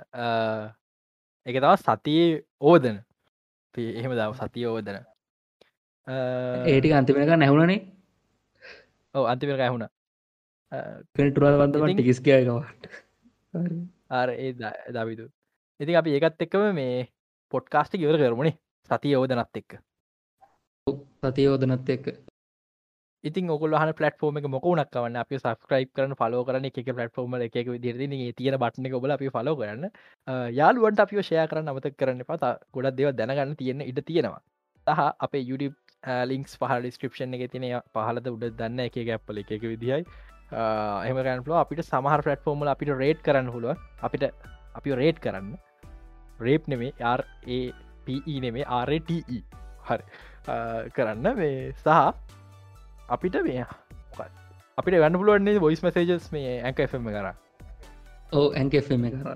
එක 1.46 1.56
තව 1.56 1.74
සතියේ 1.78 2.44
ඕදන 2.62 2.98
එහෙම 3.94 4.14
දව 4.14 4.32
සතිය 4.40 4.68
ඕදන 4.68 4.98
ඒටි 6.68 6.94
අන්තිමක 6.94 7.34
නැහුණනේ 7.36 7.80
ඕ 9.16 9.26
අන්තිමක 9.26 9.60
ඇහුණ 9.60 9.88
පෙටුරල් 11.14 11.58
වන්දමට 11.58 11.94
ටිකිස්කයකවට 11.94 12.90
ඒ 14.38 14.52
දවිදු 14.92 15.30
ඉතින් 15.80 15.96
අපි 15.96 16.18
ඒකත් 16.18 16.46
එක්කම 16.46 16.68
මේ 16.74 17.08
පොට්කාස්ටි 17.54 18.02
ඉවර 18.02 18.18
කරමුණේ 18.18 18.58
සතිය 18.90 19.16
ඕදනත් 19.16 19.62
එක්ක 19.62 19.80
සතිය 21.22 21.48
ඕදනත් 21.48 21.90
එක්ක 21.90 22.14
ඉතින් 23.30 23.50
ඔගල 23.54 23.74
හන 23.78 23.92
පලටෆෝර්ම 23.98 24.38
එක 24.40 24.46
මොකුණක් 24.54 24.96
වන්න 24.98 25.18
අපි 25.24 25.38
සස්ක්‍රයිප් 25.42 25.90
කරන 25.98 26.14
ෆලෝ 26.22 26.42
කරන 26.48 26.66
එක 26.70 26.78
පලටෆෝර්ම 26.88 27.36
එක 27.48 27.58
දිරදි 27.84 28.08
තියෙන 28.40 28.58
බට්න 28.64 28.88
එක 28.90 28.96
ඔබල 29.00 29.14
අපි 29.18 29.30
ෆලෝ 29.36 29.56
කරන්න. 29.60 29.86
යාලුවට 30.60 31.04
අපි 31.06 31.22
ෂය 31.22 31.46
කරන්න 31.52 31.70
අමත 31.74 31.88
කරන්න 32.00 32.26
පතා 32.32 32.52
ගොඩක් 32.78 32.98
දෙව 32.98 33.14
දැනගන්න 33.20 33.56
තියෙන 33.62 33.86
ඉට 33.92 34.02
තියෙනවා. 34.10 34.42
සහ 34.88 35.02
අපේ 35.28 35.44
YouTube 35.50 35.78
ලින්ක්ස් 36.32 36.58
පහල 36.62 36.82
ඩිස්ක්‍රපෂන් 36.82 37.38
එක 37.38 37.52
තින 37.54 37.68
පහලද 37.96 38.32
උඩ 38.34 38.48
දන්න 38.62 38.86
එක 38.88 38.98
ගැප්පල 39.12 39.44
එක 39.44 39.54
විදිහයි. 39.74 40.02
එමගන්ලෝ 41.12 41.60
අපිට 41.62 41.86
සමහර 41.86 42.26
පලටෆෝර්මල 42.26 42.74
අපිට 42.74 42.96
රේට් 43.04 43.22
කරන්න 43.28 43.54
හුළුව 43.54 43.78
අපිට 44.10 44.26
අපි 44.80 44.98
රේට් 45.04 45.22
කරන්න. 45.28 45.54
රේප් 46.48 46.66
නෙමේ 46.74 46.92
RAPE 46.98 48.42
නෙමේ 48.46 48.66
RATE 48.90 49.18
හරි. 49.88 50.04
කරන්න. 50.98 51.36
මේ 51.38 51.72
සහ 51.86 52.40
අපිට 53.12 53.40
මේ 53.48 53.66
අපිට 54.78 55.00
ගන්න 55.00 55.18
පුළුවන්නේ 55.22 55.60
බොයිස් 55.60 55.84
මසේජස් 55.84 56.30
මේ 56.36 56.54
ඇකම 56.70 57.10
කර 57.16 57.32
ඕ 58.34 58.46
ඇන්කම 58.62 59.04
කර 59.08 59.36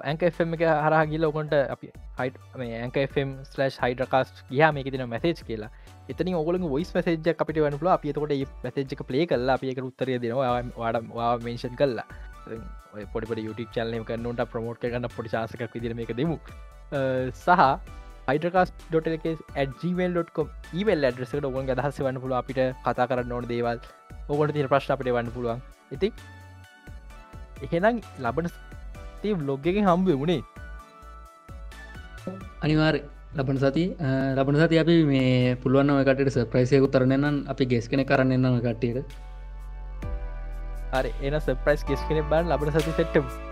ඇන්කම් 0.00 0.54
එක 0.56 0.64
හරා 0.86 1.04
ගිල 1.06 1.24
ඔකොට 1.28 1.54
අපි 1.74 1.92
හයිට 2.18 2.36
මේ 2.56 2.80
ඇන්කම් 2.80 3.34
ස්ලස් 3.52 3.78
හයිඩකාස් 3.84 4.32
ගයා 4.50 4.72
මේක 4.72 4.90
තින 4.94 5.04
මැසේජ් 5.08 5.42
කියලා. 5.48 5.70
එතන 6.08 6.34
ඔගල 6.34 6.58
ොයිස් 6.70 6.92
මසේජ 6.96 7.32
අපිට 7.34 7.62
වනල 7.64 7.94
අපිතකොට 7.94 8.34
මැසේජ් 8.64 8.94
එක 8.96 9.02
පලේ 9.08 9.26
කල්ලා 9.26 9.56
අපියක 9.60 9.82
උත්තරය 9.84 10.18
දෙනවා. 10.18 10.62
වාඩ 10.76 11.42
මේෂන් 11.44 11.76
කල්ලා 11.76 12.06
පොඩි 13.12 13.46
YouTube 13.48 13.72
චල්ලම 13.76 14.04
කන්නට 14.04 14.46
ප්‍රමෝට් 14.52 14.84
කරන්න 14.84 15.08
පොඩි 15.16 15.34
ශාසකක් 15.34 15.74
විදිරම 15.74 16.00
එක 16.06 16.14
දෙමු. 16.16 16.38
සහ 17.32 17.50
හයිඩකාස්.gmail.com 18.28 20.46
ඊමල් 20.78 21.04
ඇඩ්‍රෙසට 21.08 21.46
ඔගන් 21.50 21.66
අදහස 21.74 21.98
වන්න 22.06 22.18
පුළුව 22.22 22.38
අපිට 22.40 22.60
කතා 22.86 23.06
කරන්න 23.10 23.32
ඕන 23.36 23.44
දේවල්. 23.52 23.78
ඔකොට 24.28 24.52
තිර 24.56 24.66
ප්‍රශ්න 24.72 24.90
අපිට 24.94 25.08
වන්න 25.16 25.30
පුළුවන්. 25.36 25.58
ඉති 25.94 26.08
එහෙනම් 27.64 27.96
ලබන 28.24 28.46
තේ 29.22 29.34
බ්ලොග්ගෙන් 29.40 29.84
හම්බුව 29.88 30.16
මුණේ 30.22 30.42
අනිවාර් 32.62 32.94
ලබන 33.34 33.58
සති 33.58 33.84
ලබන 34.38 34.56
සති 34.62 34.78
අපි 34.82 34.94
මේ 35.10 35.56
පුළුවන් 35.62 35.90
ඔයකට 35.98 36.38
ප්‍රයිසයකු 36.52 36.86
තරණයනම් 36.94 37.36
අපි 37.52 37.64
ගෙස් 37.72 37.88
කෙන 37.88 38.04
කරන්න 38.10 38.34
එන්නම 38.38 38.60
කට්ටියට. 38.66 39.08
එන 41.26 41.34
සප්‍රයිස් 41.40 41.82
ගෙස් 41.88 42.02
කෙනෙ 42.08 42.22
බන් 42.30 42.44
ලබන 42.52 42.70
සති 42.76 42.92
සෙට්ටම් 42.98 43.51